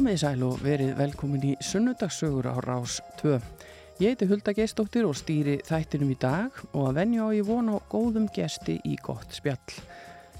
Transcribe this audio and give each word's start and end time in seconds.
Komið 0.00 0.14
í 0.16 0.20
sæl 0.22 0.42
og 0.46 0.62
verið 0.64 0.94
velkomin 0.96 1.42
í 1.44 1.50
sunnudagssögur 1.60 2.46
á 2.48 2.56
Rás 2.64 2.94
2. 3.20 3.34
Ég 4.00 4.14
heiti 4.14 4.28
Hulda 4.30 4.54
Geistóttir 4.56 5.04
og 5.04 5.12
stýri 5.18 5.58
þættinum 5.68 6.14
í 6.14 6.16
dag 6.16 6.56
og 6.70 6.86
að 6.86 7.00
venja 7.02 7.26
á 7.28 7.36
ég 7.36 7.44
vona 7.44 7.74
á 7.76 7.84
góðum 7.92 8.30
gesti 8.32 8.78
í 8.88 8.94
gott 9.04 9.36
spjall. 9.36 9.76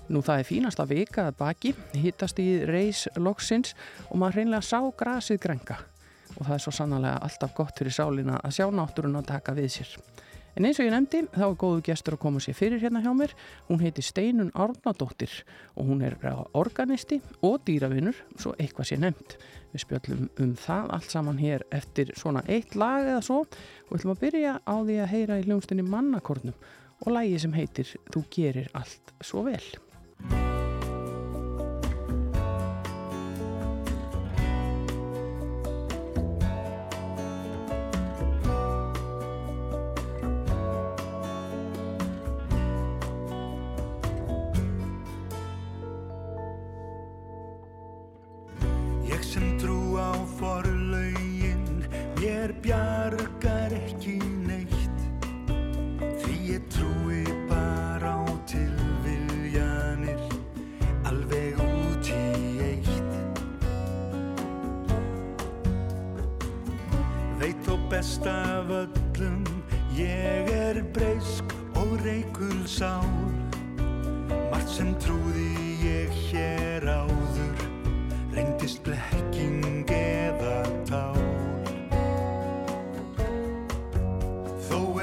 Nú 0.09 0.23
það 0.25 0.41
er 0.41 0.49
fínasta 0.49 0.87
vika 0.89 1.27
að 1.29 1.37
baki, 1.43 1.75
hittast 1.93 2.41
í 2.41 2.49
reys 2.65 3.05
loksins 3.21 3.75
og 4.07 4.17
maður 4.23 4.39
hreinlega 4.39 4.65
sá 4.65 4.81
grasið 4.97 5.43
grenga 5.45 5.77
og 6.39 6.41
það 6.41 6.57
er 6.57 6.65
svo 6.65 6.75
sannlega 6.79 7.21
alltaf 7.29 7.53
gott 7.61 7.85
fyrir 7.85 7.99
sálina 7.99 8.41
að 8.41 8.57
sjá 8.63 8.71
náttúrun 8.73 9.21
að 9.21 9.29
taka 9.35 9.59
við 9.61 9.75
sér. 9.77 9.93
En 10.59 10.67
eins 10.67 10.81
og 10.81 10.87
ég 10.89 10.95
nefndi, 10.95 11.23
þá 11.31 11.45
er 11.47 11.57
góðu 11.61 11.83
gestur 11.87 12.17
að 12.17 12.23
koma 12.25 12.43
sér 12.43 12.57
fyrir 12.59 12.83
hérna 12.83 13.03
hjá 13.05 13.11
mér. 13.15 13.35
Hún 13.69 13.83
heiti 13.85 14.03
Steinun 14.03 14.51
Árnadóttir 14.51 15.33
og 15.77 15.87
hún 15.91 16.03
er 16.03 16.17
organisti 16.59 17.21
og 17.47 17.61
dýravinnur, 17.69 18.19
svo 18.37 18.57
eitthvað 18.59 18.91
sé 18.91 18.99
nefnd. 19.01 19.37
Við 19.71 19.85
spjöllum 19.85 20.29
um 20.43 20.55
það 20.59 20.93
allt 20.97 21.15
saman 21.15 21.39
hér 21.39 21.65
eftir 21.71 22.11
svona 22.19 22.43
eitt 22.51 22.75
lag 22.75 23.07
eða 23.07 23.23
svo 23.23 23.45
og 23.45 23.93
við 23.93 24.01
ætlum 24.01 24.17
að 24.17 24.23
byrja 24.25 24.57
á 24.67 24.75
því 24.75 24.99
að 24.99 25.13
heyra 25.15 25.39
í 25.39 25.47
hljómsdunni 25.47 25.87
Mannakornum 25.87 26.59
og 27.01 27.13
lagi 27.15 27.39
sem 27.39 27.55
heitir 27.55 27.95
Þú 28.11 28.27
gerir 28.35 28.73
allt 28.75 29.15
svo 29.23 29.47
vel. 29.47 29.63
Þú 84.71 85.01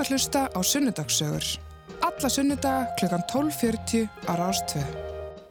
ert 0.00 0.08
að 0.08 0.14
hlusta 0.14 0.40
á 0.48 0.60
Sunnudagssögur. 0.64 1.46
Alla 2.00 2.28
sunnudaga 2.32 2.86
kl. 2.96 3.10
12.40 3.28 4.06
á 4.24 4.32
Rástvö. 4.38 4.80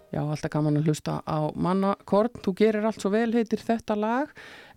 Já, 0.10 0.24
alltaf 0.24 0.50
gaman 0.50 0.80
að 0.80 0.88
hlusta 0.90 1.20
á 1.22 1.54
mannakorn. 1.54 2.34
Þú 2.42 2.54
gerir 2.58 2.88
allt 2.88 2.98
svo 2.98 3.12
vel, 3.14 3.30
heitir 3.36 3.62
þetta 3.62 3.94
lag, 3.94 4.32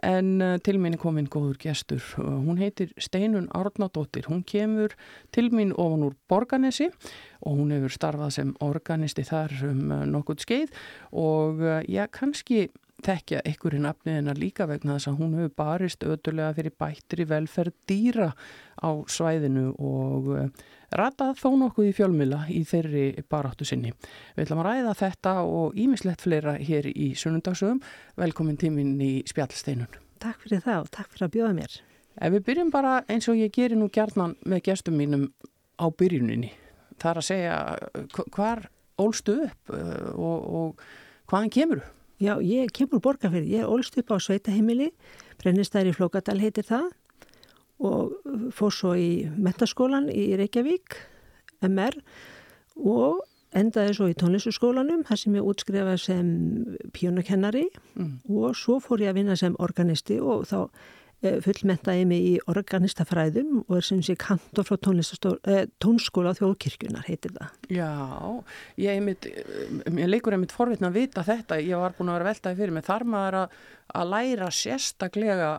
en 0.04 0.44
uh, 0.44 0.58
til 0.60 0.76
mín 0.76 0.98
er 0.98 1.00
komin 1.00 1.30
góður 1.32 1.56
gestur. 1.62 2.04
Uh, 2.20 2.42
hún 2.44 2.60
heitir 2.60 2.92
Steinun 3.00 3.48
Árnadóttir. 3.56 4.28
Hún 4.28 4.44
kemur 4.44 4.92
til 5.32 5.48
mín 5.56 5.72
ofan 5.72 6.04
úr 6.10 6.18
Borganesi 6.28 6.90
og 7.40 7.56
hún 7.62 7.72
hefur 7.72 7.96
starfað 7.96 8.36
sem 8.36 8.52
organisti 8.60 9.24
þar 9.24 9.56
um 9.70 9.82
uh, 9.88 10.04
nokkurt 10.04 10.44
skeið 10.44 10.68
og 11.16 11.64
já, 11.88 12.04
kannski 12.12 12.66
tekja 13.02 13.40
einhverju 13.46 13.80
nafniðina 13.82 14.34
líka 14.38 14.66
vegna 14.70 14.96
þess 14.96 15.10
að 15.10 15.18
hún 15.20 15.34
hefur 15.38 15.54
barist 15.58 16.04
ötulega 16.06 16.54
fyrir 16.56 16.74
bættri 16.80 17.26
velferð 17.28 17.74
dýra 17.90 18.30
á 18.78 18.90
svæðinu 19.10 19.72
og 19.78 20.30
ratað 20.92 21.38
þó 21.40 21.48
nokkuð 21.60 21.88
í 21.90 21.94
fjölmila 21.96 22.40
í 22.52 22.62
þeirri 22.68 23.06
baráttu 23.30 23.66
sinni. 23.68 23.92
Við 24.36 24.46
ætlum 24.46 24.62
að 24.62 24.68
ræða 24.68 24.96
þetta 25.02 25.36
og 25.46 25.78
ímislegt 25.78 26.24
fleira 26.24 26.56
hér 26.60 26.90
í 26.92 27.12
sunnundagsögum. 27.18 27.80
Velkomin 28.20 28.60
tíminn 28.60 28.98
í 29.02 29.12
spjallsteinun. 29.28 29.90
Takk 30.22 30.44
fyrir 30.44 30.62
það 30.64 30.84
og 30.84 30.92
takk 30.94 31.14
fyrir 31.14 31.28
að 31.28 31.34
bjóða 31.36 31.54
mér. 31.58 31.78
Ef 32.20 32.34
við 32.34 32.44
byrjum 32.50 32.74
bara 32.74 32.98
eins 33.10 33.28
og 33.32 33.40
ég 33.40 33.54
gerir 33.54 33.80
nú 33.80 33.88
gjarnan 33.92 34.36
með 34.44 34.66
gestum 34.68 34.98
mínum 35.00 35.30
á 35.80 35.88
byrjuninni. 35.88 36.52
Það 37.00 37.10
er 37.10 37.20
að 37.22 37.28
segja 37.30 37.56
hvar 38.36 38.66
ólstu 39.00 39.38
upp 39.46 39.72
uh, 39.72 40.12
og, 40.12 40.38
og 40.52 40.86
hvaðan 41.32 41.52
kemur 41.52 41.82
þú? 41.82 41.98
Já, 42.22 42.36
ég 42.38 42.70
kemur 42.70 43.02
borgarfyrði. 43.02 43.56
Ég 43.56 43.66
ólst 43.66 43.96
upp 43.98 44.12
á 44.14 44.16
Sveitaheimili, 44.22 44.92
brennistæri 45.42 45.94
Flókadal 45.96 46.38
heitir 46.38 46.66
það 46.68 46.92
og 47.82 48.12
fór 48.54 48.70
svo 48.70 48.92
í 48.94 49.26
metaskólan 49.42 50.06
í 50.12 50.28
Reykjavík, 50.38 51.00
MR 51.66 51.98
og 52.78 53.24
endaði 53.58 53.96
svo 53.96 54.08
í 54.08 54.16
tónlistaskólanum 54.16 55.02
þar 55.08 55.20
sem 55.20 55.36
ég 55.36 55.48
útskrifaði 55.50 55.98
sem 56.00 56.30
pjónakennari 56.94 57.66
mm. 57.98 58.12
og 58.30 58.54
svo 58.56 58.78
fór 58.82 59.02
ég 59.02 59.12
að 59.12 59.18
vinna 59.18 59.36
sem 59.38 59.58
organisti 59.60 60.20
og 60.22 60.46
þá 60.48 60.58
fullmentaði 61.22 62.06
mig 62.08 62.24
í 62.26 62.32
organistafræðum 62.50 63.60
og 63.62 63.76
er 63.78 63.86
sem 63.86 64.00
sé 64.02 64.16
kantor 64.18 64.66
frá 64.66 64.76
e, 64.76 65.58
tónskóla 65.82 66.34
þjóðkirkjunar 66.38 67.06
heitir 67.06 67.34
það. 67.36 67.52
Já, 67.70 67.92
ég, 68.82 68.96
einmitt, 68.96 69.28
ég 69.86 70.10
leikur 70.10 70.34
einmitt 70.34 70.54
forvitna 70.54 70.90
að 70.90 70.98
vita 70.98 71.24
þetta, 71.26 71.60
ég 71.62 71.78
var 71.78 71.94
búin 71.98 72.10
að 72.10 72.18
vera 72.18 72.30
veltaði 72.32 72.58
fyrir 72.58 72.74
mig, 72.74 72.86
þar 72.88 73.06
maður 73.14 73.38
að, 73.42 73.56
að 74.02 74.12
læra 74.16 74.50
sérstaklega 74.56 75.52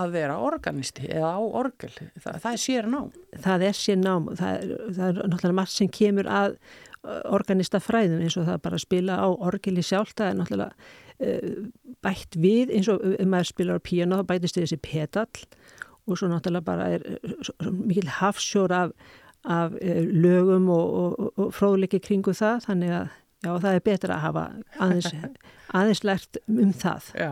að 0.00 0.14
vera 0.14 0.38
organisti 0.40 1.08
eða 1.10 1.34
á 1.36 1.40
orgel? 1.42 1.92
Það, 2.20 2.38
það 2.44 2.52
er 2.52 2.62
sér 2.62 2.88
nám. 2.90 3.10
Það 3.46 3.66
er 3.66 3.80
sér 3.80 4.00
nám, 4.00 4.30
það 4.38 4.54
er, 4.54 4.72
það 4.86 5.04
er 5.08 5.20
náttúrulega 5.20 5.58
margt 5.58 5.74
sem 5.74 5.92
kemur 5.92 6.30
að 6.30 6.56
uh, 6.56 7.20
organista 7.34 7.82
fræðum 7.82 8.24
eins 8.24 8.38
og 8.40 8.48
það 8.48 8.64
bara 8.68 8.82
spila 8.82 9.20
á 9.20 9.28
orgeli 9.28 9.84
sjálf, 9.84 10.14
það 10.14 10.32
er 10.32 10.40
náttúrulega 10.40 10.90
bætt 12.04 12.36
við 12.40 12.74
eins 12.76 12.88
og 12.88 13.02
ef 13.12 13.28
maður 13.28 13.50
spilar 13.50 13.80
á 13.80 13.86
píano 13.86 14.20
þá 14.20 14.28
bætist 14.30 14.56
þessi 14.56 14.78
pedal 14.80 15.26
og 16.08 16.18
svo 16.18 16.30
náttúrulega 16.30 16.66
bara 16.66 16.90
er 16.96 17.04
uh, 17.20 17.70
mikil 17.70 18.08
hafsjór 18.20 18.72
af, 18.72 18.94
af 19.44 19.76
lögum 20.10 20.70
og, 20.72 20.86
og, 21.00 21.32
og 21.36 21.52
fróðleiki 21.54 22.00
kringu 22.02 22.34
það 22.36 22.64
þannig 22.68 22.96
að 23.02 23.10
Já, 23.40 23.54
það 23.56 23.72
er 23.72 23.84
betra 23.86 24.16
að 24.18 24.24
hafa 24.26 24.40
aðeins, 24.84 25.06
aðeins 25.80 26.02
lært 26.04 26.38
um 26.44 26.74
það. 26.76 27.06
Já, 27.16 27.30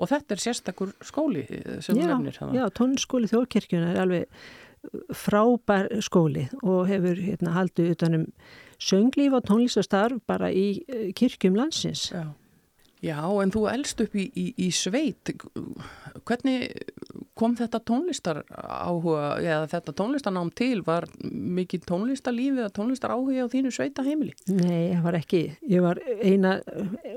og 0.00 0.08
þetta 0.08 0.32
er 0.32 0.40
sérstakur 0.40 0.94
skóli 1.04 1.42
sem 1.84 2.00
já, 2.00 2.06
nefnir. 2.08 2.38
Já, 2.56 2.62
tónskóli 2.72 3.28
þjóðkirkjuna 3.28 3.90
er 3.92 4.00
alveg 4.06 4.40
frábær 5.12 5.90
skóli 6.00 6.46
og 6.62 6.88
hefur 6.88 7.20
hérna, 7.20 7.52
haldið 7.58 7.92
utanum 7.92 8.24
sönglíf 8.80 9.36
og 9.36 9.44
tónlistastarf 9.50 10.22
bara 10.24 10.48
í 10.48 10.80
eh, 10.88 11.10
kirkjum 11.12 11.58
landsins. 11.60 12.08
Já. 12.08 12.30
Já, 13.00 13.20
en 13.40 13.52
þú 13.52 13.64
elst 13.70 14.02
upp 14.04 14.16
í, 14.18 14.26
í, 14.36 14.46
í 14.60 14.68
sveit. 14.76 15.32
Hvernig 16.28 16.74
kom 17.40 17.56
þetta 17.58 17.80
tónlistar 17.88 18.42
áhuga, 18.52 19.34
eða 19.40 19.68
þetta 19.72 19.94
tónlistarnám 19.96 20.50
til? 20.58 20.82
Var 20.86 21.06
mikið 21.24 21.86
tónlistarlífið 21.88 22.64
eða 22.64 22.72
tónlistar 22.76 23.14
áhuga 23.14 23.46
á 23.48 23.52
þínu 23.52 23.72
sveita 23.74 24.04
heimili? 24.06 24.34
Nei, 24.52 24.92
það 24.92 25.06
var 25.06 25.18
ekki. 25.20 25.42
Ég 25.70 25.84
var 25.84 26.00
eina, 26.20 26.58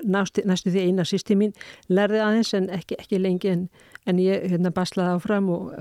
næstu, 0.04 0.46
næstu 0.48 0.74
því 0.74 0.86
eina 0.88 1.08
sýsti 1.08 1.38
mín, 1.40 1.56
lærði 1.92 2.24
aðeins 2.24 2.54
en 2.58 2.70
ekki, 2.74 3.00
ekki 3.04 3.20
lengi 3.22 3.52
en, 3.52 3.68
en 4.08 4.22
ég 4.24 4.48
hérna 4.54 4.72
baslaði 4.76 5.18
áfram 5.18 5.52
og 5.54 5.74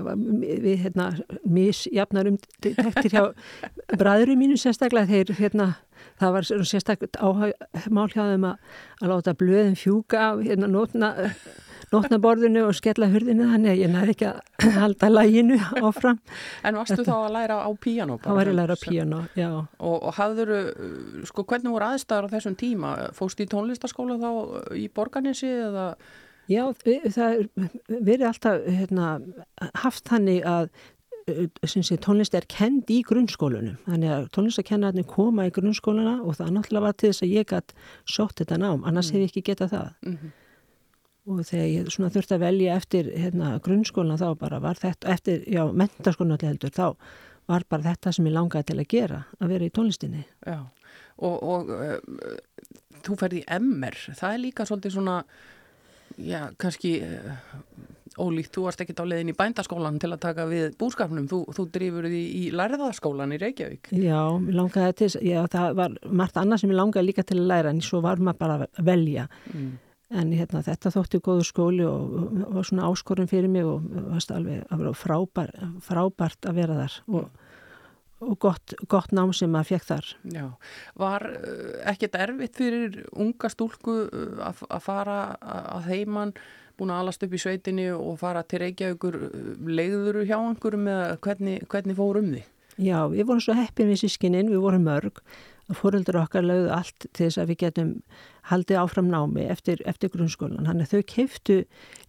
við 0.43 0.85
hérna 0.85 1.09
misjafnar 1.47 2.31
um 2.33 2.39
tektir 2.63 3.15
hjá 3.15 3.23
bræðurum 3.95 4.43
mínu 4.43 4.59
sérstaklega 4.59 5.11
þeir 5.11 5.35
hérna 5.39 5.73
það 6.19 6.35
var 6.37 6.49
sérstaklega 6.49 7.23
áhagmál 7.23 8.09
hjá 8.11 8.23
þeim 8.31 8.47
að, 8.49 8.71
að 9.01 9.13
láta 9.13 9.35
blöðin 9.39 9.77
fjúka 9.79 10.33
hérna, 10.41 10.69
nótna, 10.71 11.13
nótnaborðinu 11.93 12.65
og 12.67 12.75
skella 12.77 13.09
hurðinu 13.11 13.47
þannig 13.51 13.73
að 13.73 13.81
ég 13.83 13.93
næði 13.93 14.15
ekki 14.15 14.29
að 14.29 14.73
halda 14.83 15.11
læginu 15.11 15.59
áfram. 15.81 16.19
En 16.63 16.79
varstu 16.79 17.05
þá 17.05 17.13
að 17.19 17.29
læra 17.37 17.59
á 17.63 17.69
píjano? 17.85 18.17
Það 18.23 18.39
var 18.39 18.51
að 18.51 18.59
læra 18.59 18.77
á 18.77 18.83
píjano, 18.83 19.21
já. 19.39 19.49
Og, 19.61 19.95
og 19.97 20.17
hafður, 20.17 20.53
sko 21.29 21.47
hvernig 21.49 21.75
voru 21.75 21.89
aðstæðar 21.91 22.29
á 22.29 22.33
þessum 22.33 22.59
tíma? 22.59 22.93
Fóst 23.17 23.43
í 23.43 23.49
tónlistaskóla 23.49 24.19
þá 24.21 24.31
í 24.79 24.89
Borganissi 24.93 25.51
eða? 25.69 25.93
Já, 26.51 26.65
það 26.75 27.45
verið 27.87 28.25
alltaf 28.27 28.65
hérna, 28.67 29.13
haft 29.79 30.09
þannig 30.09 30.43
að 30.43 30.73
Eh, 31.27 31.47
sé, 31.63 31.95
tónlist 32.03 32.33
er 32.35 32.43
kend 32.51 32.89
í 32.91 32.97
grunnskólunum 33.07 33.77
þannig 33.85 34.11
að 34.11 34.25
tónlistakennarnir 34.35 35.05
koma 35.07 35.45
í 35.47 35.53
grunnskóluna 35.55 36.17
og 36.19 36.35
það 36.35 36.49
náttúrulega 36.57 36.83
var 36.83 36.97
til 36.99 37.11
þess 37.11 37.23
að 37.23 37.35
ég 37.37 37.47
gætt 37.47 37.71
sótt 38.03 38.41
þetta 38.41 38.57
nám, 38.59 38.83
annars 38.83 39.11
mm. 39.11 39.15
hef 39.15 39.21
ég 39.23 39.31
ekki 39.31 39.43
getað 39.47 39.71
það 39.71 39.85
mm 40.03 40.17
-hmm. 40.17 40.33
Og 41.23 41.43
þegar 41.47 41.69
ég 41.69 41.91
þurfti 41.93 42.35
að 42.35 42.43
velja 42.43 42.77
eftir 42.79 43.09
hérna, 43.15 43.53
grunnskóluna 43.63 44.19
þá 44.19 44.27
bara 44.39 44.59
var 44.63 44.79
þetta, 44.79 45.13
eftir, 45.15 45.45
já, 45.47 45.63
mentarskóluna 45.71 46.39
heldur, 46.43 46.73
þá 46.73 46.87
var 47.51 47.65
bara 47.69 47.91
þetta 47.91 48.13
sem 48.15 48.27
ég 48.27 48.35
langaði 48.35 48.69
til 48.69 48.79
að 48.79 48.91
gera, 48.91 49.23
að 49.39 49.55
vera 49.55 49.67
í 49.67 49.73
tónlistinni 49.75 50.23
Já, 50.43 50.59
og, 51.17 51.37
og 51.37 51.73
uh, 51.73 51.97
þú 53.03 53.17
ferði 53.19 53.43
í 53.43 53.47
MR, 53.59 53.99
það 54.19 54.29
er 54.29 54.43
líka 54.43 54.67
svolítið 54.67 54.95
svona 54.97 55.17
já, 56.19 56.39
kannski 56.59 56.97
uh, 57.07 57.37
ólíkt, 58.19 58.51
þú 58.53 58.65
varst 58.67 58.83
ekkit 58.83 58.99
á 59.01 59.05
leiðin 59.09 59.31
í 59.31 59.37
bændaskólan 59.37 59.95
til 60.01 60.11
að 60.13 60.21
taka 60.27 60.45
við 60.49 60.75
búskapnum, 60.79 61.25
þú, 61.31 61.39
þú 61.55 61.65
drifur 61.73 62.09
því 62.11 62.21
í 62.37 62.43
lærðaskólan 62.53 63.33
í 63.33 63.39
Reykjavík. 63.41 63.89
Já, 63.97 64.19
langaði 64.53 64.97
til, 64.99 65.09
já 65.25 65.39
það 65.55 65.79
var 65.79 65.95
margt 66.11 66.37
annað 66.37 66.61
sem 66.61 66.75
ég 66.75 66.79
langaði 66.79 67.09
líka 67.09 67.25
til 67.25 67.39
að 67.39 67.49
læra 67.49 67.73
en 67.73 67.81
svo 67.83 68.03
var 68.05 68.21
maður 68.21 68.43
bara 68.43 68.59
að 68.67 68.85
velja 68.91 69.25
mm. 69.49 69.71
En 70.13 70.33
hérna 70.33 70.63
þetta 70.65 70.91
þótti 70.93 71.21
góðu 71.25 71.47
skóli 71.47 71.85
og, 71.87 72.17
og 72.49 72.67
svona 72.67 72.89
áskorun 72.89 73.29
fyrir 73.31 73.51
mig 73.51 73.65
og 73.67 73.85
varst 74.11 74.33
alveg 74.33 74.63
að 74.69 74.83
vera 74.83 74.93
frábær, 74.97 75.55
frábært 75.83 76.49
að 76.49 76.61
vera 76.61 76.77
þar 76.83 76.99
og 77.07 77.23
mm 77.23 77.41
og 78.23 78.39
gott, 78.39 78.73
gott 78.87 79.11
nám 79.11 79.33
sem 79.35 79.51
maður 79.51 79.73
fekk 79.73 79.87
þar. 79.89 80.09
Já, 80.33 80.45
var 80.99 81.27
uh, 81.29 81.77
ekkert 81.91 82.17
erfitt 82.23 82.57
fyrir 82.59 82.99
unga 83.11 83.51
stúlku 83.51 83.95
uh, 84.05 84.35
að, 84.47 84.63
að 84.69 84.83
fara 84.85 85.19
að 85.43 85.89
heimann 85.91 86.33
búin 86.79 86.93
að 86.93 87.03
alast 87.03 87.25
upp 87.25 87.35
í 87.35 87.41
sveitinni 87.41 87.89
og 87.93 88.17
fara 88.21 88.41
til 88.47 88.63
Reykjavíkur 88.63 89.19
leiðuru 89.69 90.25
hjá 90.25 90.39
einhverjum 90.39 90.89
eða 90.89 91.17
hvernig, 91.21 91.65
hvernig 91.69 91.99
fór 91.99 92.21
um 92.23 92.31
því? 92.33 92.45
Já, 92.81 92.99
við 93.11 93.27
vorum 93.29 93.43
svo 93.45 93.53
heppin 93.53 93.91
við 93.91 94.01
sískininn, 94.01 94.49
við 94.49 94.63
vorum 94.63 94.87
mörg 94.87 95.19
og 95.21 95.52
fóröldur 95.71 96.17
okkar 96.19 96.43
lögðu 96.43 96.71
allt 96.75 97.05
til 97.05 97.27
þess 97.27 97.39
að 97.39 97.51
við 97.51 97.59
getum 97.63 97.91
haldið 98.49 98.79
áfram 98.81 99.11
námi 99.11 99.45
eftir, 99.47 99.79
eftir 99.87 100.11
grunnskólan. 100.11 100.67
Þannig 100.67 100.89
að 100.89 100.95
þau 100.95 101.13
keiftu 101.13 101.57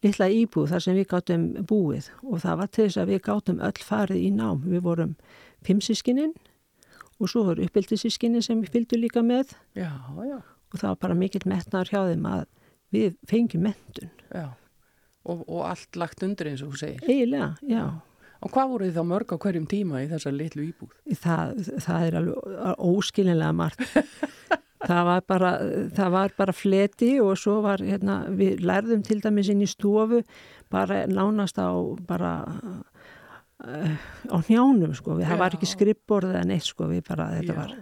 litla 0.03 0.29
íbúð 0.35 0.73
þar 0.73 0.85
sem 0.87 0.99
við 0.99 1.07
gáttum 1.13 1.45
búið 1.71 2.11
og 2.23 2.43
það 2.43 2.59
var 2.63 2.73
til 2.75 2.89
þess 2.89 3.03
að 3.03 3.13
við 3.13 3.23
gáttum 3.29 3.63
öll 3.63 3.87
farið 3.87 4.25
í 4.25 4.33
nám. 4.35 4.65
Við 4.67 4.83
vorum 4.89 5.15
fimm 5.65 5.85
sískininn 5.85 6.35
og 7.21 7.31
svo 7.31 7.45
voru 7.47 7.65
uppbyldisískininn 7.69 8.43
sem 8.45 8.61
við 8.65 8.75
fylgdu 8.75 8.99
líka 8.99 9.23
með 9.23 9.55
já, 9.79 9.91
já. 10.27 10.39
og 10.43 10.81
það 10.81 10.89
var 10.91 11.01
bara 11.07 11.19
mikill 11.19 11.47
metnar 11.47 11.91
hjá 11.91 12.01
þeim 12.11 12.27
að 12.27 12.45
við 12.95 13.15
fengjum 13.31 13.69
mentun. 13.69 14.11
Já, 14.35 14.49
og, 15.25 15.47
og 15.47 15.63
allt 15.71 15.99
lagt 15.99 16.27
undir 16.27 16.51
eins 16.51 16.65
og 16.67 16.75
þú 16.75 16.83
segir. 16.83 17.07
Eiginlega, 17.07 17.55
já. 17.71 17.85
Og 18.45 18.53
hvað 18.53 18.73
voru 18.73 18.89
þið 18.89 18.99
þá 18.99 19.09
mörg 19.09 19.33
á 19.33 19.37
hverjum 19.45 19.69
tíma 19.71 20.03
í 20.05 20.09
þessa 20.11 20.33
litlu 20.35 20.67
íbúð? 20.67 20.91
Það, 21.21 21.55
það 21.87 22.07
er 22.09 22.17
alveg 22.21 22.83
óskilinlega 22.91 23.57
margt. 23.57 23.85
það, 24.89 25.01
var 25.09 25.25
bara, 25.33 25.53
það 25.97 26.13
var 26.17 26.35
bara 26.37 26.57
fleti 26.57 27.13
og 27.25 27.39
svo 27.41 27.57
var, 27.65 27.85
hérna, 27.85 28.19
við 28.37 28.61
lærðum 28.65 29.07
til 29.07 29.21
dæmis 29.25 29.49
inn 29.53 29.65
í 29.65 29.71
stofu 29.71 30.21
bara 30.73 31.05
nánast 31.09 31.57
á 31.57 31.73
bara 32.05 32.35
uh, 33.65 33.97
á 34.29 34.37
njánum 34.51 34.93
sko, 34.97 35.17
við, 35.17 35.31
það 35.31 35.43
var 35.45 35.57
ekki 35.57 35.71
skrippborð 35.71 36.35
eða 36.35 36.45
neitt 36.51 36.69
sko, 36.69 36.91
við 36.91 37.05
bara, 37.09 37.31
þetta 37.39 37.57
Já. 37.57 37.59
var 37.63 37.75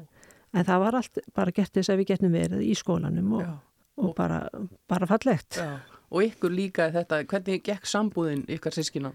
en 0.52 0.66
það 0.69 0.83
var 0.85 0.97
allt 1.00 1.21
bara 1.35 1.54
gert 1.57 1.75
þess 1.75 1.90
að 1.90 2.02
við 2.02 2.11
getum 2.12 2.35
verið 2.37 2.64
í 2.69 2.75
skólanum 2.78 3.37
og 3.40 3.47
Já 3.47 3.52
og 3.97 4.14
bara, 4.16 4.49
bara 4.88 5.07
fallegt. 5.07 5.57
Já. 5.57 5.78
Og 6.12 6.26
ykkur 6.26 6.52
líka 6.52 6.90
þetta, 6.92 7.23
hvernig 7.31 7.62
gekk 7.64 7.88
sambúðin 7.88 8.45
ykkar 8.52 8.75
sískina? 8.76 9.14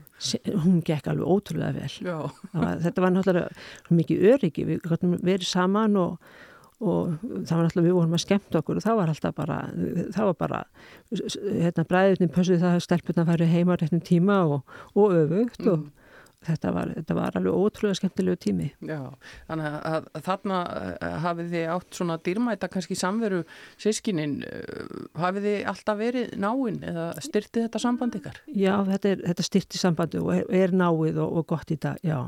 Hún 0.63 0.81
gekk 0.85 1.11
alveg 1.11 1.29
ótrúlega 1.29 1.75
vel. 1.77 1.91
Var, 2.57 2.79
þetta 2.87 3.03
var 3.03 3.13
náttúrulega 3.13 3.93
mikið 3.99 4.27
öryggi, 4.33 4.65
við 4.65 4.81
gottum 4.87 5.13
verið 5.21 5.49
saman 5.51 5.99
og, 6.01 6.15
og 6.81 7.19
það 7.21 7.53
var 7.53 7.67
alltaf 7.67 7.85
við 7.85 7.97
vorum 7.99 8.17
að 8.17 8.23
skemmt 8.25 8.57
okkur 8.61 8.79
og 8.81 8.85
það 8.87 8.97
var 9.01 9.13
alltaf 9.13 9.37
bara 9.37 9.59
það 10.15 10.31
var 10.31 10.39
bara 10.41 10.63
hérna 11.11 11.85
bræðirni 11.91 12.31
pössuð 12.33 12.65
það 12.65 12.79
að 12.79 12.83
stelpuna 12.87 13.27
færi 13.29 13.51
heima 13.53 13.77
réttum 13.77 14.01
tíma 14.05 14.41
og, 14.45 14.75
og 14.97 15.15
öfugt 15.21 15.61
mm. 15.65 15.71
og 15.73 15.87
Þetta 16.47 16.73
var, 16.75 16.91
þetta 16.95 17.17
var 17.17 17.37
alveg 17.39 17.57
ótrúlega 17.57 17.99
skemmtilegu 17.99 18.39
tími. 18.47 18.69
Já, 18.87 19.01
þannig 19.49 19.67
að, 19.69 19.77
að, 19.91 20.21
þarna 20.27 20.61
uh, 20.63 21.17
hafið 21.25 21.53
þið 21.55 21.69
átt 21.75 21.99
svona 21.99 22.17
dýrmæta 22.23 22.71
kannski 22.71 22.97
samveru 22.99 23.43
sískinin, 23.75 24.39
uh, 24.47 24.97
hafið 25.19 25.49
þið 25.49 25.69
alltaf 25.73 26.01
verið 26.01 26.35
náinn 26.39 26.81
eða 26.87 27.07
styrtið 27.25 27.67
þetta 27.67 27.83
samband 27.83 28.19
ykkar? 28.21 28.41
Já, 28.47 28.73
þetta, 28.87 29.13
er, 29.13 29.23
þetta 29.31 29.47
styrtið 29.51 29.83
sambandi 29.83 30.23
og 30.23 30.33
er, 30.37 30.45
er 30.63 30.75
náið 30.75 31.23
og, 31.25 31.41
og 31.41 31.49
gott 31.55 31.73
í 31.73 31.79
dag, 31.87 31.99
já. 32.05 32.21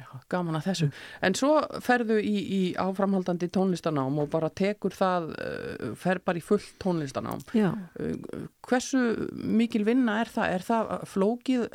Já, 0.00 0.06
gaman 0.32 0.56
að 0.56 0.66
þessu. 0.70 0.86
En 1.26 1.34
svo 1.36 1.50
ferðu 1.84 2.16
í, 2.24 2.34
í 2.40 2.60
áframhaldandi 2.80 3.50
tónlistanám 3.52 4.20
og 4.22 4.30
bara 4.32 4.48
tekur 4.56 4.94
það, 4.96 5.26
uh, 5.34 5.90
fer 6.00 6.22
bara 6.24 6.40
í 6.40 6.44
fullt 6.44 6.70
tónlistanám. 6.80 7.42
Já. 7.56 7.68
Uh, 8.00 8.46
hversu 8.64 9.02
mikil 9.36 9.84
vinna 9.88 10.20
er 10.22 10.30
það? 10.32 10.54
Er 10.56 10.64
það 10.64 10.92
flókið? 11.12 11.66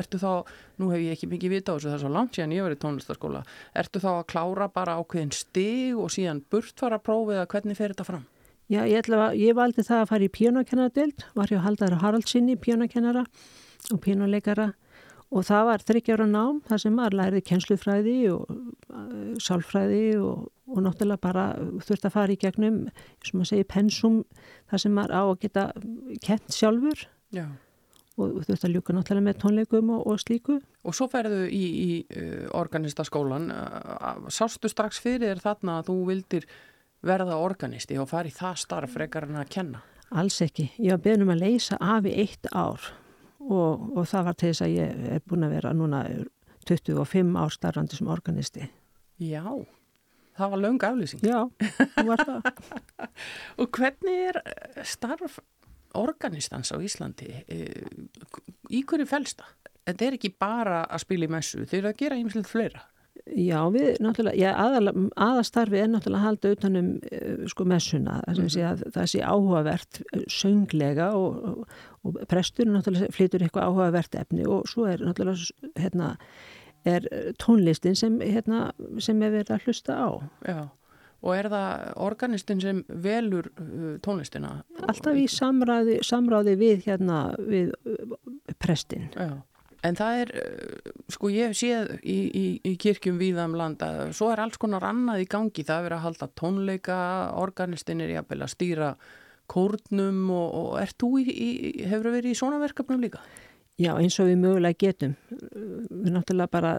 Ertu 0.00 0.20
þá, 0.22 0.30
nú 0.80 0.92
hef 0.94 1.04
ég 1.04 1.18
ekki 1.18 1.28
mikið 1.34 1.56
vita 1.58 1.74
á 1.74 1.76
þessu, 1.76 1.90
það 1.90 1.98
er 1.98 2.04
svo 2.06 2.12
langt 2.14 2.38
síðan 2.38 2.54
ég 2.56 2.68
verið 2.68 2.80
tónlistaskóla. 2.86 3.42
Ertu 3.84 4.04
þá 4.04 4.10
að 4.14 4.28
klára 4.32 4.70
bara 4.72 4.96
ákveðin 5.02 5.34
stig 5.36 5.98
og 6.00 6.14
síðan 6.14 6.44
burtfara 6.52 7.00
prófið 7.02 7.42
að 7.42 7.50
hvernig 7.52 7.80
fer 7.80 7.92
þetta 7.92 8.08
fram? 8.08 8.24
Já, 8.72 8.80
ég, 8.88 9.10
ég 9.36 9.58
valdi 9.58 9.84
það 9.84 10.06
að 10.06 10.08
fara 10.08 10.24
í 10.24 10.32
píjónakennardelt, 10.32 11.26
var 11.36 11.52
ég 11.52 11.60
að 11.60 11.66
halda 11.66 11.90
þar 11.90 12.00
Haraldsinni 12.00 12.56
píjónakennara 12.56 13.26
og 13.92 14.00
píjónuleikara 14.00 14.70
Og 15.34 15.42
það 15.42 15.64
var 15.66 15.82
þryggjára 15.82 16.26
nám, 16.30 16.60
það 16.68 16.80
sem 16.84 16.94
maður 16.94 17.16
læriði 17.18 17.44
kjenslufræði 17.48 18.14
og 18.30 18.50
uh, 18.54 19.32
sálfræði 19.42 20.04
og, 20.22 20.46
og 20.70 20.84
náttúrulega 20.84 21.22
bara 21.24 21.46
þurfti 21.82 22.06
að 22.06 22.14
fara 22.14 22.34
í 22.34 22.38
gegnum, 22.38 22.78
sem 23.24 23.40
maður 23.40 23.50
segir, 23.50 23.68
pensum, 23.72 24.20
það 24.70 24.84
sem 24.84 24.94
maður 24.94 25.16
á 25.18 25.22
að 25.24 25.34
geta 25.42 25.66
kent 26.22 26.54
sjálfur 26.54 27.04
Já. 27.34 27.48
og 28.14 28.38
þurfti 28.46 28.68
að 28.70 28.76
ljúka 28.76 28.94
náttúrulega 28.94 29.28
með 29.32 29.40
tónleikum 29.42 29.92
og, 29.96 30.06
og 30.06 30.22
slíku. 30.22 30.60
Og 30.86 30.94
svo 30.94 31.10
ferðu 31.10 31.48
í, 31.50 31.64
í 31.66 31.90
uh, 32.14 32.46
organistaskólan, 32.54 33.50
sástu 34.30 34.70
strax 34.70 35.02
fyrir 35.02 35.42
þarna 35.42 35.80
að 35.80 35.90
þú 35.90 36.00
vildir 36.12 36.50
verða 37.04 37.42
organisti 37.42 37.98
og 37.98 38.12
fari 38.14 38.30
það 38.32 38.60
starf 38.62 38.94
frekar 38.94 39.26
en 39.26 39.42
að 39.42 39.50
kenna? 39.58 39.82
Alls 40.14 40.38
ekki, 40.44 40.70
ég 40.78 40.94
var 40.94 41.02
beðnum 41.08 41.34
að 41.34 41.42
leysa 41.42 41.80
af 41.82 42.06
í 42.06 42.14
eitt 42.22 42.46
ár 42.54 42.92
og, 43.50 43.88
og 43.96 44.06
það 44.10 44.28
var 44.28 44.36
til 44.40 44.50
þess 44.52 44.64
að 44.66 44.74
ég 44.74 45.06
er 45.16 45.24
búin 45.28 45.46
að 45.46 45.56
vera 45.58 45.72
núna 45.76 46.02
25 46.68 47.34
ár 47.40 47.52
starfandi 47.52 47.98
sem 47.98 48.08
organisti. 48.12 48.68
Já, 49.20 49.44
það 50.38 50.54
var 50.54 50.62
laung 50.62 50.86
aflýsing. 50.88 51.24
Já, 51.26 51.42
það 51.96 52.08
var 52.08 52.24
það. 52.30 52.48
og 53.60 53.78
hvernig 53.78 54.22
er 54.30 54.40
starf 54.86 55.38
organistans 55.94 56.72
á 56.74 56.76
Íslandi? 56.82 57.30
Í 58.70 58.80
hverju 58.82 59.06
fælsta? 59.06 59.46
Þetta 59.84 60.06
er 60.06 60.16
ekki 60.16 60.32
bara 60.40 60.80
að 60.88 61.04
spila 61.04 61.28
í 61.28 61.32
messu, 61.34 61.66
þeir 61.68 61.82
eru 61.82 61.90
að 61.92 62.00
gera 62.00 62.16
einmitt 62.18 62.48
fleira. 62.48 62.86
Já, 63.24 63.56
við 63.72 64.02
náttúrulega, 64.04 64.36
já, 64.36 64.50
aðal, 64.60 64.90
aðastarfi 65.16 65.78
er 65.80 65.86
náttúrulega 65.88 66.20
að 66.20 66.26
halda 66.26 66.50
utanum 66.52 66.88
uh, 67.08 67.46
sko 67.48 67.64
messuna, 67.64 68.18
mm 68.26 68.34
-hmm. 68.34 68.66
að 68.68 68.82
það 68.92 69.06
sé 69.12 69.20
áhugavert 69.24 70.00
eh, 70.12 70.24
sönglega 70.28 71.06
og, 71.16 71.38
og, 71.48 71.68
og 72.04 72.18
prestur 72.28 72.68
náttúrulega 72.68 73.08
flytur 73.16 73.42
eitthvað 73.42 73.64
áhugavert 73.64 74.14
efni 74.14 74.44
og 74.44 74.68
svo 74.68 74.84
er 74.84 75.00
náttúrulega 75.00 75.72
hérna, 75.80 76.16
er 76.84 77.08
tónlistin 77.40 77.96
sem, 77.96 78.20
hérna, 78.20 78.72
sem 78.98 79.22
er 79.22 79.30
verið 79.30 79.56
að 79.56 79.64
hlusta 79.64 79.96
á. 79.96 80.08
Já, 80.44 80.68
og 81.22 81.36
er 81.36 81.48
það 81.48 81.92
organistin 81.96 82.60
sem 82.60 82.84
velur 82.88 83.48
uh, 83.56 83.96
tónlistina? 84.04 84.62
Alltaf 84.84 85.16
í 85.16 85.24
samráði, 85.26 85.98
samráði 86.02 86.56
við, 86.60 86.84
hérna, 86.84 87.34
við 87.38 87.72
prestin. 88.58 89.08
Já. 89.16 89.40
En 89.84 89.98
það 89.98 90.20
er, 90.22 90.30
eh, 90.40 90.92
sko 91.12 91.28
ég 91.32 91.52
séð 91.56 91.98
í, 92.00 92.16
í, 92.32 92.44
í 92.64 92.74
kirkjum 92.80 93.18
viðam 93.20 93.52
um 93.52 93.58
landa, 93.60 93.90
svo 94.16 94.30
er 94.32 94.40
alls 94.40 94.56
konar 94.60 94.86
annað 94.88 95.26
í 95.26 95.28
gangi, 95.28 95.64
það 95.66 95.88
er 95.90 95.96
að 95.98 96.04
halda 96.06 96.28
tónleika, 96.40 96.98
organistin 97.40 98.00
er 98.00 98.14
jafnvel 98.14 98.40
að 98.46 98.54
stýra 98.54 98.94
kórnum 99.50 100.30
og, 100.32 100.46
og 100.60 100.70
er 100.80 100.94
þú 100.96 101.10
í, 101.20 101.24
í, 101.28 101.50
hefur 101.84 102.14
verið 102.14 102.32
í 102.32 102.38
svona 102.38 102.62
verkefnum 102.62 103.02
líka? 103.04 103.20
Já, 103.76 103.90
eins 103.98 104.16
og 104.22 104.30
við 104.30 104.38
mögulega 104.38 104.78
getum. 104.78 105.16
Við 105.34 106.12
náttúrulega 106.14 106.52
bara, 106.54 106.72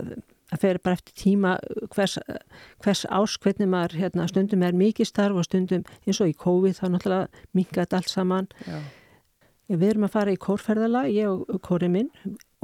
það 0.50 0.62
fer 0.64 0.82
bara 0.82 0.98
eftir 0.98 1.18
tíma 1.20 1.56
hvers, 1.92 2.18
hvers 2.82 3.04
ás, 3.12 3.36
hvernig 3.44 3.70
maður, 3.70 3.98
hérna, 4.00 4.30
stundum 4.32 4.64
er 4.64 4.78
mikið 4.80 5.12
starf 5.12 5.38
og 5.42 5.46
stundum 5.46 5.84
eins 6.08 6.22
og 6.24 6.32
í 6.32 6.38
COVID 6.40 6.80
þá 6.80 6.86
náttúrulega 6.94 7.44
mingat 7.54 7.94
allt 8.00 8.10
saman. 8.10 8.50
Já. 8.66 8.80
Við 9.76 9.88
erum 9.92 10.08
að 10.08 10.16
fara 10.16 10.34
í 10.34 10.42
kórferðala, 10.42 11.06
ég 11.12 11.30
og 11.30 11.62
kórið 11.66 11.94
minn 11.98 12.12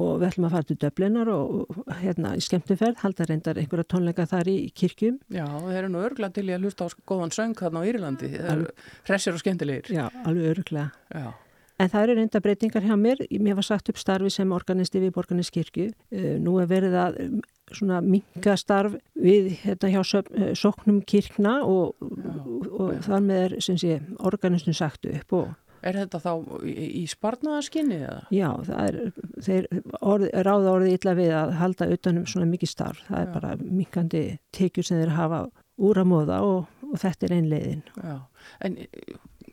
og 0.00 0.12
við 0.20 0.28
ætlum 0.30 0.48
að 0.48 0.54
fara 0.56 0.68
til 0.68 0.78
döblinar 0.80 1.30
og 1.32 1.76
hérna 2.00 2.34
í 2.38 2.42
skemmtumferð, 2.44 2.98
halda 3.02 3.28
reyndar 3.28 3.60
einhverja 3.60 3.88
tónleika 3.92 4.26
þar 4.30 4.50
í 4.52 4.56
kirkjum. 4.76 5.20
Já, 5.32 5.44
þeir 5.44 5.78
eru 5.82 5.92
nú 5.92 6.02
örgla 6.06 6.32
til 6.32 6.48
í 6.48 6.56
að 6.56 6.66
hlusta 6.66 6.88
á 6.88 6.94
góðan 7.08 7.34
söng 7.34 7.56
þarna 7.58 7.84
á 7.84 7.88
Írlandi, 7.90 8.32
þeir 8.34 8.50
eru 8.56 8.68
hressir 9.08 9.36
og 9.36 9.42
skemmtilegir. 9.44 9.92
Já, 9.92 10.06
alveg 10.24 10.52
örgla. 10.56 10.90
Já. 11.12 11.32
En 11.80 11.90
það 11.90 12.04
eru 12.04 12.14
reynda 12.18 12.40
breytingar 12.42 12.84
hjá 12.84 12.94
mér, 12.98 13.24
mér 13.42 13.56
var 13.58 13.66
sagt 13.66 13.90
upp 13.90 13.98
starfi 13.98 14.30
sem 14.30 14.52
organisti 14.54 15.00
við 15.02 15.14
Borgarniskirkju, 15.16 15.88
eh, 16.14 16.36
nú 16.38 16.58
er 16.62 16.68
verið 16.70 16.94
að 17.00 17.18
mm, 17.24 17.40
svona 17.72 17.98
minga 18.04 18.54
starf 18.60 18.94
við 19.18 19.48
hérna 19.64 19.90
hjá 19.90 20.02
eh, 20.20 20.52
soknum 20.58 21.00
kirkna 21.08 21.58
og, 21.66 21.96
og, 22.04 22.68
og 22.70 22.92
þar 23.06 23.26
með 23.26 23.42
er, 23.46 23.56
sem 23.64 23.80
sé, 23.80 23.98
organistin 24.20 24.76
sagt 24.78 25.08
upp 25.10 25.38
og 25.40 25.50
Er 25.82 25.98
þetta 25.98 26.20
þá 26.22 26.32
í, 26.70 27.02
sparnaðaskinni 27.10 27.98
eða? 27.98 28.20
Já, 28.30 28.48
er, 28.78 28.98
þeir 29.42 29.66
orð, 29.98 30.28
ráða 30.46 30.74
orðið 30.76 30.96
illa 30.96 31.14
við 31.18 31.32
að 31.34 31.54
halda 31.58 31.88
utanum 31.96 32.26
svona 32.30 32.46
mikið 32.50 32.70
starf. 32.70 33.00
Það 33.08 33.18
er 33.18 33.28
Já. 33.28 33.32
bara 33.34 33.52
minkandi 33.62 34.24
tekjur 34.54 34.86
sem 34.86 35.00
þeir 35.00 35.14
hafa 35.16 35.40
úr 35.82 36.02
að 36.02 36.10
móða 36.12 36.40
og, 36.46 36.68
og 36.86 37.00
þetta 37.02 37.26
er 37.26 37.34
einn 37.38 37.48
leiðin. 37.50 37.86
Já, 37.98 38.16
en 38.62 38.76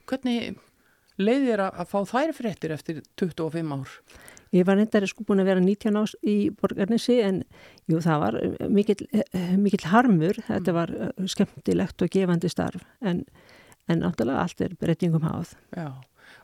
hvernig 0.10 0.60
leiðir 1.20 1.64
að, 1.66 1.80
að 1.82 1.90
fá 1.94 2.00
þær 2.12 2.36
fréttir 2.38 2.76
eftir 2.76 3.00
25 3.20 3.74
ár? 3.74 3.96
Ég 4.54 4.66
var 4.66 4.78
nefndar 4.80 5.06
sko 5.10 5.26
búin 5.26 5.42
að 5.44 5.50
vera 5.52 5.62
19 5.62 5.98
ás 5.98 6.14
í 6.26 6.38
borgarnesi 6.58 7.20
en 7.22 7.42
jú, 7.90 8.00
það 8.02 8.22
var 8.24 8.38
mikill, 8.70 9.02
mikill 9.62 9.90
harmur. 9.92 10.38
Þetta 10.46 10.74
mm. 10.74 10.78
var 10.78 10.94
skemmtilegt 11.30 12.06
og 12.06 12.14
gefandi 12.14 12.50
starf 12.50 12.86
en, 13.02 13.26
en 13.90 14.02
náttúrulega 14.06 14.46
allt 14.46 14.64
er 14.66 14.78
breytingum 14.78 15.26
háð. 15.26 15.58
Já 15.78 15.90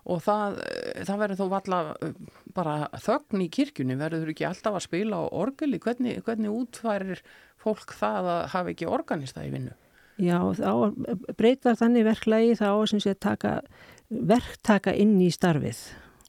og 0.05 0.21
það, 0.25 0.59
það 1.07 1.21
verður 1.24 1.39
þó 1.39 1.47
valla 1.55 1.79
uh, 1.93 2.13
bara 2.55 2.75
þögn 3.01 3.45
í 3.45 3.50
kirkjunni 3.53 3.97
verður 4.00 4.31
ekki 4.33 4.47
alltaf 4.47 4.77
að 4.77 4.85
spila 4.85 5.24
á 5.24 5.24
orgeli 5.33 5.81
hvernig, 5.81 6.21
hvernig 6.27 6.53
útfærir 6.53 7.24
fólk 7.62 7.95
það 7.97 8.31
að 8.35 8.45
hafa 8.53 8.74
ekki 8.75 8.89
organista 8.89 9.45
í 9.45 9.51
vinnu? 9.53 9.74
Já, 10.21 10.39
þá 10.55 10.95
breytar 11.35 11.75
þannig 11.75 12.05
verklagi 12.07 12.55
þá 12.55 12.69
sem 12.88 13.01
sé 13.03 13.15
taka 13.19 13.57
verktaka 14.09 14.93
inn 14.95 15.17
í 15.19 15.31
starfið 15.33 15.81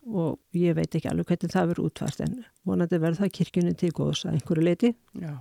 og 0.07 0.39
ég 0.57 0.75
veit 0.79 0.95
ekki 0.95 1.11
alveg 1.11 1.29
hvernig 1.31 1.53
það 1.53 1.71
verður 1.73 1.89
útfært 1.91 2.23
en 2.25 2.35
vonandi 2.67 2.99
verður 3.03 3.25
það 3.25 3.37
kirkjunni 3.39 3.75
til 3.79 3.93
góðs 3.95 4.25
að 4.27 4.37
einhverju 4.37 4.67
leiti. 4.67 4.93
Já, 5.19 5.35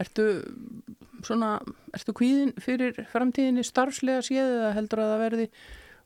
ertu 0.00 0.26
svona, 1.26 1.58
ertu 1.96 2.14
kvíðin 2.16 2.54
fyrir 2.62 3.02
framtíðinni 3.12 3.64
starfslega 3.66 4.24
séð 4.24 4.46
eða 4.46 4.72
heldur 4.78 5.04
að 5.04 5.12
það 5.12 5.24
verði 5.24 5.48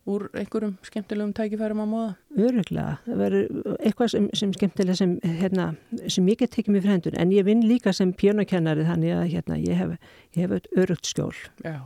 úr 0.09 0.25
einhverjum 0.35 0.75
skemmtilegum 0.83 1.33
tækifærum 1.37 1.83
á 1.83 1.87
móða? 1.87 2.09
Öruglega, 2.35 2.97
það 3.05 3.21
verður 3.23 3.77
eitthvað 3.77 4.11
sem, 4.15 4.27
sem 4.39 4.55
skemmtilega 4.57 4.99
sem, 4.99 5.13
hérna, 5.23 5.69
sem 6.11 6.31
ég 6.33 6.41
get 6.41 6.55
tekið 6.57 6.77
mér 6.77 6.87
fremdur 6.89 7.19
en 7.23 7.35
ég 7.35 7.47
vinn 7.47 7.63
líka 7.69 7.95
sem 7.95 8.11
pjónakennari 8.19 8.87
þannig 8.89 9.15
að 9.15 9.25
hérna, 9.37 9.61
ég 9.63 9.79
hef, 9.79 10.17
hef 10.39 10.57
örugt 10.75 11.07
skjól. 11.07 11.35
Já, 11.63 11.79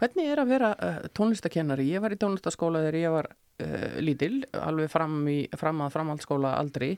hvernig 0.00 0.32
er 0.32 0.42
að 0.42 0.54
vera 0.56 0.72
uh, 0.74 1.00
tónlistakennari? 1.14 1.86
Ég 1.92 2.02
var 2.02 2.16
í 2.16 2.18
tónlistaskóla 2.20 2.82
þegar 2.86 3.00
ég 3.00 3.16
var 3.18 3.30
uh, 3.30 3.98
lítil, 4.02 4.32
alveg 4.58 4.90
fram, 4.90 5.20
í, 5.30 5.40
fram 5.60 5.84
að 5.86 5.94
framhaldsskóla 5.98 6.56
aldrei 6.58 6.96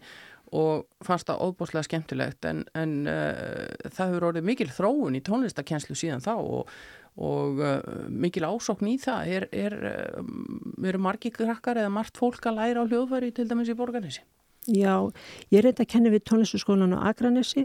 og 0.52 0.84
fannst 1.04 1.30
það 1.30 1.46
óbúslega 1.46 1.86
skemmtilegt 1.86 2.44
en, 2.48 2.64
en 2.76 2.98
uh, 3.08 3.68
það 3.88 4.10
hefur 4.10 4.26
orðið 4.30 4.48
mikil 4.50 4.68
þróun 4.72 5.16
í 5.16 5.22
tónlistakenslu 5.24 5.96
síðan 5.96 6.24
þá 6.24 6.34
og 6.36 6.74
og 7.20 7.60
uh, 7.60 7.80
mikil 8.08 8.46
ásokn 8.48 8.88
í 8.88 8.98
það 9.00 9.32
er, 9.36 9.48
er, 9.52 9.74
uh, 9.90 10.86
eru 10.88 11.00
margi 11.02 11.32
krakkar 11.34 11.82
eða 11.82 11.92
margt 11.92 12.20
fólk 12.20 12.46
að 12.48 12.60
læra 12.60 12.84
á 12.84 12.88
hljóðfæri 12.88 13.32
til 13.36 13.48
dæmis 13.50 13.72
í 13.72 13.76
borganessi? 13.76 14.22
Já, 14.70 15.10
ég 15.50 15.58
er 15.58 15.66
reynda 15.66 15.82
að 15.82 15.90
kenna 15.90 16.10
við 16.12 16.22
tónlistaskólan 16.30 16.94
á 16.94 17.10
Akranessi 17.10 17.64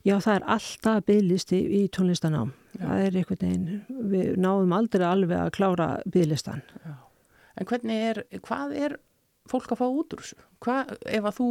já 0.00 0.14
það 0.16 0.38
er 0.38 0.46
alltaf 0.54 1.02
bygglisti 1.04 1.58
í 1.60 1.82
tónlistanám 1.92 2.54
já. 2.72 2.86
það 2.86 3.02
er 3.04 3.18
einhvern 3.20 3.42
veginn, 3.42 3.82
við 4.14 4.30
náðum 4.40 4.72
aldrei 4.78 5.04
alveg 5.06 5.42
að 5.42 5.52
klára 5.58 5.88
bygglistan 6.08 6.64
já. 6.80 6.96
En 7.58 7.68
hvernig 7.68 8.08
er, 8.10 8.22
hvað 8.46 8.74
er 8.78 8.96
fólk 9.50 9.72
að 9.74 9.80
fá 9.82 9.86
út 9.88 10.14
úr 10.14 10.24
þessu? 10.24 10.40
Hvað, 10.64 10.92
ef 11.18 11.28
að 11.28 11.36
þú 11.38 11.48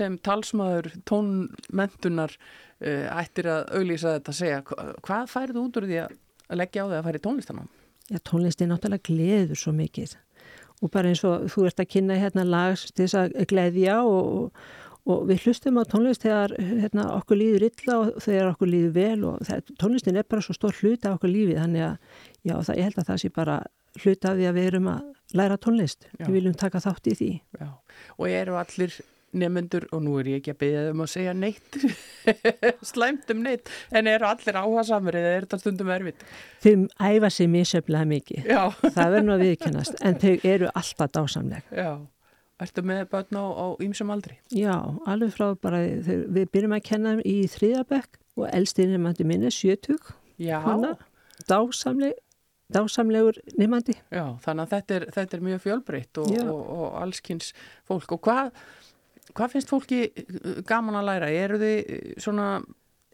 sem 0.00 0.18
talsmaður 0.24 0.90
tónmentunar 1.08 2.34
uh, 2.36 3.06
ættir 3.20 3.50
að 3.50 3.70
auglýsa 3.76 4.16
þetta 4.16 4.34
að 4.34 4.40
segja, 4.40 4.64
hvað 5.04 5.30
færðu 5.34 5.64
út 5.66 5.80
úr 5.80 5.88
því 5.90 6.00
að 6.06 6.18
að 6.50 6.60
leggja 6.62 6.84
á 6.84 6.88
þig 6.90 6.98
að 6.98 7.06
fara 7.06 7.20
í 7.20 7.24
tónlistanám? 7.26 7.70
Já, 8.10 8.18
tónlistin 8.26 8.72
náttúrulega 8.72 9.06
gleður 9.06 9.60
svo 9.60 9.72
mikið 9.76 10.16
og 10.80 10.92
bara 10.92 11.10
eins 11.10 11.22
og 11.28 11.48
þú 11.52 11.66
ert 11.68 11.82
að 11.82 11.90
kynna 11.92 12.16
hérna 12.18 12.46
lags 12.48 12.86
til 12.90 13.04
þess 13.04 13.18
að 13.20 13.50
gleðja 13.50 13.98
og, 14.08 14.54
og 15.10 15.26
við 15.28 15.44
hlustum 15.44 15.80
á 15.80 15.84
tónlist 15.88 16.24
þegar 16.24 16.54
hérna, 16.56 17.06
okkur 17.18 17.40
líður 17.40 17.66
illa 17.68 17.98
og 17.98 18.22
þegar 18.24 18.52
okkur 18.54 18.72
líður 18.72 18.94
vel 18.96 19.26
og 19.28 19.44
það, 19.48 19.74
tónlistin 19.82 20.20
er 20.20 20.28
bara 20.28 20.44
svo 20.46 20.56
stór 20.56 20.80
hluta 20.80 21.12
á 21.12 21.16
okkur 21.18 21.32
lífið 21.34 21.60
þannig 21.60 21.86
að 21.86 21.94
já, 22.48 22.54
það, 22.56 22.74
ég 22.74 22.88
held 22.88 23.00
að 23.02 23.10
það 23.12 23.22
sé 23.22 23.32
bara 23.36 23.60
hluta 24.00 24.32
af 24.32 24.40
því 24.40 24.48
að 24.48 24.58
við 24.58 24.68
erum 24.70 24.90
að 24.94 25.36
læra 25.36 25.60
tónlist 25.60 26.08
já. 26.08 26.24
við 26.24 26.34
viljum 26.38 26.58
taka 26.64 26.82
þátt 26.82 27.10
í 27.12 27.16
því 27.20 27.32
já. 27.60 27.68
og 28.16 28.26
eru 28.30 28.58
allir 28.60 29.00
nefnendur 29.36 29.86
og 29.94 30.02
nú 30.04 30.16
er 30.20 30.30
ég 30.32 30.40
ekki 30.40 30.54
að 30.54 30.60
byggja 30.62 30.84
um 30.90 31.02
að 31.04 31.10
segja 31.12 31.34
neitt. 31.36 31.78
Slæmt 32.90 33.32
um 33.34 33.42
neitt. 33.44 33.70
En 33.94 34.08
eru 34.10 34.28
allir 34.28 34.58
áhuga 34.60 34.84
samur 34.88 35.18
eða 35.18 35.34
er 35.36 35.46
þetta 35.46 35.60
stundum 35.62 35.92
erfitt? 35.94 36.24
Þau 36.64 36.86
æfa 37.10 37.32
sér 37.34 37.50
misöflega 37.52 38.08
mikið. 38.10 38.48
Það 38.86 39.02
verður 39.02 39.26
nú 39.26 39.36
að 39.36 39.44
viðkennast 39.46 40.00
en 40.06 40.18
þau 40.22 40.32
eru 40.54 40.70
alltaf 40.82 41.12
dásamleg. 41.16 41.76
Já, 41.76 41.92
ertu 42.66 42.86
með 42.90 43.04
börn 43.12 43.38
á, 43.38 43.44
ýmsum 43.86 44.14
aldri? 44.14 44.38
Já, 44.54 44.74
alveg 45.10 45.36
frá 45.36 45.52
bara 45.60 45.84
þau, 46.06 46.16
við 46.38 46.50
byrjum 46.56 46.78
að 46.78 46.88
kenna 46.90 47.14
í 47.22 47.36
þriðabekk 47.54 48.18
og 48.40 48.50
elstinn 48.50 48.96
er 48.96 49.02
mætti 49.02 49.26
minni, 49.28 49.52
sjötug 49.54 50.14
Hana, 50.40 50.94
dásamleg 51.50 52.16
dásamlegur 52.70 53.38
nefandi. 53.58 53.96
Já, 54.12 54.24
þannig 54.44 54.64
að 54.64 54.74
þetta 54.74 54.96
er, 54.96 55.06
þetta 55.16 55.36
er 55.36 55.44
mjög 55.46 55.62
fjölbreytt 55.64 56.20
og, 56.22 56.34
og, 56.44 56.60
og 56.76 56.98
allskynns 57.02 57.52
fólk. 57.88 58.14
Og 58.14 58.22
hvað 58.26 58.52
Hvað 59.36 59.54
finnst 59.54 59.72
fólki 59.72 60.02
uh, 60.10 60.60
gaman 60.68 61.00
að 61.00 61.08
læra? 61.10 61.30
Er, 61.34 61.56
þið, 61.60 61.94
svona, 62.22 62.48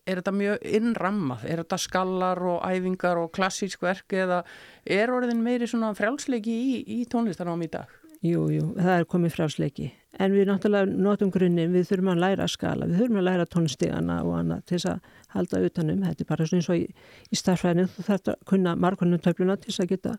er 0.06 0.23
þetta 0.23 0.35
mjög 0.37 0.66
innrammað? 0.78 1.46
Er 1.50 1.62
þetta 1.64 1.80
skallar 1.82 2.42
og 2.54 2.64
æfingar 2.64 3.20
og 3.23 3.30
klassísk 3.37 3.85
verk 3.87 4.16
eða 4.16 4.42
er 4.85 5.12
orðin 5.14 5.44
meiri 5.44 5.68
frjálsleiki 5.68 6.56
í, 6.56 6.82
í 7.00 7.04
tónlistarnám 7.11 7.64
í 7.66 7.73
dag? 7.76 7.94
Jú, 8.25 8.46
jú, 8.50 8.73
það 8.78 8.99
er 8.99 9.06
komið 9.11 9.35
frjálsleiki. 9.35 9.90
En 10.16 10.32
við 10.32 10.49
náttúrulega 10.49 10.88
notum 10.88 11.30
grunninn, 11.32 11.75
við 11.75 11.90
þurfum 11.90 12.14
að 12.14 12.23
læra 12.23 12.46
skala, 12.49 12.88
við 12.88 13.02
þurfum 13.02 13.20
að 13.20 13.26
læra 13.26 13.46
tónstígana 13.52 14.16
og 14.25 14.37
annað 14.38 14.62
til 14.64 14.78
þess 14.78 14.88
að 14.94 15.11
halda 15.35 15.61
utanum. 15.68 16.04
Þetta 16.06 16.25
er 16.25 16.30
bara 16.30 16.46
eins 16.56 16.70
og 16.73 16.80
í, 16.80 16.87
í 17.28 17.40
starfræðinu, 17.40 17.87
þú 17.92 18.04
þarf 18.06 18.30
að 18.32 18.38
kunna 18.49 18.75
margvannum 18.80 19.23
töfluna 19.23 19.58
til 19.61 19.68
þess 19.70 19.85
að 19.85 19.92
geta 19.92 20.14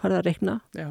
farið 0.00 0.18
að 0.18 0.26
rekna. 0.30 0.56
Já. 0.78 0.88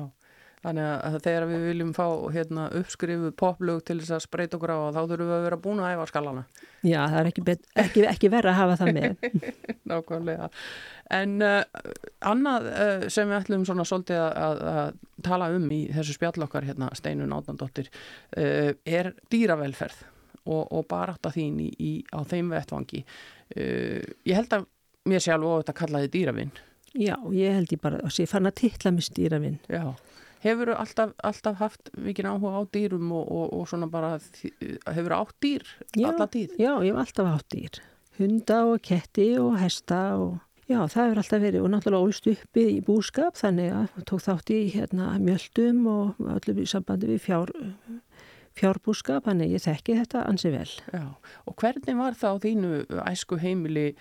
Þannig 0.62 0.86
að 0.86 1.16
þegar 1.26 1.44
við 1.50 1.64
viljum 1.66 1.92
fá 1.98 2.06
hérna, 2.36 2.68
uppskrifu 2.78 3.32
poplug 3.34 3.80
til 3.88 3.98
þess 3.98 4.14
að 4.14 4.24
spreita 4.28 4.58
okkur 4.60 4.74
á 4.78 4.94
þá 4.94 5.00
þurfum 5.00 5.30
við 5.32 5.36
að 5.36 5.46
vera 5.48 5.58
búin 5.64 5.82
að 5.82 5.94
æfa 5.96 6.06
skalana. 6.12 6.44
Já, 6.86 7.00
það 7.00 7.18
er 7.22 7.30
ekki, 7.32 7.56
ekki, 7.84 8.04
ekki 8.12 8.30
verið 8.30 8.52
að 8.52 8.60
hafa 8.60 8.76
það 8.82 8.92
með. 9.00 9.26
Nákvæmlega. 9.90 10.50
En 11.18 11.34
uh, 11.42 11.90
annað 12.30 12.70
uh, 12.70 13.08
sem 13.12 13.32
við 13.32 13.40
ætlum 13.40 13.66
svona 13.68 13.88
svolítið 13.90 14.22
að, 14.22 14.62
að 14.72 15.02
tala 15.26 15.50
um 15.56 15.66
í 15.74 15.82
þessu 15.96 16.16
spjallokkar 16.20 16.70
hérna, 16.70 16.92
Steinun 17.00 17.34
Átnandóttir 17.36 17.90
uh, 17.90 18.72
er 18.86 19.12
dýravelferð 19.34 20.06
og, 20.46 20.62
og 20.70 20.86
barátta 20.90 21.34
þín 21.34 21.58
í, 21.66 21.72
í, 21.82 21.92
á 22.14 22.22
þeim 22.26 22.54
vettvangi. 22.54 23.02
Ég 23.52 24.38
held 24.38 24.54
að 24.56 24.64
mér 25.10 25.22
sé 25.22 25.34
alveg 25.34 25.52
á 25.54 25.60
þetta 25.62 25.76
kallaði 25.78 26.10
dýravinn. 26.16 26.54
Já, 26.98 27.14
ég 27.36 27.54
held 27.56 27.74
ég 27.76 27.82
bara 27.84 28.00
að 28.02 28.16
sé 28.16 28.26
fann 28.30 28.50
að 28.50 28.58
tilla 28.64 28.94
með 28.96 29.12
dýravinn. 29.20 29.60
Já. 29.70 29.84
Hefur 30.42 30.74
alltaf, 30.74 31.12
alltaf 31.22 31.60
haft 31.62 31.92
mikið 32.02 32.32
áhuga 32.32 32.52
á 32.58 32.62
dýrum 32.74 33.12
og, 33.14 33.28
og, 33.30 33.50
og 33.60 33.68
svona 33.70 33.90
bara, 33.92 34.16
hefur 34.90 35.18
átt 35.20 35.36
dýr 35.44 35.66
já, 35.94 36.08
alla 36.10 36.28
tíð? 36.34 36.56
Já, 36.58 36.72
ég 36.82 36.90
hef 36.90 37.02
alltaf 37.04 37.30
átt 37.36 37.50
dýr. 37.54 37.82
Hunda 38.18 38.62
og 38.72 38.82
ketti 38.86 39.28
og 39.42 39.60
hesta 39.62 40.00
og 40.18 40.40
já, 40.66 40.80
það 40.82 41.04
hefur 41.04 41.22
alltaf 41.24 41.44
verið 41.44 41.66
og 41.66 41.74
náttúrulega 41.76 42.08
ólst 42.10 42.30
uppi 42.32 42.66
í 42.74 42.80
búskap 42.86 43.38
þannig 43.38 43.76
að 43.76 44.08
tók 44.10 44.24
þátt 44.26 44.54
í 44.56 44.62
hérna 44.74 45.12
mjöldum 45.22 45.84
og 45.92 46.24
allir 46.34 46.64
í 46.64 46.70
sambandi 46.70 47.12
við 47.12 47.22
fjár, 47.28 47.54
fjárbúskap, 48.58 49.28
þannig 49.30 49.54
ég 49.60 49.66
þekki 49.68 50.00
þetta 50.02 50.26
ansi 50.26 50.54
vel. 50.54 50.70
Já, 50.90 51.06
og 51.46 51.58
hvernig 51.62 52.02
var 52.02 52.18
það 52.18 52.34
á 52.34 52.44
þínu 52.48 52.74
æsku 53.06 53.40
heimili 53.42 53.92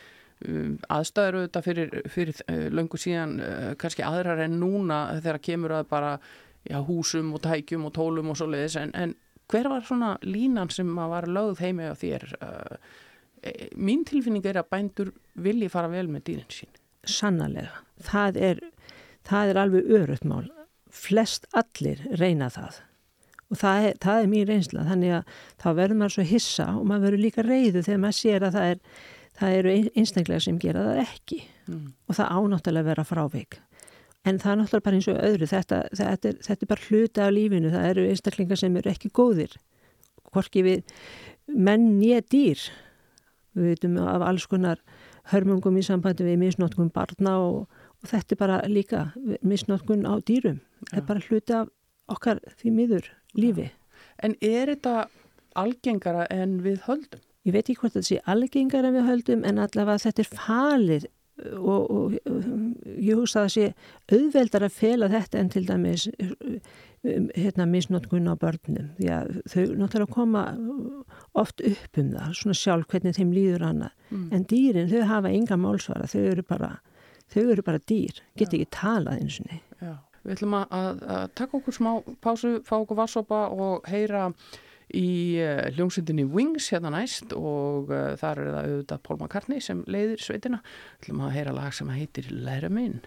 Um, 0.49 0.79
aðstæður 0.89 1.37
auðvitað 1.37 1.67
fyrir, 1.67 1.97
fyrir 2.09 2.39
uh, 2.47 2.69
löngu 2.73 2.97
síðan 3.01 3.35
uh, 3.45 3.73
kannski 3.81 4.05
aðrar 4.07 4.41
en 4.47 4.55
núna 4.63 5.03
þegar 5.19 5.39
kemur 5.45 5.75
að 5.77 5.91
bara 5.91 6.15
já, 6.65 6.79
húsum 6.87 7.35
og 7.37 7.43
tækjum 7.45 7.85
og 7.91 7.93
tólum 7.99 8.33
og 8.33 8.39
svo 8.41 8.49
leiðis 8.49 8.79
en, 8.81 8.95
en 8.97 9.13
hver 9.53 9.69
var 9.69 9.85
svona 9.85 10.15
línan 10.25 10.73
sem 10.73 10.89
var 10.97 11.29
lögð 11.29 11.61
heimi 11.61 11.91
á 11.91 11.95
þér? 11.99 12.25
Uh, 12.41 12.77
e, 13.43 13.53
mín 13.77 14.07
tilfinning 14.09 14.47
er 14.49 14.63
að 14.63 14.71
bændur 14.73 15.13
vilji 15.37 15.69
fara 15.73 15.93
vel 15.93 16.07
með 16.09 16.27
dýrin 16.31 16.53
sín. 16.57 16.73
Sannarlega, 17.05 17.83
það 18.09 18.41
er 18.51 18.65
það 19.29 19.53
er 19.53 19.61
alveg 19.65 19.95
öruðt 19.99 20.27
mál. 20.29 20.47
Flest 20.91 21.47
allir 21.57 22.03
reyna 22.19 22.51
það. 22.53 22.81
Og 23.51 23.59
það 23.61 23.87
er, 23.87 23.97
það 24.03 24.23
er 24.23 24.29
mín 24.31 24.49
reynsla. 24.49 24.89
Þannig 24.89 25.17
að 25.19 25.39
þá 25.61 25.71
verður 25.75 26.01
maður 26.01 26.17
svo 26.17 26.27
hissa 26.31 26.67
og 26.77 26.85
maður 26.87 27.09
verður 27.09 27.25
líka 27.25 27.47
reyðu 27.47 27.83
þegar 27.87 28.05
maður 28.05 28.19
sér 28.21 28.47
að 28.47 28.57
það 28.57 28.75
er 28.75 28.85
það 29.41 29.57
eru 29.61 29.75
einstaklega 29.97 30.45
sem 30.45 30.61
gera 30.61 30.85
það 30.87 31.03
ekki 31.07 31.41
mm. 31.67 31.89
og 32.09 32.19
það 32.19 32.33
ánáttalega 32.37 32.91
vera 32.91 33.07
frávik 33.09 33.59
en 34.29 34.39
það 34.41 34.53
er 34.53 34.61
náttúrulega 34.61 34.87
bara 34.87 34.99
eins 34.99 35.09
og 35.09 35.21
öðru 35.25 35.49
þetta, 35.49 35.81
þetta, 35.97 36.31
er, 36.31 36.39
þetta 36.47 36.67
er 36.67 36.73
bara 36.75 36.87
hluta 36.89 37.27
af 37.27 37.35
lífinu 37.35 37.73
það 37.73 37.91
eru 37.95 38.07
einstaklingar 38.11 38.61
sem 38.61 38.77
eru 38.77 38.93
ekki 38.93 39.13
góðir 39.17 39.57
hvorki 40.31 40.65
við 40.67 40.95
menn 41.51 41.95
nýja 41.99 42.21
dýr 42.31 42.67
við 43.57 43.73
veitum 43.73 43.97
af 44.05 44.27
alls 44.29 44.47
konar 44.51 44.83
hörmungum 45.33 45.79
í 45.81 45.85
sambandi 45.87 46.27
við 46.27 46.41
misnótkun 46.45 46.93
barna 46.95 47.39
og, 47.43 47.67
og 48.01 48.13
þetta 48.13 48.37
er 48.37 48.41
bara 48.45 48.61
líka 48.69 49.09
misnótkun 49.41 50.07
á 50.07 50.21
dýrum 50.21 50.61
ja. 50.61 50.93
þetta 50.93 51.03
er 51.03 51.11
bara 51.11 51.27
hluta 51.29 51.61
af 51.65 51.77
okkar 52.11 52.43
því 52.61 52.77
miður 52.77 53.13
lífi 53.39 53.71
ja. 53.71 53.77
En 54.21 54.35
er 54.45 54.69
þetta 54.69 55.09
algengara 55.57 56.27
en 56.33 56.59
við 56.65 56.83
höldum? 56.85 57.23
Ég 57.47 57.55
veit 57.55 57.65
ekki 57.65 57.81
hvort 57.81 57.97
þetta 57.97 58.09
sé 58.09 58.21
algengar 58.29 58.87
en 58.87 58.99
við 58.99 59.09
höldum 59.09 59.47
en 59.49 59.63
allavega 59.63 60.05
þetta 60.05 60.25
er 60.25 60.31
falir 60.35 61.09
og, 61.57 61.91
og, 61.91 62.17
og 62.29 62.99
ég 63.01 63.17
hugsa 63.17 63.45
að 63.45 63.47
það 63.47 63.55
sé 63.55 63.67
auðveldar 64.13 64.67
að 64.67 64.77
fela 64.77 65.09
þetta 65.13 65.41
en 65.41 65.51
til 65.55 65.63
dæmis 65.69 66.07
um, 66.21 67.31
hérna 67.33 67.67
misnótkun 67.71 68.29
á 68.29 68.37
börnum. 68.41 68.91
Því 68.99 69.09
að 69.15 69.33
þau 69.49 69.65
náttúrulega 69.81 70.13
koma 70.13 70.45
oft 71.41 71.65
upp 71.65 72.01
um 72.03 72.13
það 72.13 72.37
svona 72.43 72.61
sjálf 72.61 72.93
hvernig 72.93 73.17
þeim 73.17 73.35
líður 73.37 73.67
annað. 73.71 73.97
Mm. 74.11 74.29
en 74.35 74.47
dýrin 74.51 74.91
þau 74.91 75.03
hafa 75.07 75.31
enga 75.31 75.57
málsvara 75.61 76.09
þau 76.11 76.23
eru 76.33 76.43
bara, 76.47 76.71
þau 77.31 77.43
eru 77.45 77.63
bara 77.63 77.79
dýr 77.87 78.23
get 78.35 78.51
ekki 78.51 78.67
talað 78.75 79.21
eins 79.23 79.41
og 79.41 79.51
niður 79.51 79.99
Við 80.21 80.35
ætlum 80.35 80.57
að, 80.59 80.65
að, 80.77 80.99
að 81.15 81.23
taka 81.39 81.57
okkur 81.57 81.73
smá 81.73 81.91
pásu, 82.21 82.51
fá 82.67 82.75
okkur 82.77 82.99
vassopa 82.99 83.39
og 83.55 83.87
heyra 83.89 84.27
í 84.97 85.39
uh, 85.43 85.65
hljómsveitinni 85.77 86.27
Wings 86.31 86.71
hérna 86.75 86.93
næst 86.95 87.35
og 87.37 87.93
uh, 87.93 88.13
þar 88.21 88.43
er 88.43 88.53
það 88.55 88.69
auðvitað 88.71 89.03
Paul 89.07 89.19
McCartney 89.21 89.65
sem 89.65 89.83
leiðir 89.91 90.23
sveitina. 90.25 90.63
Þú 90.99 91.05
ætlum 91.05 91.27
að 91.27 91.35
heyra 91.39 91.57
lag 91.57 91.75
sem 91.77 91.93
heitir 91.95 92.31
Læra 92.31 92.73
minn. 92.73 93.01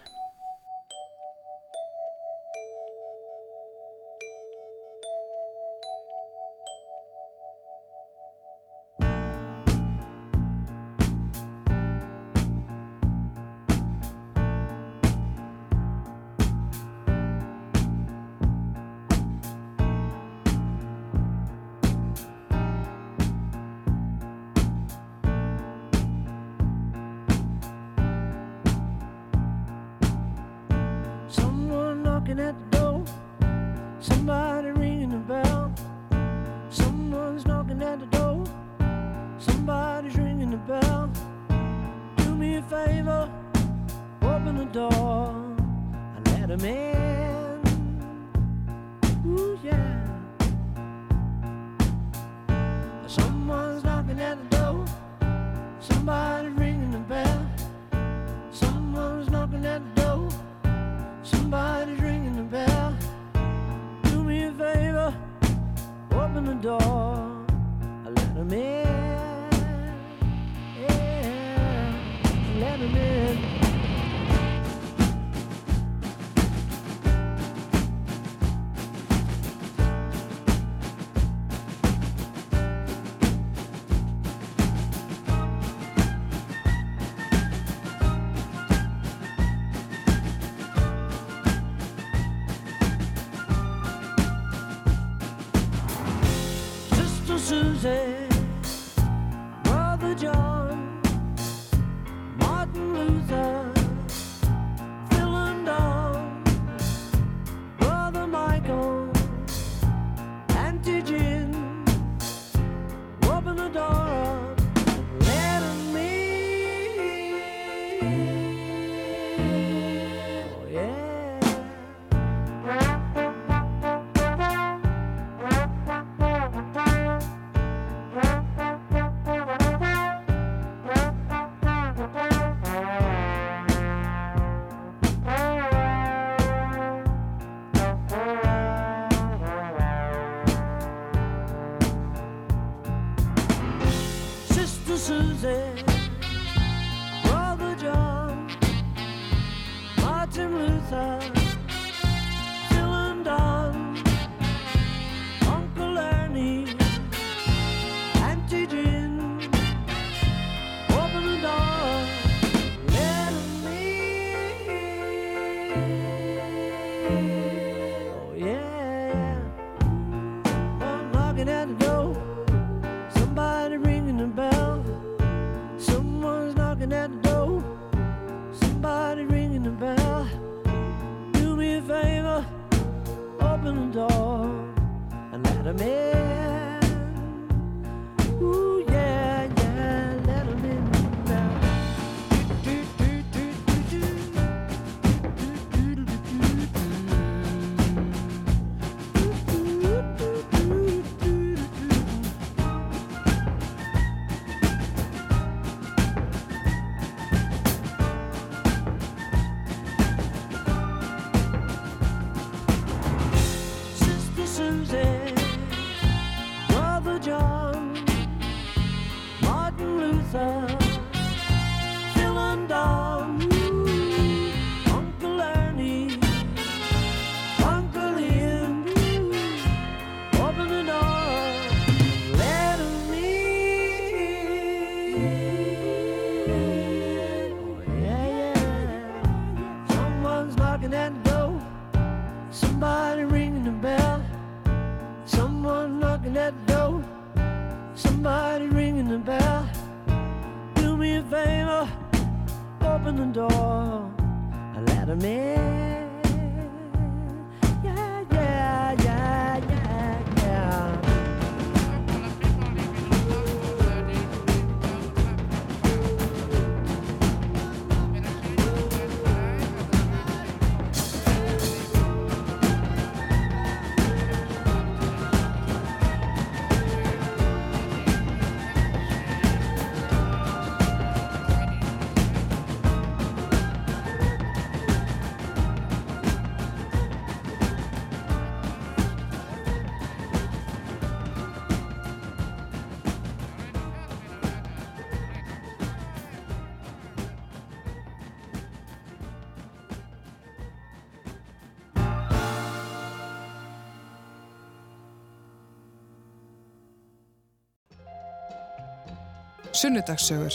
Sunnudagssögur. 309.84 310.54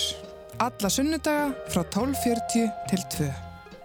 Alla 0.58 0.90
sunnudaga 0.90 1.52
frá 1.70 1.84
12.40 1.94 2.72
til 2.90 3.02
2. 3.14 3.28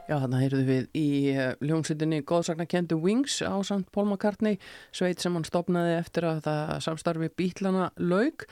Já, 0.09 0.15
þarna 0.15 0.39
heyrðum 0.41 0.71
við 0.71 0.87
í 0.97 1.09
uh, 1.35 1.51
ljónsveitinni 1.61 2.23
góðsaknakendu 2.25 2.97
Wings 3.03 3.43
á 3.45 3.53
Sant 3.61 3.91
Paul 3.93 4.07
McCartney, 4.07 4.57
sveit 4.89 5.21
sem 5.21 5.37
hann 5.37 5.45
stopnaði 5.45 5.99
eftir 5.99 6.25
að 6.31 6.41
það 6.47 6.73
samstarfi 6.87 7.29
Bítlana 7.37 7.91
laug 8.01 8.47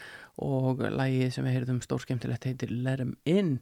og 0.44 0.84
lægið 0.84 1.32
sem 1.32 1.48
við 1.48 1.56
heyrðum 1.56 1.80
stórskemtilegt 1.86 2.44
heitir 2.50 2.76
Let 2.84 3.00
'em 3.00 3.16
In. 3.24 3.54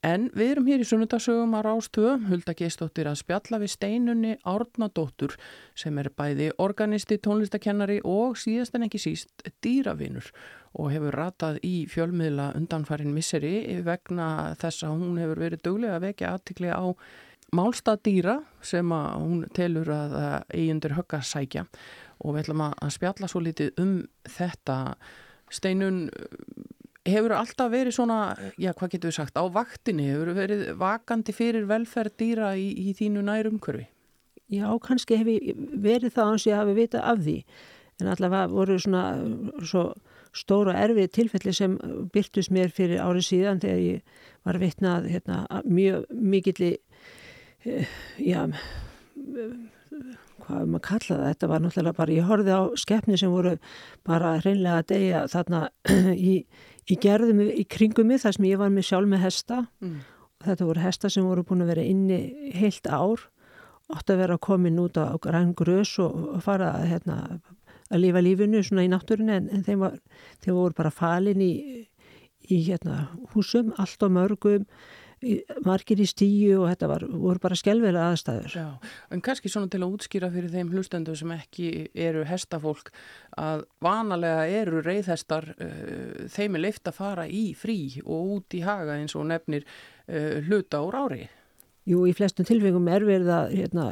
En 0.00 0.30
við 0.32 0.54
erum 0.54 0.68
hér 0.70 0.80
í 0.80 0.84
sunnudagsögum 0.88 1.52
að 1.58 1.66
rástöðu, 1.66 2.12
Hulda 2.30 2.54
Geistóttir 2.56 3.08
að 3.10 3.18
spjalla 3.20 3.58
við 3.60 3.72
steinunni 3.74 4.30
Árnadóttur 4.48 5.34
sem 5.76 5.98
er 6.00 6.08
bæði 6.16 6.46
organisti, 6.56 7.18
tónlistakennari 7.20 7.98
og 8.08 8.38
síðast 8.40 8.78
en 8.78 8.86
ekki 8.86 9.00
síst 9.02 9.44
dýravinur 9.60 10.30
og 10.80 10.88
hefur 10.94 11.18
ratað 11.20 11.60
í 11.68 11.84
fjölmiðla 11.90 12.54
undanfærin 12.56 13.12
misseri 13.12 13.82
vegna 13.84 14.54
þess 14.62 14.86
að 14.88 14.96
hún 15.02 15.20
hefur 15.20 15.44
verið 15.44 15.64
döglega 15.68 15.98
að 15.98 16.06
vekja 16.08 16.32
aðtikli 16.32 16.72
á 16.72 16.84
málstadýra 17.52 18.38
sem 18.64 18.96
að 18.96 19.08
hún 19.20 19.46
telur 19.52 19.92
að 19.92 20.18
eigundur 20.54 20.96
högga 20.96 21.20
sækja. 21.20 21.66
Og 22.24 22.38
við 22.38 22.46
ætlum 22.46 22.66
að 22.70 22.92
spjalla 22.96 23.28
svo 23.28 23.44
litið 23.44 23.80
um 23.82 23.96
þetta. 24.24 24.80
Steinun 25.50 26.06
hefur 27.08 27.34
alltaf 27.36 27.72
verið 27.72 27.96
svona, 27.96 28.20
já 28.60 28.72
hvað 28.74 28.94
getur 28.94 29.10
við 29.10 29.16
sagt 29.20 29.40
á 29.40 29.44
vaktinni, 29.52 30.10
hefur 30.12 30.34
verið 30.36 30.66
vakandi 30.80 31.34
fyrir 31.36 31.68
velferð 31.70 32.16
dýra 32.20 32.52
í, 32.58 32.70
í 32.76 32.94
þínu 32.98 33.24
nærumkörfi? 33.28 33.86
Já, 34.50 34.66
kannski 34.82 35.20
hefur 35.20 35.60
verið 35.78 36.16
það 36.16 36.32
ans 36.32 36.46
ég 36.48 36.58
hafi 36.58 36.74
vita 36.74 37.04
af 37.06 37.22
því 37.22 37.36
en 38.00 38.08
allavega 38.10 38.50
voru 38.50 38.78
svona 38.80 39.04
svo 39.66 39.90
stóra 40.36 40.76
erfið 40.78 41.10
tilfelli 41.14 41.54
sem 41.54 41.76
byrtust 42.14 42.52
mér 42.54 42.70
fyrir 42.74 43.02
árið 43.02 43.26
síðan 43.26 43.62
þegar 43.62 43.80
ég 43.82 44.20
var 44.46 44.60
vittnað 44.62 45.08
hérna, 45.10 45.40
mjög 45.66 46.06
mikilli 46.10 46.70
eh, 47.66 47.90
já 48.22 48.46
hvað 50.40 50.70
maður 50.70 50.78
að 50.78 50.86
kalla 50.86 51.16
það 51.16 51.26
þetta 51.26 51.50
var 51.50 51.64
náttúrulega 51.64 51.98
bara, 51.98 52.14
ég 52.16 52.28
horfið 52.30 52.56
á 52.56 52.62
skeppni 52.80 53.18
sem 53.20 53.32
voru 53.32 53.56
bara 54.06 54.36
hreinlega 54.40 54.80
að 54.80 54.88
deyja 54.94 55.24
þarna 55.30 55.62
í, 56.32 56.34
í 56.90 56.96
gerðum 57.00 57.42
í 57.44 57.64
kringum 57.70 58.10
mig 58.10 58.22
þar 58.24 58.36
sem 58.36 58.48
ég 58.48 58.60
var 58.60 58.72
með 58.72 58.88
sjálf 58.90 59.10
með 59.10 59.24
hesta. 59.26 59.60
Mm. 59.84 60.00
og 60.40 60.48
þetta 60.48 60.66
voru 60.70 60.80
hesta 60.80 61.10
sem 61.12 61.26
voru 61.28 61.44
búin 61.44 61.64
að 61.64 61.72
vera 61.74 61.84
inni 61.84 62.20
heilt 62.56 62.88
ár. 62.88 63.26
Ótt 63.90 64.10
að 64.12 64.22
vera 64.22 64.38
komin 64.38 64.78
út 64.80 64.96
á 64.96 65.18
græn 65.20 65.54
grös 65.58 65.96
og, 65.98 66.38
fara 66.44 66.72
hérna 66.86 67.40
að 67.90 68.04
lifa 68.04 68.22
lífinu 68.22 68.62
svona 68.62 68.86
í 68.86 68.90
náttúrinu 68.90 69.34
en, 69.34 69.48
en 69.50 69.64
þeim, 69.66 69.80
var, 69.82 69.96
þeim 70.44 70.54
voru 70.54 70.76
bara 70.78 70.92
falin 70.94 71.42
í, 71.42 71.52
í 72.46 72.60
hérna, 72.68 73.08
húsum, 73.34 73.74
allt 73.82 74.06
á 74.06 74.08
mörgum 74.08 74.66
margir 75.66 76.00
í 76.00 76.06
stíu 76.08 76.62
og 76.62 76.70
þetta 76.70 76.88
var, 76.88 77.04
voru 77.08 77.42
bara 77.42 77.58
skjálfilega 77.58 78.06
aðstæður. 78.10 78.54
Já, 78.56 78.92
en 79.12 79.24
kannski 79.24 79.52
svona 79.52 79.68
til 79.72 79.82
að 79.82 79.96
útskýra 79.96 80.30
fyrir 80.32 80.52
þeim 80.54 80.70
hlustendu 80.72 81.16
sem 81.18 81.34
ekki 81.34 81.72
eru 81.92 82.24
hestafólk 82.28 82.88
að 83.40 83.66
vanalega 83.84 84.46
eru 84.62 84.80
reyðhestar 84.84 85.50
uh, 85.56 86.24
þeim 86.32 86.56
er 86.56 86.64
leift 86.66 86.88
að 86.88 86.96
fara 87.02 87.26
í 87.28 87.50
frí 87.58 87.80
og 88.06 88.38
út 88.38 88.56
í 88.56 88.64
haga 88.64 88.96
eins 88.96 89.16
og 89.18 89.28
nefnir 89.28 89.66
uh, 89.66 90.40
hluta 90.48 90.80
úr 90.86 90.98
árið. 91.04 91.28
Jú, 91.88 92.02
í 92.06 92.12
flestum 92.14 92.44
tilfengum 92.46 92.88
er 92.92 93.04
verið 93.08 93.30
að 93.32 93.52
hérna, 93.56 93.84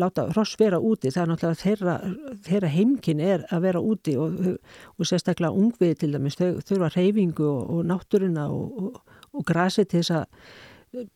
láta 0.00 0.24
hross 0.30 0.56
vera 0.58 0.80
úti. 0.80 1.10
Það 1.12 1.22
er 1.22 1.30
náttúrulega 1.30 1.60
þeirra, 1.60 1.96
þeirra 2.46 2.70
heimkin 2.72 3.20
er 3.22 3.44
að 3.52 3.66
vera 3.66 3.82
úti 3.84 4.14
og, 4.18 4.38
og 4.96 5.08
sérstaklega 5.08 5.52
ungvið 5.52 5.92
til 6.00 6.14
dæmis. 6.16 6.38
Þau 6.40 6.62
þurfa 6.64 6.90
reyfingu 6.96 7.46
og, 7.46 7.74
og 7.76 7.84
náttúruna 7.90 8.48
og, 8.50 9.02
og 9.36 9.46
grasi 9.46 9.84
til 9.84 10.00
þess 10.00 10.16
að 10.22 10.54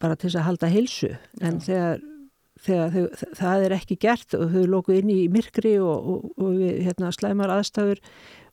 bara 0.00 0.16
til 0.16 0.28
þess 0.28 0.40
að 0.40 0.48
halda 0.48 0.72
heilsu. 0.72 1.12
En 1.44 1.60
þegar, 1.64 2.02
þegar 2.64 2.92
þau, 2.94 3.30
það 3.40 3.66
er 3.66 3.76
ekki 3.78 4.00
gert 4.02 4.36
og 4.38 4.52
þau 4.54 4.66
lóku 4.74 4.98
inn 4.98 5.12
í 5.14 5.20
myrkri 5.32 5.78
og 5.82 6.28
við 6.38 6.82
hérna, 6.88 7.12
slæmar 7.14 7.54
aðstæður 7.58 8.02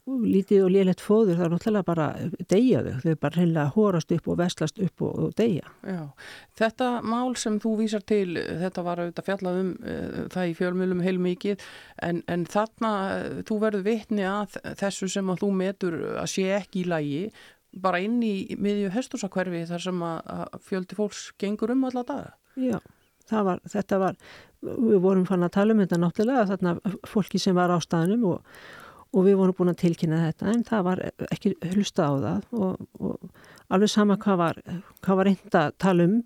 lítið 0.06 0.66
og 0.68 0.70
lélegt 0.70 1.02
fóður 1.02 1.40
þá 1.40 1.46
náttúrulega 1.50 1.86
bara 1.88 2.06
deyja 2.52 2.82
þau, 2.86 2.98
þau 3.02 3.16
bara 3.24 3.40
hreinlega 3.40 3.72
hórast 3.74 4.12
upp 4.14 4.28
og 4.30 4.38
vestlast 4.38 4.78
upp 4.86 5.02
og, 5.02 5.16
og 5.24 5.32
deyja. 5.40 5.72
Já, 5.82 6.04
þetta 6.62 6.90
mál 7.02 7.34
sem 7.42 7.58
þú 7.62 7.72
vísar 7.80 8.06
til, 8.06 8.36
þetta 8.36 8.84
var 8.86 9.02
auðvitað 9.02 9.28
fjallað 9.32 9.58
um 9.64 9.72
uh, 9.82 10.20
það 10.36 10.52
í 10.52 10.56
fjölmjölum 10.60 11.04
heilmikið 11.06 11.66
en, 12.06 12.22
en 12.30 12.46
þarna 12.54 12.94
uh, 13.16 13.42
þú 13.50 13.60
verður 13.66 13.88
vitni 13.90 14.28
að 14.30 14.60
þessu 14.84 15.10
sem 15.16 15.34
að 15.34 15.42
þú 15.42 15.52
metur 15.64 16.00
að 16.14 16.32
sé 16.36 16.48
ekki 16.60 16.84
í 16.84 16.90
lagi 16.92 17.24
bara 17.82 18.02
inn 18.04 18.22
í 18.24 18.56
miðju 18.62 18.92
hestusakverfi 18.94 19.66
þar 19.70 19.86
sem 19.88 20.04
að, 20.08 20.60
fjöldi 20.68 20.98
fólks 20.98 21.28
gengur 21.42 21.74
um 21.76 21.84
alla 21.90 22.06
daga. 22.08 22.34
Já, 22.56 22.80
var, 23.32 23.60
þetta 23.68 24.00
var, 24.00 24.18
við 24.64 24.98
vorum 25.04 25.28
fann 25.28 25.44
að 25.44 25.56
tala 25.58 25.76
um 25.76 25.84
þetta 25.84 26.02
náttúrulega, 26.02 26.48
þarna 26.54 26.98
fólki 27.08 27.42
sem 27.42 27.58
var 27.58 27.74
á 27.74 27.78
staðnum 27.84 28.26
og 28.36 28.58
og 29.16 29.24
við 29.24 29.38
vorum 29.40 29.56
búin 29.56 29.72
að 29.72 29.82
tilkynna 29.86 30.22
þetta 30.26 30.52
en 30.52 30.64
það 30.68 30.88
var 30.90 31.02
ekki 31.32 31.54
hlusta 31.72 32.10
á 32.10 32.14
það 32.26 32.48
og, 32.60 32.82
og 33.00 33.72
alveg 33.72 33.92
sama 33.92 34.18
hvað 34.22 34.42
var, 34.42 34.60
hvað 35.06 35.20
var 35.20 35.30
reynd 35.30 35.58
að 35.60 35.76
tala 35.82 36.08
um, 36.10 36.18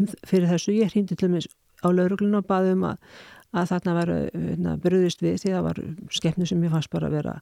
um 0.00 0.08
fyrir 0.24 0.48
þessu. 0.48 0.76
Ég 0.78 0.94
hrýndi 0.94 1.18
til 1.20 1.28
og 1.28 1.34
með 1.34 1.50
á 1.84 1.88
lauruglun 1.92 2.38
og 2.40 2.46
baði 2.48 2.72
um 2.78 2.86
að, 2.88 3.18
að 3.54 3.70
þarna 3.70 3.94
veru 3.98 4.16
hérna, 4.32 4.74
bröðist 4.82 5.22
við 5.22 5.36
því 5.42 5.52
það 5.52 5.64
var 5.68 5.80
skefnu 6.16 6.48
sem 6.48 6.64
ég 6.66 6.74
fannst 6.74 6.90
bara 6.92 7.08
að 7.10 7.16
vera 7.18 7.34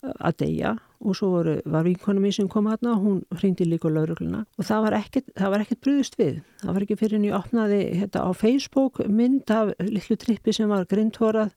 að 0.00 0.36
deyja 0.42 0.74
og 1.00 1.16
svo 1.16 1.30
voru, 1.34 1.54
var 1.68 1.86
vinkonum 1.86 2.24
mín 2.24 2.34
sem 2.34 2.48
kom 2.50 2.68
hérna 2.70 2.94
og 2.96 3.04
hún 3.04 3.20
hrýndi 3.38 3.66
líka 3.68 3.92
laurugluna 3.92 4.42
og 4.58 4.66
það 4.66 4.84
var 4.86 4.96
ekkert, 4.98 5.30
ekkert 5.36 5.82
bröðist 5.84 6.18
við. 6.20 6.40
Það 6.64 6.76
var 6.76 6.86
ekki 6.86 6.98
fyrir 7.00 7.20
en 7.20 7.28
ég 7.28 7.38
opnaði 7.38 7.80
hérna, 8.00 8.26
á 8.26 8.30
Facebook 8.36 9.02
mynd 9.06 9.54
af 9.54 9.72
lillu 9.84 10.18
trippi 10.20 10.54
sem 10.56 10.70
var 10.72 10.88
grindhórað 10.90 11.54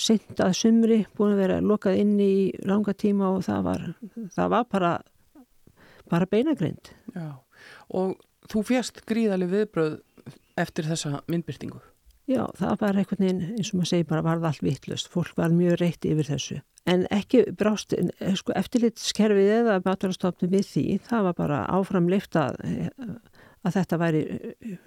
sent 0.00 0.40
að 0.42 0.56
sumri 0.58 0.98
búin 1.16 1.36
að 1.36 1.44
vera 1.44 1.60
lokað 1.62 2.00
inn 2.02 2.16
í 2.22 2.32
langa 2.66 2.94
tíma 2.96 3.30
og 3.36 3.44
það 3.46 3.62
var, 3.68 3.86
það 4.34 4.50
var 4.56 4.66
bara, 4.72 4.92
bara 6.10 6.30
beinagrind. 6.30 6.90
Já, 7.14 7.28
og 7.94 8.16
þú 8.50 8.64
fjast 8.72 9.04
gríðali 9.06 9.46
viðbröð 9.50 10.00
eftir 10.60 10.90
þessa 10.90 11.22
myndbyrtingu? 11.30 11.80
Já, 12.30 12.44
það 12.54 12.74
var 12.78 12.98
einhvern 13.00 13.24
veginn, 13.24 13.40
eins 13.56 13.72
og 13.72 13.80
maður 13.80 13.90
segi, 13.90 14.06
bara 14.06 14.22
varð 14.22 14.44
allt 14.46 14.62
vittlust. 14.62 15.08
Fólk 15.10 15.32
var 15.38 15.54
mjög 15.54 15.80
reitt 15.80 16.06
yfir 16.06 16.28
þessu. 16.28 16.58
En 16.90 17.02
ekki 17.12 17.42
brást, 17.58 17.94
sko, 18.38 18.54
eftirlitskerfið 18.56 19.50
eða 19.58 19.80
maturastofnum 19.84 20.52
við 20.54 20.68
því, 20.68 20.84
það 21.08 21.26
var 21.26 21.36
bara 21.40 21.58
áframleift 21.74 22.38
að, 22.38 22.60
að 23.66 23.76
þetta 23.76 23.98
væri 24.00 24.22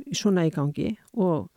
í 0.08 0.18
svona 0.18 0.48
í 0.48 0.54
gangi 0.56 0.96
og 1.14 1.52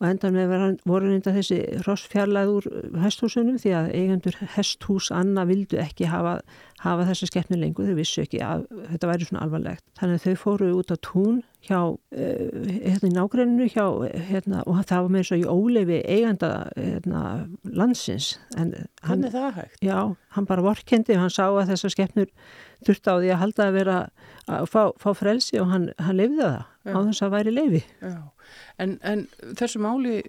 og 0.00 0.06
endan 0.08 0.34
með 0.34 0.52
voru 0.88 1.10
reynda 1.10 1.32
þessi 1.36 1.60
rossfjarlæð 1.86 2.52
úr 2.56 2.68
hesthúsunum 3.04 3.58
því 3.62 3.74
að 3.78 3.90
eigendur 3.94 4.38
hesthús 4.56 5.10
Anna 5.14 5.44
vildu 5.48 5.78
ekki 5.80 6.08
hafa, 6.10 6.40
hafa 6.82 7.06
þessa 7.10 7.28
skeppnu 7.30 7.58
lengur, 7.60 7.86
þau 7.88 7.98
vissu 7.98 8.24
ekki 8.24 8.42
að 8.44 8.66
þetta 8.90 9.10
væri 9.10 9.28
svona 9.28 9.44
alvarlegt. 9.46 9.84
Þannig 10.00 10.20
að 10.20 10.26
þau 10.26 10.42
fóru 10.42 10.70
út 10.80 10.90
á 10.90 10.96
tún 10.98 11.38
hjá, 11.64 11.78
uh, 11.94 12.66
hérna 12.74 13.08
í 13.08 13.14
nágrenninu 13.14 13.70
hjá, 13.72 13.86
hérna, 14.28 14.64
og 14.66 14.82
það 14.82 15.06
var 15.06 15.14
með 15.14 15.22
eins 15.22 15.32
og 15.32 15.40
í 15.44 15.48
óleifi 15.54 16.02
eiganda 16.02 16.52
hérna, 16.74 17.22
landsins. 17.64 18.34
En 18.58 18.74
Hvernig 19.04 19.30
er 19.30 19.38
það 19.38 19.58
hægt? 19.62 19.80
Já, 19.84 19.98
hann 20.36 20.50
bara 20.50 20.66
vorkendi 20.66 21.16
og 21.16 21.24
hann 21.24 21.34
sá 21.34 21.46
að 21.46 21.70
þessar 21.72 21.94
skeppnur 21.94 22.30
þurfti 22.84 23.14
á 23.14 23.16
því 23.16 23.32
að 23.32 23.40
halda 23.40 23.66
að 23.68 23.76
vera 23.78 23.98
að 24.50 24.68
fá, 24.68 24.82
fá 25.00 25.10
frelsi 25.16 25.60
og 25.62 25.70
hann, 25.72 25.88
hann 26.02 26.18
lefði 26.18 26.42
það 26.42 26.58
Já. 26.84 26.92
á 26.92 26.98
þess 26.98 27.24
að 27.24 27.34
væri 27.38 27.54
leifi. 27.54 27.82
Já. 28.02 28.16
En, 28.82 28.98
en 29.02 29.26
þessu 29.58 29.82
máli, 29.82 30.20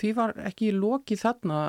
því 0.00 0.14
var 0.18 0.36
ekki 0.48 0.72
lokið 0.76 1.24
þarna, 1.24 1.60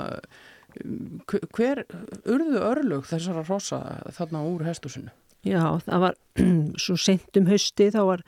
hver 1.52 1.84
urðu 2.30 2.62
örlug 2.64 3.08
þessara 3.10 3.44
rosa 3.48 3.82
þarna 4.16 4.46
úr 4.48 4.66
hestusinu? 4.70 5.12
Já, 5.48 5.64
það 5.88 6.04
var 6.04 6.18
svo 6.84 6.98
sent 7.02 7.38
um 7.40 7.48
hausti, 7.50 7.90
þá 7.94 8.02
var 8.06 8.26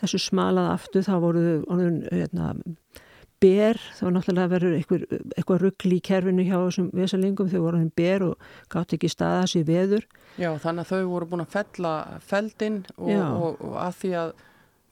þessu 0.00 0.22
smalað 0.30 0.70
aftur, 0.78 1.04
þá 1.04 1.14
voru 1.20 1.42
orðun, 1.68 1.98
hérna, 2.08 2.52
ber, 3.44 3.80
þá 3.98 4.02
var 4.06 4.14
náttúrulega 4.16 4.52
verið 4.54 4.76
eitthvað, 4.78 5.04
eitthvað 5.34 5.60
ruggli 5.64 5.98
í 5.98 6.04
kerfinu 6.08 6.46
hjá 6.46 6.56
þessum 6.56 6.88
vesalingum, 6.96 7.50
þau 7.52 7.60
voru 7.66 7.82
hann 7.82 7.92
ber 7.96 8.24
og 8.30 8.48
gátt 8.72 8.96
ekki 8.96 9.10
staða 9.12 9.44
sér 9.50 9.68
veður. 9.68 10.08
Já, 10.40 10.50
þannig 10.62 10.86
að 10.86 10.90
þau 10.94 11.12
voru 11.12 11.30
búin 11.32 11.44
að 11.44 11.54
fella 11.58 11.94
feldinn 12.24 12.80
og, 12.96 13.12
og, 13.12 13.60
og 13.60 13.78
að 13.84 14.00
því 14.00 14.14
að 14.22 14.34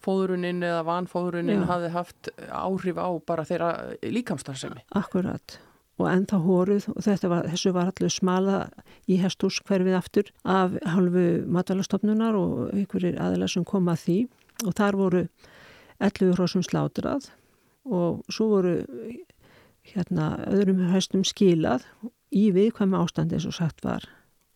fóðrunin 0.02 0.62
eða 0.66 0.84
vanfóðrunin 0.88 1.66
hafi 1.68 1.92
haft 1.94 2.32
áhrif 2.48 2.98
á 2.98 3.08
bara 3.26 3.46
þeirra 3.48 3.72
líkamstarfsemi. 4.02 4.84
Akkurat 4.98 5.58
og 6.00 6.08
ennþá 6.08 6.38
hóruð 6.42 6.86
og 6.92 7.04
var, 7.30 7.48
þessu 7.52 7.72
var 7.74 7.90
allir 7.90 8.12
smala 8.12 8.58
í 9.10 9.18
hestús 9.20 9.60
hverfið 9.66 9.98
aftur 9.98 10.30
af 10.42 10.74
halvu 10.88 11.44
matalastofnunar 11.52 12.38
og 12.38 12.72
einhverjir 12.72 13.20
aðeins 13.20 13.56
sem 13.56 13.66
kom 13.68 13.90
að 13.92 14.06
því 14.06 14.18
og 14.66 14.76
þar 14.78 14.98
voru 14.98 15.22
11 16.02 16.34
hrósum 16.38 16.64
slátrað 16.66 17.28
og 17.84 18.22
svo 18.32 18.48
voru 18.54 18.74
hérna 19.92 20.32
öðrum 20.48 20.82
hestum 20.92 21.24
skilað 21.26 21.84
í 22.32 22.48
viðkvæmi 22.54 22.98
ástandi 22.98 23.36
eins 23.36 23.48
og 23.50 23.56
sagt 23.58 23.82
var 23.84 24.06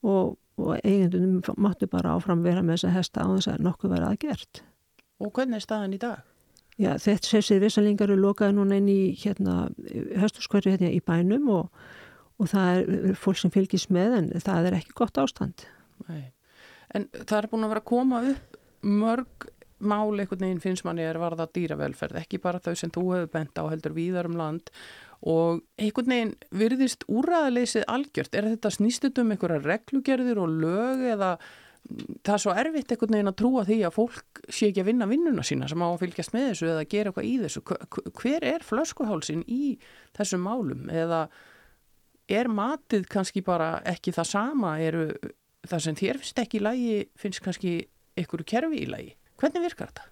og, 0.07 0.37
og 0.57 0.79
eigendunum 0.83 1.43
máttu 1.61 1.89
bara 1.91 2.15
áfram 2.17 2.45
vera 2.47 2.63
með 2.63 2.81
þessa 2.81 2.95
hesta 2.97 3.27
á 3.27 3.29
þess 3.35 3.53
að 3.53 3.67
nokkuð 3.67 3.97
verið 3.97 4.09
aðgert. 4.13 4.63
Og 5.23 5.33
hvernig 5.33 5.59
er 5.61 5.65
staðan 5.65 5.97
í 5.97 6.01
dag? 6.01 6.25
Já, 6.77 6.91
þetta 7.01 7.31
sessir 7.31 7.61
vissalingar 7.63 8.11
eru 8.11 8.21
lokaði 8.21 8.59
núna 8.59 8.77
inn 8.77 8.89
í 8.93 9.01
hérna, 9.17 9.71
hösturskverju 10.21 10.75
hérna 10.75 10.93
í 10.93 11.01
bænum 11.01 11.49
og, 11.55 11.85
og 12.37 12.51
það 12.53 12.81
er 12.83 13.17
fólk 13.17 13.41
sem 13.41 13.53
fylgis 13.55 13.89
með 13.89 14.19
en 14.19 14.29
það 14.45 14.69
er 14.69 14.79
ekki 14.83 14.97
gott 14.99 15.21
ástand. 15.23 15.65
Nei. 16.11 16.27
En 16.95 17.09
það 17.17 17.39
er 17.39 17.51
búin 17.53 17.65
að 17.65 17.73
vera 17.73 17.85
að 17.85 17.91
koma 17.95 18.23
upp 18.29 18.61
mörg 18.87 19.49
mál 19.77 20.13
einhvern 20.17 20.45
veginn 20.45 20.63
finnst 20.63 20.85
manni 20.87 21.05
er 21.05 21.19
varða 21.21 21.49
dýravelferð, 21.53 22.21
ekki 22.23 22.41
bara 22.41 22.61
þau 22.65 22.77
sem 22.79 22.93
þú 22.93 23.09
hefur 23.13 23.33
bent 23.33 23.59
á 23.61 23.65
heldur 23.69 23.97
víðar 23.97 24.29
um 24.29 24.39
land 24.39 24.71
og 25.27 25.63
einhvern 25.81 26.13
veginn 26.13 26.35
virðist 26.53 27.05
úræðaleysið 27.09 27.87
algjört. 27.89 28.37
Er 28.37 28.49
þetta 28.53 28.73
snýstut 28.73 29.21
um 29.21 29.33
einhverja 29.33 29.65
reglugerðir 29.65 30.41
og 30.41 30.59
lög 30.63 31.05
eða 31.15 31.37
það 32.27 32.33
er 32.35 32.42
svo 32.42 32.55
erfitt 32.59 32.92
einhvern 32.92 33.16
veginn 33.16 33.31
að 33.31 33.38
trúa 33.40 33.64
því 33.66 33.79
að 33.87 33.94
fólk 33.96 34.40
sé 34.49 34.70
ekki 34.70 34.83
að 34.83 34.88
vinna 34.90 35.09
vinnuna 35.11 35.44
sína 35.46 35.68
sem 35.70 35.83
á 35.83 35.88
að 35.88 36.01
fylgjast 36.03 36.35
með 36.35 36.49
þessu 36.51 36.70
eða 36.72 36.87
gera 36.92 37.12
eitthvað 37.12 37.29
í 37.29 37.35
þessu. 37.42 37.62
Hver 38.20 38.46
er 38.46 38.66
flöskuhálsin 38.66 39.44
í 39.46 39.77
þessum 40.16 40.46
málum 40.46 40.90
eða 40.92 41.27
er 42.27 42.51
matið 42.51 43.07
kannski 43.11 43.42
bara 43.46 43.77
ekki 43.87 44.14
það 44.16 44.31
sama, 44.33 44.77
eru 44.83 45.09
það 45.66 45.85
sem 45.85 45.99
þér 46.03 46.20
finnst 46.22 46.42
ekki 46.42 46.59
í 46.59 46.64
lægi, 46.66 46.99
finnst 47.18 47.42
kannski 47.44 47.75
einhverju 48.18 48.49
kerfi 48.51 48.83
í 48.83 48.90
lægi. 48.90 49.12
Hvernig 49.40 49.66
virkar 49.66 49.92
þetta? 49.92 50.07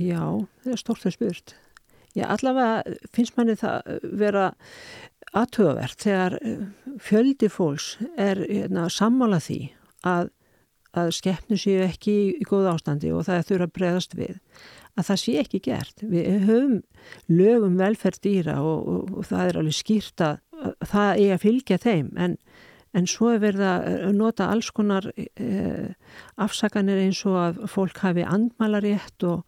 Já, 0.00 0.24
það 0.64 0.74
er 0.74 0.82
stort 0.82 1.06
að 1.06 1.16
spurt. 1.16 1.54
Já, 2.14 2.26
allavega 2.30 2.96
finnst 3.14 3.36
manni 3.38 3.56
það 3.58 3.94
vera 4.14 4.46
aðtöðavert 5.34 6.04
þegar 6.04 6.36
fjöldi 7.02 7.50
fólks 7.50 7.94
er 8.14 8.44
hérna, 8.44 8.86
sammála 8.92 9.40
því 9.42 9.58
að 10.06 10.30
að 10.98 11.12
skeppnu 11.18 11.58
séu 11.58 11.82
ekki 11.84 12.14
í 12.38 12.46
góð 12.48 12.70
ástandi 12.74 13.12
og 13.14 13.26
það 13.26 13.46
þurfa 13.50 13.68
að 13.68 13.76
bregðast 13.78 14.16
við. 14.18 14.38
Að 14.94 15.08
það 15.08 15.20
sé 15.24 15.34
ekki 15.40 15.60
gert. 15.64 16.04
Við 16.06 16.46
höfum 16.46 16.76
lögum 17.26 17.78
velferð 17.80 18.20
dýra 18.22 18.60
og, 18.62 18.88
og, 18.92 19.12
og 19.18 19.28
það 19.30 19.48
er 19.48 19.60
alveg 19.60 19.78
skýrt 19.80 20.24
að, 20.24 20.40
að 20.62 20.88
það 20.92 21.22
er 21.24 21.34
að 21.34 21.44
fylgja 21.44 21.80
þeim. 21.82 22.10
En, 22.14 22.36
en 22.94 23.08
svo 23.10 23.32
er 23.34 23.42
verið 23.42 23.66
að 23.72 24.10
nota 24.14 24.50
alls 24.54 24.70
konar 24.74 25.10
eh, 25.18 25.94
afsaganir 26.38 27.02
eins 27.08 27.24
og 27.26 27.40
að 27.42 27.64
fólk 27.74 28.04
hafi 28.06 28.22
andmalarétt 28.22 29.26
og, 29.26 29.42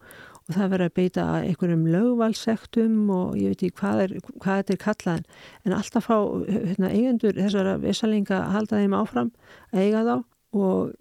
og 0.47 0.55
það 0.55 0.71
verið 0.75 0.91
að 0.91 0.95
beita 0.99 1.27
einhverjum 1.39 1.89
lögvalsektum 1.95 2.97
og 3.15 3.35
ég 3.39 3.55
veit 3.55 3.63
ekki 3.69 3.79
hvað, 3.79 4.03
er, 4.03 4.17
hvað 4.35 4.61
þetta 4.61 4.75
er 4.75 4.83
kallað. 4.83 5.27
En 5.63 5.79
alltaf 5.79 6.11
fá 6.11 6.17
hérna, 6.43 6.91
eigendur 6.91 7.39
þessara 7.39 7.79
vissalinga 7.83 8.41
að 8.43 8.57
halda 8.57 8.81
þeim 8.83 8.99
áfram 8.99 9.37
að 9.71 9.85
eiga 9.85 10.03
þá 10.03 10.17
og 10.63 10.95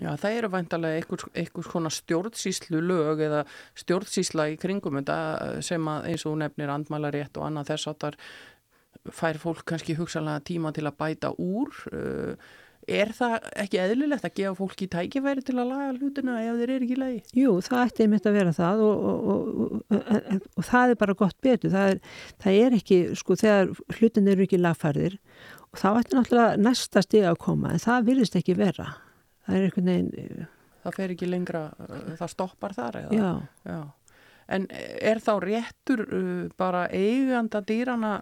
Já, 0.00 0.14
það 0.16 0.36
eru 0.38 0.48
vantarlega 0.54 1.00
einhvers, 1.00 1.26
einhvers 1.36 1.68
konar 1.68 1.92
stjórnsýslu 1.92 2.80
lög 2.80 3.20
eða 3.26 3.42
stjórnsýsla 3.76 4.46
í 4.54 4.56
kringum 4.60 4.96
þetta 5.00 5.60
sem 5.66 5.90
að 5.92 6.08
eins 6.12 6.24
og 6.30 6.38
nefnir 6.40 6.72
andmælarétt 6.72 7.36
og 7.36 7.48
annað 7.48 7.74
þess 7.74 7.90
að 7.90 7.98
þar 8.06 8.18
fær 9.20 9.40
fólk 9.42 9.62
kannski 9.68 9.96
hugsalega 9.98 10.44
tíma 10.46 10.72
til 10.76 10.86
að 10.88 10.98
bæta 11.00 11.32
úr. 11.36 11.76
Uh, 11.92 12.50
er 12.90 13.12
það 13.14 13.44
ekki 13.60 13.78
eðlilegt 13.82 14.24
að 14.26 14.36
gefa 14.40 14.56
fólki 14.56 14.88
tækifæri 14.90 15.44
til 15.44 15.58
að 15.60 15.68
laga 15.68 15.90
hlutina 15.98 16.38
ef 16.42 16.56
þeir 16.58 16.72
eru 16.74 16.86
ekki 16.86 16.98
lagi? 16.98 17.20
Jú, 17.36 17.52
það 17.64 17.84
ætti 17.84 18.06
einmitt 18.06 18.26
að 18.26 18.38
vera 18.38 18.54
það 18.56 18.84
og, 18.86 19.04
og, 19.10 19.30
og, 19.92 20.48
og 20.56 20.66
það 20.70 20.94
er 20.94 21.00
bara 21.04 21.18
gott 21.20 21.36
betur. 21.44 21.74
Það 21.74 21.92
er, 21.92 22.00
það 22.40 22.60
er 22.64 22.78
ekki, 22.80 23.00
sko, 23.20 23.36
þegar 23.42 23.74
hlutin 23.98 24.32
eru 24.32 24.46
ekki 24.48 24.60
lagfærðir 24.60 25.18
og 25.70 25.78
þá 25.78 25.88
ætti 26.00 26.18
náttúrulega 26.18 26.60
næsta 26.60 27.02
stig 27.04 27.26
að 27.28 27.38
koma 27.42 27.74
en 27.74 27.82
það 27.82 28.08
virðist 28.10 28.38
ekki 28.40 28.58
vera 28.58 28.88
það 29.46 29.56
er 29.56 29.66
einhvern 29.66 29.90
veginn 29.92 30.12
eh, 30.18 30.50
það 30.84 30.98
fer 30.98 31.14
ekki 31.14 31.30
lengra, 31.30 31.64
eh, 31.86 32.12
það 32.18 32.32
stoppar 32.34 32.76
þar 32.76 33.00
eða? 33.04 33.18
Já. 33.18 33.72
Já. 33.74 33.80
En 34.50 34.64
er 34.74 35.20
þá 35.22 35.34
réttur 35.44 36.00
uh, 36.10 36.46
bara 36.58 36.88
eiganda 36.90 37.60
dýrana 37.62 38.16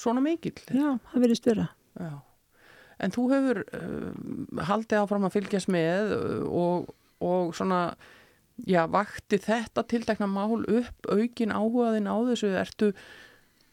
svona 0.00 0.22
mikill? 0.24 0.56
Já, 0.72 0.94
það 1.10 1.26
verðist 1.26 1.48
vera. 1.50 1.66
Já. 2.00 2.14
en 3.04 3.12
þú 3.14 3.24
hefur 3.34 3.60
uh, 3.76 4.62
haldið 4.70 5.00
áfram 5.02 5.26
að 5.28 5.34
fylgjast 5.36 5.68
með 5.70 6.14
og, 6.48 6.88
og 7.22 7.52
svona 7.54 7.82
já, 8.66 8.84
vakti 8.90 9.38
þetta 9.42 9.84
tildekna 9.90 10.28
mál 10.30 10.62
upp 10.62 11.10
aukin 11.10 11.52
áhugaðin 11.54 12.08
á 12.08 12.16
þessu 12.30 12.54
ertu, 12.58 12.90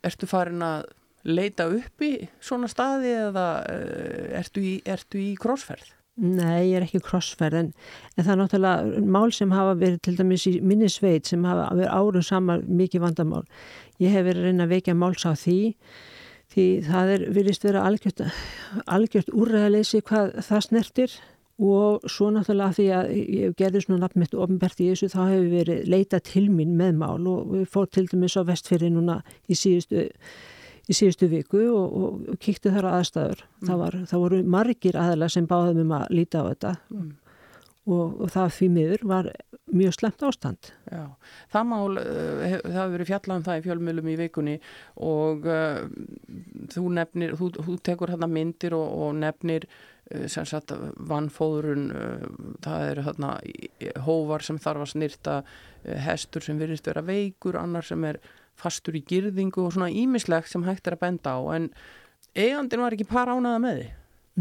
ertu 0.06 0.30
farin 0.30 0.66
að 0.66 0.90
leita 1.28 1.68
upp 1.72 2.06
í 2.06 2.14
svona 2.44 2.70
staði 2.72 3.16
eða 3.30 3.48
uh, 3.64 4.38
ertu 4.42 4.64
í, 4.66 4.76
ertu 4.86 5.22
í 5.22 5.34
krossferð? 5.40 5.90
Nei, 6.22 6.68
ég 6.68 6.76
er 6.78 6.86
ekki 6.86 7.00
krossferð 7.06 7.58
en, 7.58 7.68
en 8.18 8.26
það 8.26 8.32
er 8.34 8.40
náttúrulega 8.42 9.04
mál 9.16 9.32
sem 9.34 9.54
hafa 9.56 9.78
verið 9.80 10.02
til 10.06 10.18
dæmis 10.20 10.44
í 10.50 10.58
minni 10.60 10.90
sveit 10.92 11.30
sem 11.30 11.46
hafa 11.48 11.70
verið 11.72 11.94
árum 11.96 12.26
saman 12.28 12.66
mikið 12.68 13.06
vandamál. 13.06 13.46
Ég 14.04 14.12
hef 14.14 14.28
verið 14.28 14.44
að 14.44 14.50
reyna 14.50 14.68
að 14.68 14.74
vekja 14.76 14.98
máls 14.98 15.24
á 15.26 15.34
því 15.34 15.60
því 16.52 16.66
það 16.84 17.14
er 17.16 17.28
virðist 17.32 17.64
vera 17.64 17.86
algjört, 17.88 18.26
algjört 18.92 19.32
úrræðaleysi 19.32 20.02
hvað 20.04 20.34
það 20.44 20.66
snertir 20.68 21.16
og 21.62 22.06
svo 22.10 22.32
náttúrulega 22.34 22.76
því 22.76 22.86
að 22.98 23.12
ég 23.16 23.58
gerði 23.60 23.84
svona 23.86 24.02
nafnmitt 24.04 24.34
ofnbært 24.36 24.82
í 24.82 24.90
þessu 24.92 25.12
þá 25.14 25.20
hefur 25.22 25.50
verið 25.52 25.92
leita 25.94 26.20
til 26.26 26.48
mín 26.52 26.74
með 26.80 26.98
mál 27.02 27.28
og 27.30 27.52
við 27.54 27.68
fór 27.72 27.90
til 27.92 28.08
dæmis 28.10 28.36
á 28.36 28.42
vestfyrði 28.48 28.90
núna 28.96 29.20
í 29.48 29.58
síðustu 29.58 30.08
í 30.90 30.98
síðustu 30.98 31.30
viku 31.32 31.64
og, 31.76 31.96
og 31.96 32.42
kíkti 32.42 32.74
þar 32.74 32.90
aðstæður. 32.96 33.46
Mm. 33.46 33.66
Það, 33.70 33.82
var, 33.84 33.98
það 34.12 34.26
voru 34.26 34.44
margir 34.58 35.00
aðalega 35.00 35.36
sem 35.36 35.50
báðum 35.50 35.84
um 35.86 35.96
að 36.00 36.12
líta 36.16 36.42
á 36.42 36.50
þetta 36.50 36.74
mm. 36.90 37.08
og, 37.86 38.06
og 38.26 38.34
það 38.34 38.54
fyrir 38.58 38.76
miður 38.78 39.08
var 39.14 39.32
mjög 39.72 39.96
slemt 39.96 40.26
ástand. 40.28 40.74
Já, 40.92 41.06
það 41.54 41.70
mál, 41.70 42.02
uh, 42.02 42.58
það 42.58 42.76
hefur 42.76 42.94
verið 42.96 43.12
fjallað 43.12 43.40
um 43.40 43.48
það 43.48 43.62
í 43.62 43.64
fjölmjölum 43.68 44.12
í 44.12 44.18
vikunni 44.20 44.58
og 45.08 45.48
uh, 45.48 45.80
þú 46.74 46.86
nefnir, 46.98 47.38
þú, 47.40 47.50
þú 47.70 47.78
tekur 47.88 48.14
hérna 48.14 48.30
myndir 48.32 48.76
og, 48.76 48.98
og 49.06 49.16
nefnir 49.22 49.68
uh, 49.70 50.28
sem 50.32 50.48
sagt 50.50 50.74
vannfóðurun, 51.12 51.88
það 52.66 52.88
eru 52.90 53.08
hérna 53.08 53.34
hóvar 54.08 54.44
sem 54.44 54.60
þarf 54.62 54.88
að 54.88 54.94
snirta, 54.96 55.40
hestur 56.06 56.44
sem 56.46 56.60
virðist 56.60 56.90
vera 56.90 57.06
veikur, 57.06 57.58
annar 57.58 57.88
sem 57.88 58.04
er 58.10 58.20
fastur 58.62 58.98
í 58.98 59.04
girðingu 59.08 59.66
og 59.66 59.76
svona 59.76 59.92
ímislegt 59.92 60.52
sem 60.52 60.66
hægt 60.68 60.88
er 60.88 60.98
að 60.98 61.04
benda 61.06 61.36
á 61.36 61.40
en 61.58 61.72
eigandin 62.38 62.84
var 62.84 62.96
ekki 62.96 63.10
par 63.10 63.32
ánaða 63.32 63.62
með 63.64 63.80
því? 63.80 63.90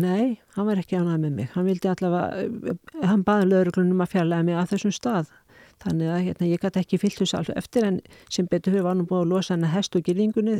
Nei, 0.00 0.38
hann 0.54 0.68
var 0.68 0.78
ekki 0.80 1.00
ánaða 1.00 1.18
með 1.24 1.36
mig. 1.36 1.50
Hann 1.56 1.66
vildi 1.66 1.90
allavega, 1.90 2.74
hann 3.02 3.24
baði 3.26 3.48
lögurglunum 3.50 4.04
að 4.04 4.12
fjarlæga 4.14 4.46
mig 4.46 4.58
að 4.60 4.74
þessum 4.74 4.94
stað. 4.94 5.32
Þannig 5.80 6.12
að 6.12 6.24
hérna, 6.26 6.48
ég 6.50 6.62
gæti 6.62 6.82
ekki 6.82 6.98
fyllt 7.00 7.22
þessu 7.22 7.38
alveg 7.38 7.58
eftir 7.58 7.86
en 7.88 8.00
sem 8.30 8.48
betur 8.48 8.74
fyrir 8.74 8.84
var 8.86 8.98
nú 8.98 9.06
búið 9.08 9.24
að 9.24 9.30
losa 9.32 9.54
hann 9.54 9.64
að 9.66 9.74
hest 9.78 9.96
og 9.96 10.04
girðingunni 10.06 10.58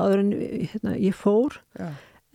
áður 0.00 0.22
en 0.22 0.30
hérna, 0.72 0.94
ég 0.96 1.16
fór. 1.16 1.60
Já. 1.78 1.90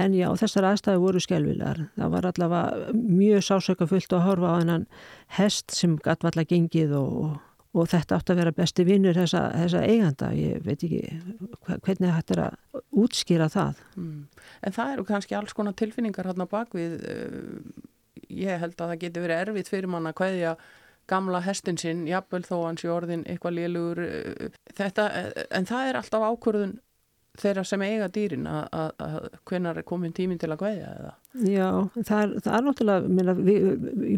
En 0.06 0.16
já, 0.16 0.28
þessar 0.36 0.68
aðstæði 0.70 1.02
voru 1.02 1.22
skjálfilegar. 1.24 1.86
Það 1.96 2.14
var 2.14 2.26
allavega 2.30 2.96
mjög 3.00 3.46
sásöka 3.48 3.88
fullt 3.88 4.16
að 4.16 4.26
horfa 4.28 4.52
á 4.52 4.60
hennan 4.60 4.88
hest 5.38 5.76
sem 5.76 5.96
gæti 5.96 6.28
allavega 6.28 6.50
gengið 6.52 6.96
og 7.00 7.38
og 7.76 7.90
þetta 7.92 8.20
átt 8.20 8.32
að 8.32 8.40
vera 8.40 8.54
besti 8.56 8.86
vinnur 8.88 9.18
þessa, 9.18 9.42
þessa 9.56 9.82
eiganda, 9.84 10.30
ég 10.38 10.64
veit 10.64 10.86
ekki 10.86 11.02
hvernig 11.68 12.16
þetta 12.16 12.36
er 12.36 12.42
að 12.46 12.86
útskýra 13.04 13.50
það. 13.52 13.84
Mm. 14.00 14.48
En 14.64 14.78
það 14.78 14.94
eru 14.94 15.06
kannski 15.10 15.36
alls 15.36 15.56
konar 15.58 15.76
tilfinningar 15.78 16.30
hérna 16.30 16.48
bakvið 16.50 16.96
eh, 17.12 17.52
ég 18.32 18.64
held 18.64 18.80
að 18.80 18.94
það 18.94 19.04
geti 19.04 19.24
verið 19.26 19.44
erfitt 19.44 19.72
fyrir 19.72 19.92
manna 19.92 20.16
hvaðja 20.16 20.56
gamla 21.10 21.42
hestin 21.46 21.78
sinn, 21.78 22.06
jafnvel 22.10 22.42
þó 22.48 22.56
hans 22.64 22.86
í 22.86 22.90
orðin 22.90 23.26
eitthvað 23.30 23.60
liðlugur 23.60 24.04
eh, 24.06 24.60
þetta, 24.78 25.10
eh, 25.20 25.46
en 25.60 25.68
það 25.70 25.90
er 25.90 26.00
alltaf 26.00 26.28
ákvörðun 26.32 26.78
þeirra 27.42 27.64
sem 27.68 27.84
eiga 27.86 28.08
dýrin 28.12 28.48
að 28.48 29.20
hvenar 29.48 29.80
er 29.80 29.86
komin 29.88 30.14
tímin 30.16 30.40
til 30.42 30.52
að 30.54 30.62
hvaðja 30.64 30.92
eða? 30.92 31.14
Já, 31.36 31.70
það 31.98 32.22
er, 32.22 32.34
það 32.46 32.58
er 32.58 32.66
náttúrulega, 32.66 33.12
minna, 33.18 33.36
við, 33.36 33.66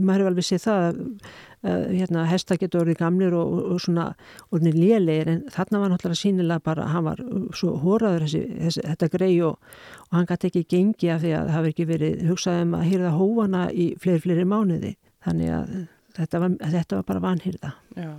maður 0.05 0.21
hefur 0.21 0.31
alveg 0.31 0.47
séð 0.47 0.63
það 0.67 0.85
að 0.87 1.85
hérna, 1.97 2.25
hesta 2.29 2.57
getur 2.61 2.83
orðið 2.83 2.99
gamlir 2.99 3.35
og, 3.37 3.55
og 3.73 3.81
svona 3.81 4.07
orðin 4.53 4.77
lélegir 4.77 5.31
en 5.33 5.43
þarna 5.53 5.81
var 5.81 5.93
náttúrulega 5.93 6.21
sínilega 6.21 6.65
bara, 6.69 6.87
hann 6.93 7.07
var 7.07 7.23
svo 7.57 7.73
hóraður 7.81 8.27
þessi, 8.27 8.43
þessi, 8.67 8.85
þetta 8.91 9.11
grei 9.17 9.33
og, 9.47 9.73
og 10.07 10.17
hann 10.19 10.29
gæti 10.29 10.51
ekki 10.51 10.65
gengi 10.75 11.11
af 11.13 11.25
því 11.25 11.33
að 11.33 11.49
það 11.49 11.57
hefur 11.57 11.73
ekki 11.73 11.89
verið 11.91 12.25
hugsað 12.29 12.63
um 12.67 12.77
að 12.77 12.87
hýrða 12.91 13.13
hóana 13.17 13.67
í 13.73 13.91
fleiri, 14.03 14.23
fleiri 14.27 14.47
mánuði 14.47 14.93
þannig 15.25 15.55
að 15.57 15.77
þetta 16.17 16.41
var, 16.41 16.57
þetta 16.73 16.99
var 16.99 17.07
bara 17.07 17.23
vanhýrða. 17.25 17.73
Já, 17.97 18.11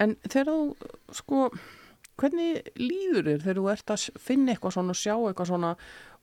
en 0.00 0.16
þegar 0.24 0.50
þú 0.50 0.92
sko 1.16 1.44
hvernig 2.18 2.70
líður 2.78 3.32
þér 3.32 3.42
þegar 3.44 3.60
þú 3.60 3.66
ert 3.72 3.92
að 3.94 4.06
finna 4.28 4.54
eitthvað 4.54 4.76
svona 4.76 4.94
og 4.94 5.00
sjá 5.00 5.14
eitthvað 5.16 5.50
svona 5.52 5.74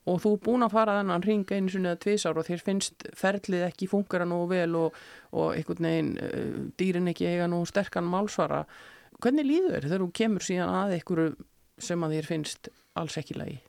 og 0.05 0.19
þú 0.21 0.31
er 0.35 0.41
búin 0.45 0.65
að 0.65 0.75
fara 0.75 0.97
þennan 0.99 1.25
ring 1.25 1.51
einu 1.51 1.71
sinni 1.73 1.89
eða 1.89 2.01
tvísár 2.03 2.39
og 2.39 2.45
þér 2.45 2.63
finnst 2.65 3.07
ferlið 3.17 3.65
ekki 3.69 3.89
fungera 3.89 4.27
nú 4.29 4.43
vel 4.49 4.77
og, 4.77 4.99
og 5.33 5.55
einhvern 5.55 5.87
veginn 5.89 6.11
uh, 6.21 6.59
dýrin 6.77 7.09
ekki 7.11 7.29
eiga 7.31 7.49
nú 7.49 7.63
sterkan 7.69 8.05
málsvara 8.09 8.63
hvernig 9.23 9.47
líður 9.47 9.79
þér 9.79 9.87
þegar 9.87 10.03
þú 10.03 10.09
kemur 10.21 10.45
síðan 10.45 10.73
að 10.75 10.97
einhverju 10.99 11.29
sem 11.85 12.05
að 12.05 12.17
þér 12.17 12.29
finnst 12.29 12.69
alls 12.95 13.17
ekki 13.19 13.37
lagi? 13.39 13.59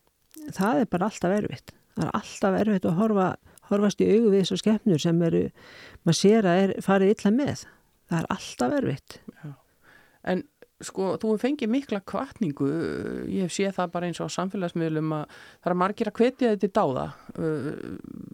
Það 0.55 0.83
er 0.83 0.91
bara 0.93 1.09
alltaf 1.09 1.37
erfitt 1.39 1.73
það 1.97 2.09
er 2.09 2.19
alltaf 2.21 2.59
erfitt 2.61 2.89
að 2.91 2.99
horfa, 3.01 3.29
horfast 3.71 4.03
í 4.05 4.11
augu 4.13 4.35
við 4.35 4.43
þessu 4.43 4.61
skefnur 4.61 5.03
sem 5.03 5.23
eru 5.31 5.47
maður 6.05 6.21
sér 6.21 6.51
að 6.51 6.65
er 6.65 6.75
farið 6.85 7.15
illa 7.15 7.33
með 7.39 7.65
það 8.11 8.19
er 8.21 8.29
alltaf 8.37 8.77
erfitt 8.83 9.19
Já. 9.41 9.55
En 10.27 10.45
sko, 10.85 11.15
þú 11.21 11.37
fengið 11.41 11.73
mikla 11.73 12.03
kvartningu, 12.05 12.69
ég 13.33 13.47
hef 13.47 13.55
séð 13.57 13.79
það 13.79 13.93
bara 13.95 14.11
eins 14.11 14.21
og 14.21 14.33
samfélagsmiðlum 14.35 15.15
að 15.17 15.25
það 15.65 15.73
er 15.73 15.79
margir 15.83 16.11
að 16.11 16.21
hvetja 16.21 16.53
þetta 16.53 16.69
í 16.69 16.75
dáða 16.77 17.07
uh, 17.41 17.73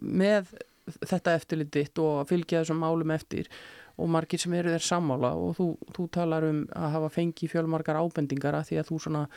með 0.03 0.53
þetta 0.99 1.37
eftirlititt 1.39 2.03
og 2.03 2.27
fylgja 2.27 2.63
þessum 2.63 2.81
málum 2.83 3.13
eftir 3.15 3.47
og 3.95 4.09
margir 4.11 4.41
sem 4.41 4.53
eru 4.57 4.73
þér 4.73 4.83
sammála 4.83 5.33
og 5.39 5.53
þú, 5.57 5.67
þú 5.95 6.07
talar 6.11 6.47
um 6.47 6.63
að 6.75 6.95
hafa 6.97 7.11
fengið 7.13 7.53
fjölmargar 7.53 7.99
ábendingar 8.01 8.57
að 8.57 8.71
því 8.71 8.79
að 8.81 8.89
þú 8.89 8.99
svona 9.05 9.27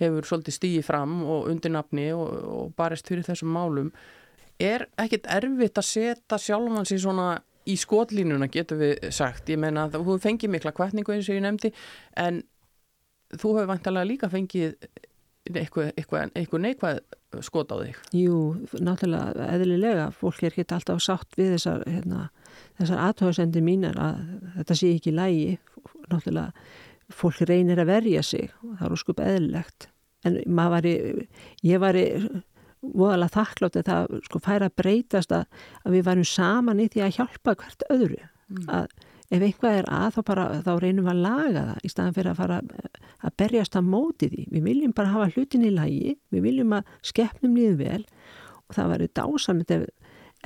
hefur 0.00 0.28
svolítið 0.28 0.56
stíið 0.56 0.86
fram 0.86 1.18
og 1.24 1.50
undirnafni 1.50 2.06
og, 2.14 2.30
og 2.52 2.72
barist 2.76 3.08
fyrir 3.08 3.26
þessum 3.26 3.52
málum. 3.52 3.90
Er 4.60 4.86
ekkit 5.00 5.28
erfitt 5.32 5.80
að 5.80 5.88
setja 5.88 6.38
sjálfmanns 6.40 6.92
í 6.94 7.00
svona 7.00 7.34
í 7.66 7.74
skotlínuna 7.80 8.48
getur 8.52 8.78
við 8.80 9.08
sagt, 9.14 9.48
ég 9.50 9.58
meina 9.60 9.88
að 9.88 9.98
þú 10.06 10.18
fengið 10.22 10.52
mikla 10.52 10.72
kvartningu 10.76 11.16
eins 11.16 11.30
og 11.30 11.38
ég 11.38 11.44
nefndi 11.44 11.72
en 12.22 12.44
þú 13.34 13.52
hefur 13.56 13.70
vantalega 13.72 14.10
líka 14.10 14.30
fengið 14.32 14.76
eitthvað, 15.46 15.92
eitthvað, 15.94 16.32
eitthvað 16.34 16.64
neikvæð 16.64 17.00
skot 17.46 17.70
á 17.70 17.76
þig. 17.78 18.00
Jú, 18.16 18.38
náttúrulega 18.82 19.46
eðlilega, 19.52 20.08
fólk 20.16 20.42
er 20.42 20.54
ekki 20.54 20.74
alltaf 20.74 21.02
sátt 21.04 21.38
við 21.38 21.54
þessar, 21.56 21.84
hérna, 21.90 22.26
þessar 22.80 23.02
aðtöðasendi 23.10 23.62
mínar 23.62 24.00
að 24.00 24.20
þetta 24.56 24.78
sé 24.80 24.92
ekki 24.96 25.14
lægi, 25.14 25.58
náttúrulega 26.10 26.50
fólk 27.14 27.44
reynir 27.46 27.78
að 27.78 27.92
verja 27.92 28.22
sig 28.26 28.50
og 28.64 28.78
það 28.78 28.86
er 28.88 28.96
óskup 28.96 29.22
eðlilegt 29.22 29.88
en 30.26 30.38
maður 30.50 30.72
var 30.74 30.88
í, 30.90 30.94
ég 31.66 31.82
var 31.82 31.98
í 31.98 32.06
voðalega 32.86 33.34
þakklátt 33.36 33.78
að 33.80 33.90
það 33.90 34.16
sko 34.26 34.40
færa 34.42 34.70
að 34.70 34.78
breytast 34.80 35.34
að, 35.34 35.44
að 35.84 35.96
við 35.96 36.06
varum 36.08 36.28
saman 36.28 36.82
í 36.82 36.88
því 36.92 37.04
að 37.06 37.14
hjálpa 37.18 37.54
hvert 37.60 37.86
öðru 37.94 38.22
mm. 38.22 38.66
að 38.66 38.88
ef 39.30 39.42
einhvað 39.42 39.78
er 39.80 39.90
að 39.90 40.08
þá, 40.16 40.20
bara, 40.30 40.46
þá 40.62 40.72
reynum 40.82 41.06
við 41.06 41.12
að 41.12 41.22
laga 41.24 41.64
það 41.68 41.84
í 41.84 41.92
staðan 41.92 42.16
fyrir 42.16 42.32
að 42.32 42.40
fara 42.40 42.58
að 43.26 43.36
berjast 43.42 43.78
að 43.78 43.88
móti 43.90 44.30
því. 44.32 44.46
Við 44.54 44.66
viljum 44.70 44.96
bara 44.96 45.12
hafa 45.14 45.30
hlutin 45.34 45.66
í 45.66 45.74
lagi 45.74 46.16
við 46.34 46.46
viljum 46.46 46.74
að 46.78 46.90
skeppnum 47.10 47.56
líðu 47.58 47.76
vel 47.82 48.02
og 48.66 48.76
það 48.78 48.92
væri 48.94 49.12
dásamit 49.18 49.76
ef, 49.76 49.86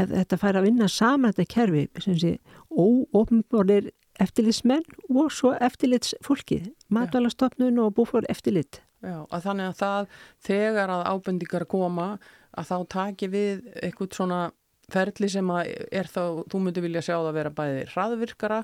ef 0.01 0.13
þetta 0.17 0.41
færa 0.41 0.63
að 0.63 0.69
vinna 0.69 0.91
saman 0.91 1.35
þetta 1.35 1.55
kerfi 1.55 1.87
sem 2.05 2.21
sé 2.21 2.37
óopnbólir 2.71 3.91
eftirlitsmenn 4.21 4.85
og 5.09 5.33
svo 5.33 5.55
eftirlits 5.65 6.15
fólkið, 6.25 6.71
matvælastofnun 6.93 7.81
og 7.81 7.95
búfor 7.97 8.27
eftirlit. 8.33 8.83
Já, 9.01 9.25
að 9.33 9.45
þannig 9.47 9.71
að 9.71 9.79
það 9.79 10.09
þegar 10.45 10.93
að 10.93 11.07
ábendingar 11.09 11.65
koma 11.71 12.09
að 12.51 12.67
þá 12.69 12.77
taki 12.93 13.29
við 13.33 13.63
eitthvað 13.81 14.17
svona 14.19 14.41
ferli 14.93 15.31
sem 15.33 15.51
að 15.55 15.73
er 16.01 16.11
þá, 16.11 16.23
þú 16.51 16.63
myndir 16.65 16.87
vilja 16.87 17.05
sjá 17.07 17.15
það 17.17 17.31
að 17.31 17.39
vera 17.41 17.55
bæði 17.61 17.83
hraðvirkara 17.95 18.61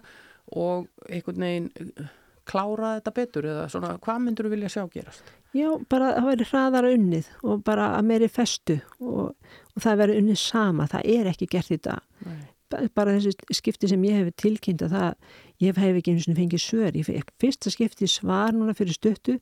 og 0.56 0.88
einhvern 1.10 1.46
veginn 1.46 1.70
uh, 1.76 2.10
klára 2.46 2.96
þetta 2.98 3.14
betur 3.16 3.48
eða 3.50 3.68
svona 3.72 3.94
hvað 4.02 4.20
myndur 4.24 4.48
þú 4.48 4.54
vilja 4.54 4.72
sjá 4.76 4.82
gerast? 4.92 5.32
Já, 5.56 5.70
bara 5.88 6.12
að 6.12 6.18
það 6.18 6.28
veri 6.30 6.48
hraðara 6.50 6.92
unnið 6.96 7.30
og 7.46 7.62
bara 7.66 7.86
að 7.96 8.10
meiri 8.10 8.28
festu 8.28 8.76
og, 9.00 9.32
og 9.72 9.82
það 9.82 10.02
veri 10.02 10.20
unnið 10.20 10.42
sama, 10.42 10.90
það 10.90 11.08
er 11.16 11.32
ekki 11.32 11.48
gert 11.54 11.72
dag. 11.86 12.04
Nei 12.26 12.44
bara 12.70 13.14
þessi 13.14 13.54
skipti 13.54 13.88
sem 13.90 14.04
ég 14.06 14.20
hef 14.20 14.34
tilkynnt 14.42 14.82
að 14.86 14.94
það, 14.96 15.34
ég 15.62 15.78
hef 15.78 15.98
ekki 16.00 16.14
eins 16.14 16.28
og 16.28 16.38
fengið 16.38 16.62
svör, 16.62 16.98
ég 16.98 17.30
fyrsta 17.40 17.72
skipti 17.72 18.08
svar 18.10 18.54
núna 18.56 18.74
fyrir 18.76 18.96
stöttu, 18.96 19.36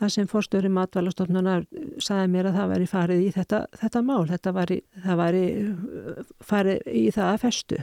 það 0.00 0.12
sem 0.16 0.30
fórstöru 0.30 0.70
matvælastofnunar 0.74 1.66
sagði 2.02 2.30
mér 2.32 2.50
að 2.50 2.60
það 2.60 2.70
væri 2.74 2.88
farið 2.90 3.24
í 3.24 3.32
þetta, 3.34 3.60
þetta 3.82 4.04
mál. 4.06 4.22
Þetta 4.30 4.54
væri, 4.56 4.78
það 5.04 5.20
væri 5.22 5.44
farið 6.52 6.88
í 6.90 7.04
það 7.14 7.32
að 7.32 7.42
festu. 7.44 7.82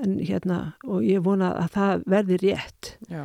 En 0.00 0.20
hérna, 0.22 0.60
og 0.86 1.02
ég 1.04 1.24
vona 1.24 1.54
að 1.58 1.74
það 1.74 2.06
verði 2.14 2.38
rétt. 2.44 2.94
Já, 3.10 3.24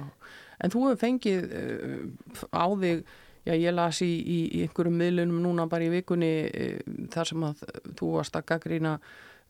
en 0.64 0.74
þú 0.74 0.88
hefur 0.88 1.04
fengið 1.04 1.54
uh, 1.62 2.50
á 2.56 2.66
þig 2.82 3.06
Já, 3.46 3.54
ég 3.54 3.76
las 3.78 4.00
í, 4.02 4.10
í, 4.10 4.36
í 4.58 4.62
einhverjum 4.66 4.96
miðlunum 4.98 5.44
núna 5.44 5.68
bara 5.70 5.86
í 5.86 5.92
vikunni 5.94 6.32
uh, 6.50 6.94
þar 7.14 7.30
sem 7.30 7.44
að 7.46 7.60
þú 8.00 8.08
varst 8.16 8.40
að 8.40 8.48
gaggrína 8.50 8.96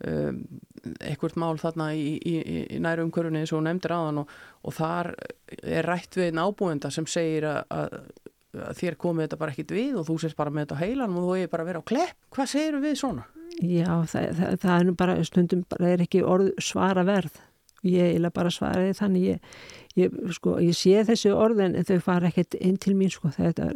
um, 0.04 0.42
einhvert 1.00 1.38
mál 1.40 1.56
þarna 1.62 1.94
í, 1.96 2.18
í, 2.20 2.34
í 2.76 2.82
næru 2.84 3.06
umkörunni 3.08 3.44
eins 3.44 3.54
og 3.56 3.64
nefndir 3.64 3.96
aðan 3.96 4.24
og, 4.26 4.34
og 4.68 4.76
þar 4.76 5.14
er 5.64 5.88
rætt 5.88 6.20
við 6.20 6.28
einn 6.28 6.44
ábúenda 6.44 6.92
sem 6.92 7.08
segir 7.08 7.48
að, 7.48 7.62
að 7.72 7.96
þér 8.78 8.98
komið 9.02 9.28
þetta 9.28 9.40
bara 9.42 9.56
ekkit 9.56 9.74
við 9.76 9.98
og 10.00 10.08
þú 10.10 10.20
sést 10.24 10.38
bara 10.38 10.54
með 10.54 10.68
þetta 10.68 10.82
heilan 10.84 11.18
og 11.18 11.28
þú 11.28 11.40
er 11.40 11.52
bara 11.52 11.68
vera 11.68 11.82
á 11.82 11.90
klepp, 11.92 12.18
hvað 12.36 12.52
segir 12.52 12.80
við 12.84 12.96
svona? 13.02 13.26
Já, 13.62 13.92
það, 14.12 14.30
það, 14.40 14.56
það 14.64 14.78
er 14.78 14.88
nú 14.88 14.96
bara 15.00 15.18
stundum 15.28 15.66
bara 15.72 15.92
er 15.94 16.04
ekki 16.06 16.24
orð 16.26 16.52
svara 16.64 17.06
verð 17.08 17.40
ég 17.86 18.18
er 18.18 18.34
bara 18.34 18.52
svaraði 18.54 18.94
þannig 18.98 19.26
ég, 19.30 19.50
ég, 20.00 20.20
sko, 20.36 20.58
ég 20.64 20.78
sé 20.78 21.04
þessi 21.08 21.34
orð 21.34 21.62
en 21.68 21.78
þau 21.86 21.98
fara 22.04 22.32
ekkert 22.32 22.58
inn 22.60 22.78
til 22.82 22.96
mín 22.98 23.14
sko. 23.14 23.30
þetta, 23.36 23.70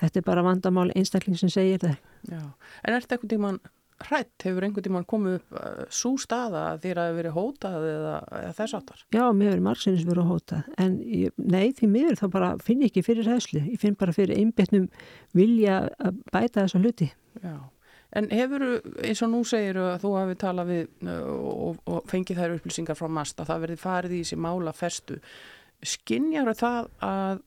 þetta 0.00 0.20
er 0.20 0.26
bara 0.26 0.44
vandamál 0.46 0.88
einstakling 0.96 1.38
sem 1.38 1.52
segir 1.52 1.82
það 1.84 1.96
Já. 2.26 2.40
En 2.82 2.94
er 2.94 3.04
þetta 3.04 3.18
einhvern 3.18 3.32
tíman 3.34 3.58
hrætt, 4.04 4.32
hefur 4.44 4.66
einhvern 4.66 4.84
tíman 4.84 5.06
komið 5.08 5.38
upp 5.38 5.54
uh, 5.56 5.84
svo 5.88 6.16
staða 6.20 6.64
að 6.72 6.82
þér 6.84 7.00
hafi 7.02 7.16
verið 7.20 7.36
hótað 7.36 7.86
eða, 7.90 8.16
eða 8.40 8.56
þess 8.58 8.78
áttar? 8.80 9.04
Já, 9.16 9.22
mér 9.32 9.52
hefur 9.52 9.64
margsinnis 9.68 10.08
verið 10.08 10.32
hótað 10.32 10.74
en 10.84 10.98
ég, 11.04 11.32
nei, 11.40 11.70
því 11.78 11.92
miður 11.94 12.20
þá 12.20 12.26
bara 12.34 12.50
finn 12.66 12.84
ég 12.84 12.92
ekki 12.92 13.06
fyrir 13.06 13.30
hæslu, 13.30 13.62
ég 13.70 13.80
finn 13.80 13.96
bara 13.98 14.16
fyrir 14.16 14.36
einbetnum 14.36 14.90
vilja 15.36 15.86
að 15.96 16.20
bæta 16.32 16.66
þessa 16.66 16.82
hluti 16.82 17.10
Já 17.42 17.56
En 18.16 18.28
hefur, 18.32 18.62
eins 19.04 19.20
og 19.24 19.32
nú 19.32 19.42
segir 19.44 19.76
að 19.82 19.98
þú 20.04 20.10
hafi 20.16 20.36
talað 20.40 20.70
við 20.70 21.08
uh, 21.10 21.32
og, 21.66 21.80
og 21.90 22.06
fengið 22.08 22.40
þær 22.40 22.54
upplýsingar 22.56 22.98
frá 22.98 23.10
MAST 23.12 23.42
að 23.42 23.50
það 23.50 23.62
verði 23.64 23.78
farið 23.82 24.14
í 24.14 24.20
þessi 24.22 24.38
mála 24.40 24.72
festu. 24.76 25.18
Skinnjar 25.84 26.52
það 26.56 26.88
að 27.04 27.42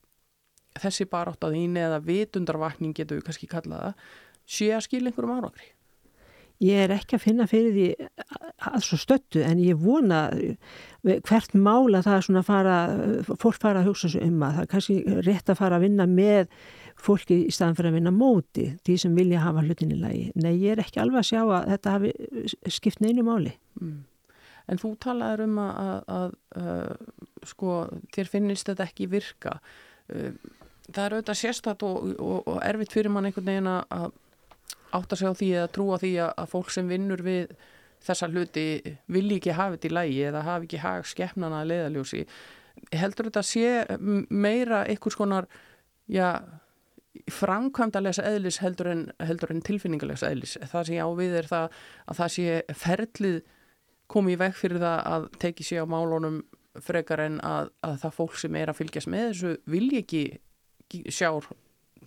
þessi 0.79 1.07
barátt 1.09 1.47
að 1.47 1.55
þín 1.57 1.79
eða 1.81 2.01
vitundarvakning 2.05 2.93
getur 2.97 3.19
við 3.19 3.25
kannski 3.29 3.49
kallaða 3.49 3.93
sé 4.49 4.69
að 4.75 4.85
skilja 4.85 5.09
einhverjum 5.11 5.39
árangri? 5.39 5.71
Ég 6.59 6.81
er 6.83 6.91
ekki 6.91 7.15
að 7.15 7.23
finna 7.23 7.45
fyrir 7.47 7.71
því 7.71 8.09
að 8.67 8.81
svo 8.83 8.97
stöttu 8.99 9.43
en 9.47 9.61
ég 9.63 9.79
vona 9.79 10.25
hvert 11.05 11.53
mála 11.55 12.01
það 12.03 12.17
er 12.17 12.25
svona 12.25 12.41
að 12.43 12.49
fara, 12.49 12.75
fólk 13.39 13.61
fara 13.61 13.79
að 13.79 13.87
hugsa 13.87 14.11
svo 14.11 14.23
um 14.25 14.43
að 14.43 14.57
það 14.57 14.65
er 14.65 14.69
kannski 14.73 14.97
rétt 15.27 15.51
að 15.53 15.59
fara 15.61 15.79
að 15.79 15.85
vinna 15.87 16.07
með 16.11 16.51
fólki 16.99 17.37
í 17.45 17.55
staðan 17.55 17.77
fyrir 17.77 17.93
að 17.93 17.97
vinna 17.99 18.11
móti, 18.11 18.67
því 18.83 18.97
sem 18.99 19.15
vilja 19.15 19.43
hafa 19.45 19.63
hlutin 19.63 19.95
í 19.95 19.99
lagi. 20.01 20.25
Nei, 20.35 20.51
ég 20.59 20.75
er 20.75 20.83
ekki 20.83 20.99
alveg 20.99 21.21
að 21.21 21.29
sjá 21.29 21.41
að 21.45 21.67
þetta 21.73 21.95
hafi 21.95 22.13
skipt 22.75 23.03
neinu 23.03 23.23
máli. 23.27 23.55
Mm. 23.79 23.99
En 24.69 24.81
þú 24.81 24.93
talaður 25.01 25.45
um 25.47 25.59
að, 25.63 25.77
að, 25.79 26.01
að 26.19 26.33
uh, 26.61 27.27
sko, 27.47 27.75
þér 28.15 28.31
finnist 28.35 28.69
þetta 28.69 28.89
ekki 28.89 29.07
virka. 29.09 29.55
Uh, 30.11 30.35
það 30.89 31.05
er 31.05 31.15
auðvitað 31.15 31.39
sérstatt 31.39 31.85
og, 31.87 32.11
og, 32.19 32.41
og 32.43 32.59
erfitt 32.67 32.93
fyrir 32.93 33.13
mann 33.13 33.29
einhvern 33.29 33.47
veginn 33.47 33.71
að 33.71 34.11
átta 34.95 35.17
sig 35.17 35.29
á 35.29 35.33
því 35.33 35.49
eða 35.57 35.73
trúa 35.75 35.99
því 36.01 36.13
að, 36.23 36.31
að 36.41 36.49
fólk 36.53 36.71
sem 36.73 36.89
vinnur 36.89 37.23
við 37.25 37.53
þessa 38.05 38.29
hluti 38.31 38.67
vilji 39.11 39.39
ekki 39.39 39.57
hafa 39.57 39.75
þetta 39.75 39.89
í 39.89 39.93
lagi 39.95 40.23
eða 40.29 40.45
hafi 40.47 40.69
ekki 40.69 40.81
hag 40.83 41.07
skefnana 41.09 41.63
að 41.63 41.71
leiðaljósi. 41.73 42.23
Heldur 42.95 43.27
þetta 43.27 43.43
að 43.43 43.49
sé 43.49 44.27
meira 44.31 44.85
einhvers 44.87 45.17
konar, 45.19 45.49
já, 46.07 46.39
framkvæmdalegs 47.33 48.21
eðlis 48.23 48.61
heldur 48.63 48.91
en, 48.93 49.07
en 49.19 49.63
tilfinningalegs 49.65 50.23
eðlis. 50.23 50.55
Það 50.71 50.87
sem 50.87 50.99
ég 50.99 51.03
á 51.03 51.11
við 51.19 51.35
er 51.41 51.49
það 51.49 51.79
að 52.05 52.21
það 52.21 52.33
sé 52.35 52.77
ferlið 52.85 53.41
komið 54.09 54.35
í 54.37 54.39
veg 54.41 54.55
fyrir 54.57 54.81
það 54.81 55.01
að 55.13 55.27
teki 55.43 55.67
sér 55.67 55.85
á 55.85 55.91
málunum 55.91 56.39
frekar 56.79 57.25
en 57.25 57.39
að, 57.45 57.73
að 57.85 57.97
það 58.05 58.15
fólk 58.15 58.39
sem 58.39 58.55
er 58.55 58.71
að 58.71 58.79
fylgjast 58.79 59.11
með 59.11 59.27
þessu 59.27 59.53
vilji 59.69 60.03
ekki 60.03 60.23
sjár 61.13 61.49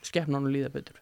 skefnunum 0.07 0.51
líða 0.55 0.73
betur. 0.73 1.02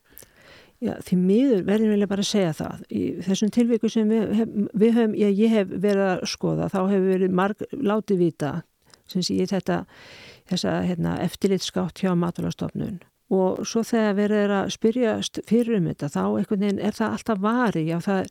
Já, 0.81 0.95
því 1.05 1.17
miður 1.21 1.63
verðum 1.69 1.93
við 1.93 2.09
bara 2.09 2.25
að 2.25 2.31
segja 2.31 2.53
það. 2.57 2.85
Í 2.89 3.03
þessum 3.27 3.53
tilvíku 3.53 3.91
sem 3.93 4.09
við, 4.09 4.31
hef, 4.39 4.55
við 4.81 4.95
höfum, 4.97 5.17
já, 5.21 5.29
ég 5.29 5.53
hef 5.53 5.75
verið 5.85 6.07
að 6.07 6.25
skoða, 6.33 6.71
þá 6.73 6.81
hefur 6.81 7.07
verið 7.11 7.37
marg 7.43 7.65
látið 7.77 8.23
vita, 8.25 8.53
sem 9.11 9.25
sé 9.27 9.37
ég 9.43 9.51
þetta, 9.53 9.83
þessa 10.49 10.79
hérna, 10.89 11.19
eftirlitskátt 11.27 12.01
hjá 12.01 12.15
matalastofnun 12.17 13.03
og 13.31 13.61
svo 13.69 13.83
þegar 13.87 14.17
verið 14.19 14.41
er 14.45 14.53
að 14.57 14.73
spyrjast 14.75 15.39
fyrir 15.47 15.79
um 15.79 15.87
þetta 15.91 16.09
þá 16.11 16.23
einhvern 16.25 16.65
veginn 16.65 16.83
er 16.83 16.97
það 16.97 17.17
alltaf 17.17 17.43
vari 17.45 17.83
já 17.87 17.97
það, 18.03 18.31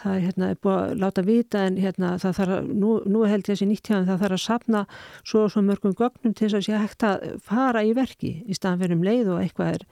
það 0.00 0.14
er, 0.14 0.22
hérna, 0.24 0.48
er 0.48 0.60
búið 0.64 0.78
að 0.78 0.94
láta 1.02 1.24
vita 1.26 1.64
en 1.68 1.80
hérna, 1.82 2.12
það 2.22 2.38
þarf 2.38 2.54
að, 2.56 2.70
nú, 2.82 2.92
nú 3.04 3.24
held 3.28 3.42
ég 3.42 3.50
þessi 3.50 3.68
nýtt 3.68 3.90
hjá 3.90 3.98
það 3.98 4.22
þarf 4.22 4.38
að 4.38 4.44
sapna 4.44 4.84
svo 5.20 5.42
og 5.44 5.52
svo 5.52 5.64
mörgum 5.66 5.96
gögnum 5.98 6.32
til 6.32 6.46
þess 6.46 6.60
að 6.60 6.64
sé 6.68 6.80
hægt 6.80 7.08
að 7.08 7.26
fara 7.44 7.84
í 7.84 7.92
verki 7.98 8.32
í 8.46 8.56
staðan 8.56 8.80
fyrir 8.84 8.96
um 8.96 9.04
leið 9.10 9.34
og 9.34 9.42
eitthvað 9.42 9.74
er 9.74 9.86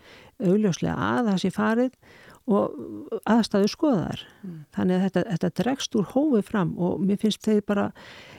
augljóslega 0.47 1.11
að 1.11 1.31
það 1.31 1.43
sé 1.45 1.53
farið 1.53 2.01
og 2.47 3.21
aðstæðu 3.27 3.69
skoðar 3.73 4.23
mm. 4.45 4.59
þannig 4.77 4.97
að 4.97 5.05
þetta, 5.07 5.23
þetta 5.33 5.53
dregst 5.61 5.97
úr 5.99 6.11
hófi 6.13 6.43
fram 6.47 6.73
og 6.79 7.01
mér 7.03 7.19
finnst 7.21 7.43
þeir 7.45 7.65
bara 7.67 7.89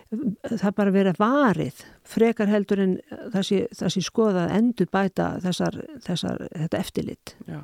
það 0.07 0.73
bara 0.77 0.93
verið 0.95 1.19
varið 1.19 1.81
frekar 2.07 2.51
heldur 2.51 2.81
en 2.83 2.93
það 3.33 3.47
sé, 3.49 3.59
sé 3.75 4.03
skoðað 4.05 4.53
endur 4.55 4.89
bæta 4.91 5.33
þessar, 5.43 5.79
þessar, 6.05 6.45
þetta 6.53 6.79
eftirlit. 6.79 7.35
Já, 7.47 7.59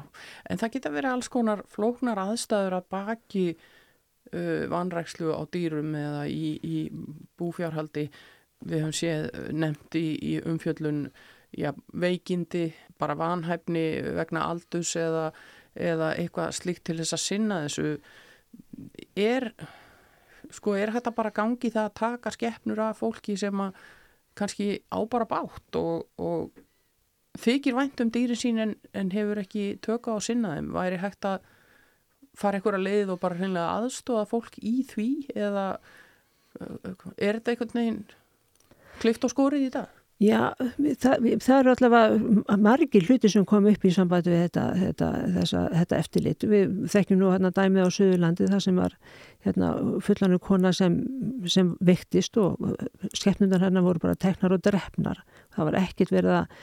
en 0.50 0.62
það 0.62 0.74
geta 0.76 0.94
verið 0.94 1.14
alls 1.14 1.32
konar 1.32 1.64
flóknar 1.72 2.22
aðstæður 2.26 2.78
að 2.80 2.90
baki 2.94 3.46
uh, 3.54 4.66
vanrækslu 4.74 5.32
á 5.32 5.42
dýrum 5.54 5.96
eða 6.00 6.26
í, 6.28 6.56
í 6.60 6.78
búfjárhaldi 7.40 8.10
við 8.64 8.84
höfum 8.86 8.96
séð 8.96 9.30
nefnt 9.56 9.98
í, 10.00 10.08
í 10.16 10.34
umfjöllun 10.48 11.06
já, 11.56 11.72
veikindi, 11.94 12.72
bara 13.00 13.18
vanhæfni 13.20 13.86
vegna 14.18 14.48
aldus 14.52 14.96
eða, 15.00 15.30
eða 15.76 16.14
eitthvað 16.20 16.56
slikt 16.60 16.86
til 16.88 17.00
þess 17.02 17.18
að 17.18 17.24
sinna 17.24 17.64
þessu 17.66 17.96
er 19.20 19.52
sko 20.54 20.76
er 20.78 20.94
þetta 20.94 21.14
bara 21.16 21.34
gangi 21.34 21.72
það 21.74 21.88
að 21.90 21.98
taka 22.00 22.34
skeppnur 22.36 22.82
af 22.86 23.02
fólki 23.02 23.36
sem 23.40 23.64
að 23.64 23.82
kannski 24.38 24.68
á 24.90 25.00
bara 25.10 25.30
bátt 25.30 25.78
og, 25.78 26.08
og 26.18 26.54
þykir 27.42 27.78
vænt 27.78 28.02
um 28.02 28.12
dýri 28.14 28.38
sín 28.38 28.62
en, 28.62 28.76
en 28.94 29.12
hefur 29.14 29.42
ekki 29.42 29.78
tökka 29.86 30.18
á 30.18 30.20
sinnaðum, 30.22 30.72
væri 30.74 31.02
hægt 31.02 31.26
að 31.30 31.44
fara 32.38 32.58
einhverja 32.58 32.82
leið 32.82 33.14
og 33.14 33.22
bara 33.22 33.38
hreinlega 33.38 33.78
aðstóða 33.78 34.26
fólk 34.30 34.58
í 34.58 34.82
því 34.90 35.10
eða 35.36 35.68
er 37.18 37.40
þetta 37.40 37.54
einhvern 37.54 37.78
veginn 37.78 38.02
klift 39.02 39.26
og 39.26 39.34
skórið 39.34 39.68
í 39.68 39.74
dag? 39.74 40.03
Já, 40.22 40.54
það, 41.02 41.26
það 41.42 41.58
eru 41.58 41.72
allavega 41.74 42.58
margir 42.62 43.06
hluti 43.10 43.32
sem 43.32 43.46
kom 43.50 43.66
upp 43.68 43.84
í 43.84 43.92
sambandi 43.92 44.32
við 44.32 44.44
þetta, 44.46 44.64
þetta, 44.78 45.10
þessa, 45.34 45.64
þetta 45.74 46.00
eftirlit. 46.00 46.46
Við 46.48 46.76
þekkjum 46.94 47.20
nú 47.20 47.32
hérna 47.34 47.52
dæmið 47.56 47.90
á 47.90 47.96
Suðurlandi 47.98 48.48
þar 48.52 48.64
sem 48.64 48.80
var 48.80 48.96
hérna, 49.44 49.72
fullanur 50.06 50.42
kona 50.46 50.72
sem, 50.76 51.00
sem 51.50 51.74
vektist 51.84 52.38
og 52.40 52.62
skeppnundar 53.12 53.66
hérna 53.66 53.84
voru 53.84 54.04
bara 54.06 54.20
teknar 54.20 54.56
og 54.56 54.64
drefnar. 54.64 55.24
Það 55.58 55.72
var 55.72 55.80
ekkit 55.82 56.14
verið 56.14 56.38
að 56.44 56.58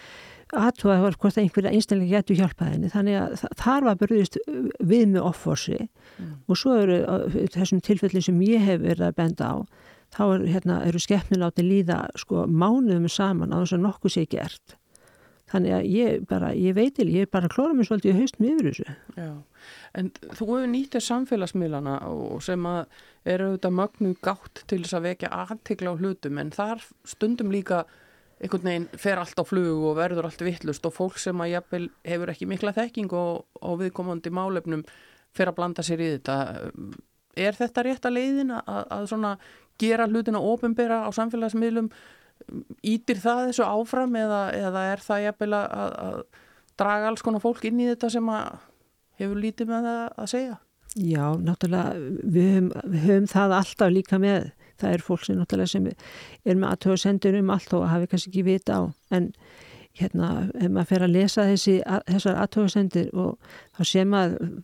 aðtóða 0.61 1.13
hvort 1.19 1.39
einhverja 1.39 1.75
einstaklega 1.75 2.21
getur 2.23 2.41
hjálpað 2.41 2.73
henni. 2.73 2.91
Þannig 2.95 3.19
að 3.21 3.45
þar 3.61 3.87
var 3.87 4.01
byrjust 4.01 4.41
við 4.81 5.07
með 5.13 5.27
offorsi 5.27 5.79
mm. 5.83 6.33
og 6.47 6.59
svo 6.59 6.79
eru 6.81 6.99
þessum 7.55 7.83
tilfellin 7.85 8.25
sem 8.25 8.41
ég 8.47 8.65
hef 8.67 8.83
verið 8.83 9.11
að 9.11 9.17
benda 9.21 9.53
á 9.53 9.57
þá 10.15 10.23
er, 10.27 10.45
hérna, 10.57 10.81
eru 10.89 11.01
skeppniláti 11.03 11.65
líða 11.67 12.03
sko 12.19 12.47
mánuðum 12.51 13.09
saman 13.11 13.55
á 13.55 13.63
þess 13.63 13.79
að 13.79 13.85
nokkuð 13.87 14.17
sé 14.17 14.27
gert. 14.31 14.77
Þannig 15.51 15.73
að 15.75 15.87
ég 15.91 16.27
bara, 16.31 16.51
ég 16.55 16.77
veitil, 16.77 17.09
ég 17.11 17.31
bara 17.31 17.51
klóra 17.51 17.75
mér 17.75 17.89
svolítið 17.89 18.13
í 18.13 18.19
haustum 18.21 18.47
yfir 18.47 18.69
þessu. 18.69 18.93
Já, 19.19 19.31
en 19.99 20.11
þú 20.29 20.47
hefur 20.53 20.69
nýttið 20.71 21.05
samfélagsmiðlana 21.09 21.97
og 22.07 22.45
sem 22.47 22.69
að 22.71 22.85
eru 23.35 23.49
auðvitað 23.49 23.75
mögnu 23.81 24.13
gátt 24.23 24.63
til 24.71 24.79
þess 24.85 24.99
að 24.99 25.09
vekja 25.09 25.33
aðtikla 25.41 25.95
á 25.95 25.99
hlutum 25.99 26.39
en 26.39 26.55
þar 26.55 26.87
stundum 27.03 27.51
líka 27.51 27.83
einhvern 28.41 28.69
veginn 28.71 28.89
fer 29.03 29.21
allt 29.21 29.43
á 29.43 29.45
flug 29.45 29.83
og 29.91 29.99
verður 29.99 30.31
allt 30.31 30.45
vittlust 30.45 30.87
og 30.89 30.95
fólk 30.97 31.19
sem 31.21 31.43
að 31.43 31.57
jafnvel 31.57 31.89
hefur 32.07 32.33
ekki 32.33 32.49
mikla 32.49 32.73
þekking 32.77 33.13
og, 33.13 33.43
og 33.61 33.81
viðkomandi 33.83 34.33
málefnum 34.33 34.87
fer 35.37 35.51
að 35.51 35.59
blanda 35.59 35.85
sér 35.87 36.01
í 36.01 36.13
þetta. 36.15 36.37
Er 37.39 37.59
þetta 37.59 37.85
rétt 37.87 38.07
að 38.07 38.17
leiðin 38.17 38.55
að, 38.55 38.87
að 38.87 39.11
svona 39.13 39.35
gera 39.81 40.09
hlutina 40.09 40.43
ofinbera 40.45 41.03
á 41.07 41.09
samfélagsmiðlum 41.17 41.91
ítir 42.87 43.21
það 43.21 43.51
þessu 43.51 43.67
áfram 43.67 44.17
eða, 44.17 44.41
eða 44.57 44.87
er 44.95 45.05
það 45.05 45.25
jafnvel 45.27 45.53
að, 45.59 45.95
að 46.07 46.19
draga 46.81 47.11
alls 47.11 47.25
konar 47.25 47.45
fólk 47.45 47.67
inn 47.69 47.83
í 47.83 47.89
þetta 47.91 48.11
sem 48.15 48.33
hefur 49.21 49.41
lítið 49.41 49.71
með 49.71 49.89
það 49.89 50.03
að 50.25 50.31
segja? 50.35 50.59
Já, 50.99 51.27
náttúrulega 51.39 51.91
við 52.35 52.49
höfum, 52.51 52.71
við 52.91 53.05
höfum 53.07 53.27
það 53.31 53.57
alltaf 53.61 53.93
líka 53.95 54.19
með 54.19 54.49
það 54.81 54.95
er 54.95 55.05
fólk 55.05 55.27
sem 55.27 55.39
náttúrulega 55.39 55.73
sem 55.75 55.91
er 55.91 56.57
með 56.57 56.71
aðtöða 56.73 57.03
sendur 57.05 57.37
um 57.39 57.53
allt 57.55 57.75
og 57.77 57.85
hafi 57.91 58.09
kannski 58.11 58.33
ekki 58.33 58.47
vita 58.49 58.81
á 58.81 58.83
en 59.15 59.29
hérna, 60.01 60.31
ef 60.55 60.71
maður 60.71 60.89
fer 60.91 61.05
að 61.05 61.15
lesa 61.15 61.47
þessi, 61.51 61.77
að, 61.85 62.03
þessar 62.15 62.41
aðtöða 62.45 62.73
sendur 62.75 63.13
og 63.13 63.55
þá 63.77 63.83
sé 63.93 64.05
maður 64.09 64.57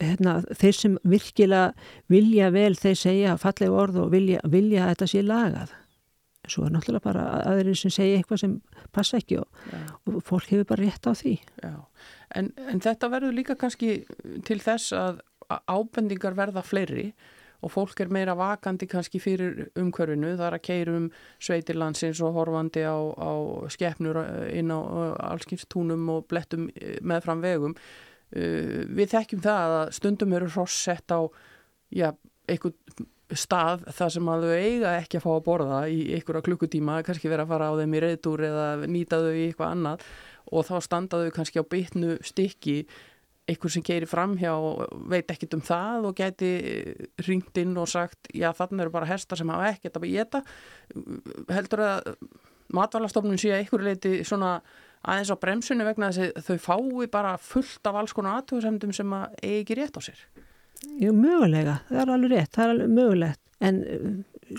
hérna, 0.00 0.38
þeir 0.56 0.76
sem 0.78 0.98
virkilega 1.08 1.72
vilja 2.12 2.50
vel, 2.54 2.74
þeir 2.78 2.98
segja 3.00 3.38
falleg 3.40 3.72
orð 3.72 4.04
og 4.04 4.12
vilja, 4.14 4.40
vilja 4.50 4.84
að 4.84 4.94
þetta 4.94 5.10
sé 5.12 5.24
lagað. 5.24 5.74
Svo 6.44 6.66
er 6.66 6.74
náttúrulega 6.74 7.06
bara 7.06 7.22
aðeins 7.48 7.80
sem 7.84 7.92
segja 7.94 8.18
eitthvað 8.20 8.42
sem 8.42 8.56
passa 8.92 9.16
ekki 9.20 9.38
og, 9.40 9.62
og 10.10 10.18
fólk 10.26 10.50
hefur 10.52 10.66
bara 10.74 10.84
rétt 10.84 11.08
á 11.08 11.12
því. 11.16 11.38
En, 12.36 12.50
en 12.68 12.82
þetta 12.84 13.08
verður 13.12 13.38
líka 13.38 13.56
kannski 13.56 14.02
til 14.44 14.58
þess 14.60 14.92
að 14.96 15.22
ábendingar 15.48 16.36
verða 16.36 16.64
fleiri 16.64 17.12
og 17.64 17.72
fólk 17.72 18.02
er 18.04 18.12
meira 18.12 18.34
vakandi 18.36 18.86
kannski 18.90 19.20
fyrir 19.22 19.68
umhverfinu, 19.80 20.34
það 20.36 20.48
er 20.48 20.56
að 20.58 20.64
keira 20.66 20.96
um 20.98 21.06
sveitirlandsins 21.42 22.20
og 22.24 22.34
horfandi 22.36 22.84
á, 22.84 22.96
á 22.96 23.32
skeppnur 23.72 24.20
eh, 24.20 24.58
inn 24.60 24.72
á 24.74 24.80
allskynstúnum 25.32 26.10
og 26.12 26.26
blettum 26.28 26.68
eh, 26.74 26.98
meðfram 27.00 27.44
vegum. 27.44 27.76
Uh, 28.34 28.84
við 28.90 29.12
þekkjum 29.14 29.42
það 29.44 29.78
að 29.78 29.90
stundum 29.98 30.36
eru 30.38 30.50
hross 30.50 30.78
sett 30.88 31.14
á 31.14 31.22
já, 31.94 32.10
einhvern 32.50 33.10
stað 33.34 33.86
þar 33.96 34.12
sem 34.12 34.28
að 34.30 34.44
þau 34.44 34.52
eiga 34.58 34.92
ekki 34.98 35.18
að 35.18 35.24
fá 35.24 35.30
að 35.32 35.44
borða 35.46 35.78
í 35.88 35.98
einhverja 36.16 36.44
klukkutíma, 36.44 37.00
kannski 37.06 37.30
vera 37.32 37.46
að 37.46 37.54
fara 37.54 37.70
á 37.72 37.78
þeim 37.78 37.96
í 37.96 38.02
reyðdúr 38.04 38.44
eða 38.50 38.66
nýta 38.90 39.20
þau 39.22 39.32
í 39.32 39.46
eitthvað 39.48 39.72
annað 39.72 40.04
og 40.52 40.68
þá 40.68 40.74
standa 40.84 41.20
þau 41.22 41.34
kannski 41.38 41.62
á 41.62 41.70
bytnu 41.74 42.18
stykki 42.26 42.76
einhver 43.48 43.72
sem 43.72 43.84
gerir 43.84 44.08
framhjá 44.08 44.52
veit 45.12 45.28
ekkit 45.32 45.56
um 45.56 45.62
það 45.64 46.08
og 46.08 46.16
geti 46.16 46.50
ringt 47.26 47.60
inn 47.60 47.76
og 47.80 47.90
sagt 47.92 48.30
já 48.32 48.48
þannig 48.56 48.86
eru 48.86 48.94
bara 48.94 49.08
hestar 49.10 49.40
sem 49.40 49.52
hafa 49.52 49.72
ekkert 49.74 49.98
að 50.00 50.08
geta 50.14 50.40
heldur 51.52 51.84
að 51.84 52.14
matvalastofnun 52.74 53.40
sé 53.40 53.52
að 53.52 53.62
einhver 53.62 53.84
leiti 53.84 54.14
svona 54.24 54.56
aðeins 55.04 55.32
á 55.32 55.36
bremsunni 55.40 55.86
vegna 55.86 56.10
þess 56.12 56.34
að 56.34 56.48
þau 56.48 56.66
fái 56.66 57.08
bara 57.12 57.36
fullt 57.40 57.88
af 57.88 58.00
alls 58.00 58.14
konar 58.16 58.40
aðtöðsendum 58.40 58.94
sem 58.96 59.16
að 59.16 59.38
eigi 59.42 59.62
ekki 59.62 59.78
rétt 59.80 59.98
á 59.98 60.02
sér. 60.04 60.20
Jú, 61.00 61.14
mögulega, 61.16 61.80
það 61.88 62.02
er 62.02 62.14
alveg 62.14 62.32
rétt, 62.34 62.54
það 62.54 62.64
er 62.64 62.74
alveg 62.74 62.94
mögulegt. 62.98 63.40
En 63.64 63.80
uh, 63.86 64.06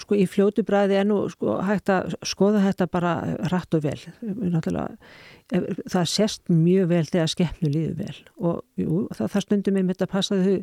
sko 0.01 0.17
í 0.17 0.25
fljótu 0.29 0.63
bræði 0.65 0.97
er 0.97 1.07
nú 1.07 1.17
sko 1.29 1.59
hægt 1.65 1.91
að 1.93 2.15
skoða 2.25 2.63
þetta 2.63 2.87
bara 2.89 3.13
rætt 3.51 3.77
og 3.77 3.83
vel. 3.85 3.97
Náttúrulega 4.23 4.95
það 5.91 6.07
sést 6.09 6.49
mjög 6.49 6.87
vel 6.89 7.03
þegar 7.05 7.29
skeppnu 7.29 7.69
líður 7.69 7.97
vel. 7.99 8.15
Og 8.41 8.61
jú, 8.81 9.03
það, 9.13 9.31
það 9.35 9.45
stundum 9.45 9.77
með 9.77 9.91
þetta 9.93 10.09
passa 10.15 10.39
þau 10.41 10.55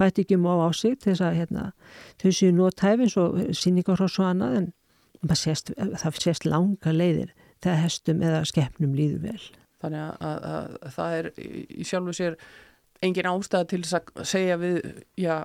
bæti 0.00 0.24
ekki 0.24 0.40
mjög 0.40 0.64
á 0.64 0.68
til 0.80 0.94
þess 1.04 1.24
að 1.26 1.38
hérna, 1.42 1.66
þau 2.22 2.30
séu 2.38 2.54
nótæfins 2.56 3.18
og 3.20 3.40
síningar 3.56 4.00
og 4.00 4.12
svo 4.12 4.30
annað 4.30 4.56
en 4.62 4.70
sést, 5.36 5.74
það 5.76 6.22
sést 6.24 6.48
langa 6.48 6.94
leiðir 6.96 7.34
þegar 7.64 7.82
hestum 7.84 8.22
eða 8.26 8.42
skeppnum 8.48 8.96
líður 8.98 9.24
vel. 9.28 9.40
Þannig 9.80 10.04
að, 10.04 10.44
að, 10.50 10.76
að 10.84 10.94
það 10.98 11.16
er 11.18 11.30
í 11.40 11.88
sjálfu 11.88 12.16
sér 12.16 12.38
engin 13.00 13.30
ástæða 13.30 13.68
til 13.70 13.82
að 13.86 14.24
segja 14.28 14.58
við, 14.60 14.80
já, 15.20 15.36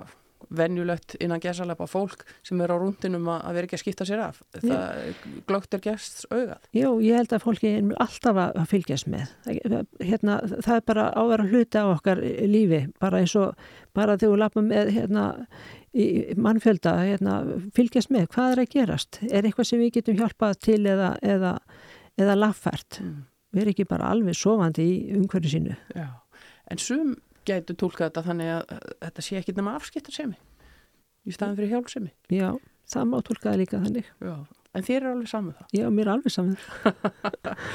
venjulegt 0.52 1.16
innan 1.22 1.40
gerðsalepa 1.42 1.86
fólk 1.90 2.22
sem 2.46 2.60
er 2.62 2.70
á 2.70 2.76
rúndinum 2.78 3.28
að 3.32 3.56
vera 3.56 3.68
ekki 3.68 3.78
að 3.78 3.82
skipta 3.82 4.06
sér 4.08 4.22
af. 4.26 4.42
Það 4.54 5.08
glögt 5.48 5.74
er 5.74 5.82
gersts 5.86 6.26
augað. 6.30 6.68
Jú, 6.76 6.92
ég 7.02 7.18
held 7.18 7.34
að 7.34 7.46
fólki 7.46 7.72
er 7.78 7.88
alltaf 8.04 8.40
að 8.44 8.60
fylgjast 8.70 9.10
með. 9.10 9.32
Hérna, 10.04 10.38
það 10.52 10.76
er 10.76 10.86
bara 10.92 11.08
ávera 11.16 11.48
hluti 11.48 11.82
á 11.82 11.86
okkar 11.88 12.22
lífi 12.22 12.84
bara 13.02 13.24
eins 13.24 13.34
og 13.40 13.56
bara 13.96 14.18
þegar 14.20 14.34
við 14.34 14.42
lapum 14.44 14.70
með 14.70 14.92
hérna, 14.98 15.26
mannfjölda 16.46 16.94
hérna, 17.00 17.40
fylgjast 17.76 18.12
með, 18.12 18.28
hvað 18.34 18.54
er 18.54 18.62
að 18.62 18.72
gerast? 18.74 19.20
Er 19.30 19.46
eitthvað 19.46 19.70
sem 19.70 19.82
við 19.82 19.94
getum 19.98 20.18
hjálpað 20.20 20.58
til 20.68 20.82
eða, 20.84 21.14
eða, 21.24 21.56
eða 22.16 22.36
laffært 22.38 23.00
mm. 23.02 23.16
erum 23.56 23.72
ekki 23.72 23.88
bara 23.88 24.10
alveg 24.12 24.36
sofandi 24.38 24.86
í 24.86 24.98
umhverju 25.18 25.52
sínu 25.52 25.76
Já. 25.96 26.08
en 26.70 26.82
sum 26.82 27.14
gætu 27.46 27.76
tólka 27.78 28.08
þetta 28.08 28.24
þannig 28.26 28.52
að 28.56 28.76
þetta 29.04 29.24
sé 29.24 29.40
ekki 29.40 29.54
nema 29.56 29.76
afskiptarsemi 29.78 30.38
í 31.26 31.34
staðin 31.34 31.58
fyrir 31.58 31.74
hjálpsemi. 31.74 32.12
Já, 32.32 32.52
það 32.90 33.10
má 33.10 33.18
tólka 33.26 33.50
það 33.50 33.60
líka 33.62 33.82
þannig. 33.82 34.12
Já, 34.22 34.36
en 34.76 34.86
þér 34.86 35.00
er 35.00 35.10
alveg 35.12 35.32
saman 35.32 35.56
það? 35.58 35.74
Já, 35.80 35.86
mér 35.90 36.06
er 36.06 36.12
alveg 36.14 36.34
saman 36.34 36.56
það. 36.62 37.66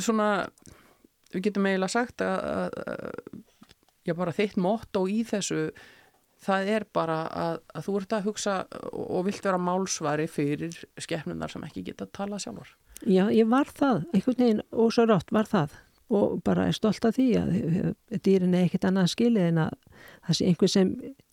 Svona, 0.06 0.28
við 1.34 1.46
getum 1.48 1.66
eiginlega 1.70 1.94
sagt 1.94 2.22
að, 2.22 2.36
að 2.50 3.16
já, 4.06 4.14
bara 4.18 4.34
þitt 4.34 4.58
motto 4.60 5.06
í 5.10 5.22
þessu 5.26 5.70
það 6.40 6.70
er 6.74 6.86
bara 6.94 7.18
að, 7.36 7.56
að 7.76 7.86
þú 7.86 7.96
ert 8.00 8.14
að 8.16 8.28
hugsa 8.30 8.54
og 8.90 9.26
vilt 9.26 9.44
vera 9.44 9.60
málsvari 9.60 10.26
fyrir 10.30 10.78
skefnunar 10.98 11.52
sem 11.52 11.66
ekki 11.66 11.84
geta 11.90 12.06
að 12.06 12.14
tala 12.16 12.38
sjálfur. 12.40 12.70
Já, 13.08 13.24
ég 13.32 13.48
var 13.48 13.70
það, 13.72 14.02
einhvern 14.12 14.42
veginn 14.42 14.66
og 14.70 14.92
svo 14.92 15.06
rátt 15.08 15.32
var 15.32 15.48
það 15.48 15.78
og 16.10 16.40
bara 16.42 16.66
er 16.66 16.74
stolt 16.74 17.04
af 17.06 17.14
því 17.14 17.26
að 17.38 17.52
dýrin 18.26 18.54
er 18.58 18.66
ekkit 18.66 18.86
annað 18.88 19.12
skilið 19.12 19.44
en 19.52 19.60
að 19.62 19.74
það 20.26 20.36
sé 20.36 20.48
einhver 20.50 20.70
sem 20.72 20.88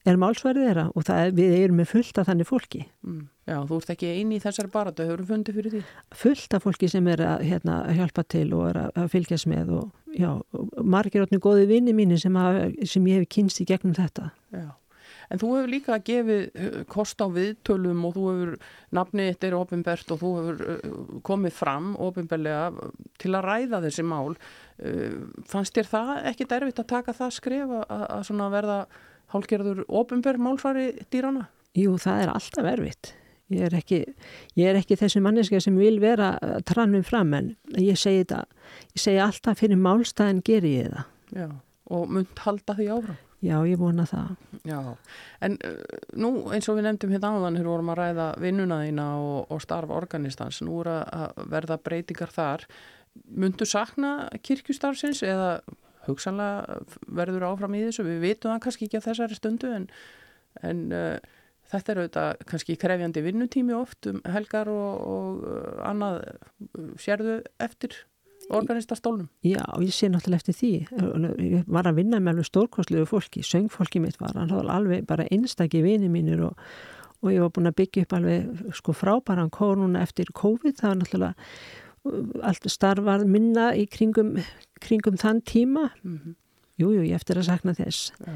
er 0.07 0.19
málsverðið 0.21 0.67
þeirra 0.67 0.83
og 0.93 1.09
er, 1.15 1.31
við 1.35 1.55
erum 1.57 1.79
með 1.81 1.89
fullt 1.91 2.19
af 2.21 2.27
þannig 2.29 2.47
fólki. 2.47 2.83
Mm. 3.05 3.23
Já, 3.49 3.57
þú 3.67 3.79
ert 3.81 3.91
ekki 3.95 4.11
eini 4.13 4.37
í 4.37 4.43
þessari 4.43 4.71
baratu, 4.71 5.07
hefur 5.07 5.23
þú 5.23 5.29
fundið 5.31 5.57
fyrir 5.57 5.73
því? 5.73 5.81
Fullt 6.21 6.57
af 6.57 6.67
fólki 6.67 6.89
sem 6.91 7.09
er 7.11 7.23
að, 7.25 7.45
hérna, 7.49 7.77
hjálpa 7.97 8.25
til 8.35 8.47
og 8.53 8.65
er 8.69 8.81
að, 8.85 8.99
fylgjast 9.15 9.49
með 9.49 9.73
og 9.79 10.17
já, 10.17 10.29
margir 10.95 11.25
átni 11.25 11.41
góði 11.43 11.67
vinni 11.71 11.95
mínu 11.97 12.19
sem, 12.21 12.37
að, 12.37 12.61
sem 12.87 13.09
ég 13.09 13.23
hef 13.23 13.31
kynst 13.33 13.63
í 13.63 13.67
gegnum 13.67 13.97
þetta. 13.97 14.29
Já. 14.53 14.69
En 15.27 15.41
þú 15.41 15.51
hefur 15.55 15.71
líka 15.71 15.97
gefið 16.07 16.43
uh, 16.47 16.79
kost 16.91 17.19
á 17.23 17.27
viðtölum 17.31 18.05
og 18.07 18.15
þú 18.15 18.25
hefur 18.29 18.53
nafnið 18.95 19.31
eitt 19.31 19.47
er 19.47 19.57
ofinbært 19.57 20.13
og 20.15 20.21
þú 20.21 20.31
hefur 20.37 20.63
uh, 20.63 20.95
komið 21.27 21.57
fram 21.57 21.91
ofinbærlega 22.07 22.89
til 23.21 23.33
að 23.35 23.47
ræða 23.49 23.83
þessi 23.87 24.07
mál. 24.07 24.37
Fannst 25.49 25.73
þér 25.73 25.87
það 25.89 26.09
ekki 26.29 26.45
derfitt 26.49 26.81
að 26.83 26.91
taka 26.91 27.13
það 27.17 27.31
skrif 27.33 27.71
að, 27.79 27.93
að 28.13 28.51
verða 28.53 28.81
hálgerður 29.33 29.85
ofinbær 29.89 30.37
málfari 30.39 30.91
dýrana? 31.11 31.47
Jú, 31.77 31.95
það 32.01 32.23
er 32.23 32.33
alltaf 32.33 32.69
erfitt. 32.71 33.13
Ég 33.53 33.63
er 33.63 33.77
ekki, 33.77 34.01
ég 34.59 34.69
er 34.69 34.77
ekki 34.81 34.97
þessi 34.99 35.21
manneska 35.23 35.59
sem 35.63 35.75
vil 35.79 36.01
vera 36.03 36.33
trannum 36.67 37.03
fram 37.07 37.31
en 37.37 37.53
ég 37.79 37.95
segi 37.99 38.25
þetta, 38.25 38.41
ég 38.91 39.03
segi 39.03 39.21
alltaf 39.23 39.61
fyrir 39.61 39.79
málstæðin 39.79 40.41
ger 40.47 40.67
ég 40.67 40.89
það. 40.91 41.05
Já, 41.37 41.47
og 41.95 42.11
mynd 42.11 42.43
halda 42.43 42.75
því 42.75 42.89
áfram? 42.97 43.21
Já, 43.45 43.57
ég 43.69 43.77
vona 43.77 44.01
það. 44.09 44.29
Já, 44.65 44.79
en 45.45 45.57
uh, 45.61 45.97
nú 46.17 46.31
eins 46.55 46.65
og 46.71 46.79
við 46.79 46.87
nefndum 46.87 47.11
hérna 47.13 47.35
áðan 47.35 47.59
hér 47.59 47.69
vorum 47.69 47.91
að 47.93 47.99
ræða 47.99 48.27
vinnuna 48.41 48.79
þína 48.81 49.05
og, 49.21 49.51
og 49.53 49.61
starf 49.61 49.93
organistans, 49.93 50.63
nú 50.65 50.79
er 50.81 50.89
að 50.95 51.43
verða 51.53 51.77
breytingar 51.85 52.33
þar. 52.33 52.65
Mundu 53.29 53.67
sakna 53.69 54.13
kirkjustarfsins 54.45 55.21
eða 55.25 55.59
hugsanlega 56.07 56.79
verður 57.19 57.47
áfram 57.51 57.77
í 57.77 57.83
þessu? 57.85 58.07
Við 58.07 58.23
vitum 58.25 58.55
það 58.55 58.63
kannski 58.65 58.89
ekki 58.89 59.01
á 59.01 59.07
þessari 59.07 59.37
stundu 59.37 59.71
en, 59.75 59.87
en 60.65 60.83
uh, 60.97 61.37
þetta 61.71 61.93
er 61.93 62.01
auðvitað 62.01 62.43
kannski 62.49 62.77
krefjandi 62.81 63.25
vinnutími 63.25 63.77
oft 63.77 64.09
um 64.09 64.21
helgar 64.33 64.71
og, 64.71 65.07
og 65.13 65.45
uh, 65.45 65.73
annað 65.91 66.23
sérðu 67.03 67.41
eftir 67.61 68.01
organistastólnum? 68.49 69.29
Já, 69.45 69.63
ég 69.83 69.93
sé 69.95 70.09
náttúrulega 70.11 70.41
eftir 70.41 70.57
því. 70.57 70.71
Ég 71.43 71.65
var 71.67 71.89
að 71.89 72.01
vinna 72.01 72.19
með 72.19 72.35
alveg 72.35 72.49
stórkostlegu 72.49 73.07
fólki, 73.09 73.43
söngfólki 73.45 74.01
mitt 74.03 74.19
var, 74.21 74.35
hann 74.37 74.53
hafði 74.53 74.73
alveg 74.75 75.07
bara 75.09 75.27
einstakki 75.33 75.83
vini 75.85 76.09
mínir 76.11 76.43
og, 76.49 76.67
og 77.23 77.33
ég 77.33 77.43
var 77.43 77.53
búin 77.55 77.71
að 77.71 77.77
byggja 77.81 78.05
upp 78.07 78.17
alveg 78.19 78.73
sko 78.79 78.95
frábæran 78.95 79.53
kór 79.53 79.79
núna 79.81 80.03
eftir 80.05 80.31
COVID, 80.33 80.79
það 80.79 80.89
var 80.89 80.99
náttúrulega 81.01 81.33
uh, 81.33 82.49
allt 82.51 82.69
starfað 82.71 83.25
minna 83.27 83.71
í 83.75 83.87
kringum, 83.91 84.37
kringum 84.83 85.17
þann 85.19 85.41
tíma. 85.41 85.89
Mm 86.03 86.19
-hmm. 86.19 86.37
Jú, 86.77 86.93
jú, 86.93 87.01
ég 87.01 87.15
eftir 87.15 87.37
að 87.37 87.49
sakna 87.49 87.73
þess. 87.73 88.13
Já. 88.21 88.33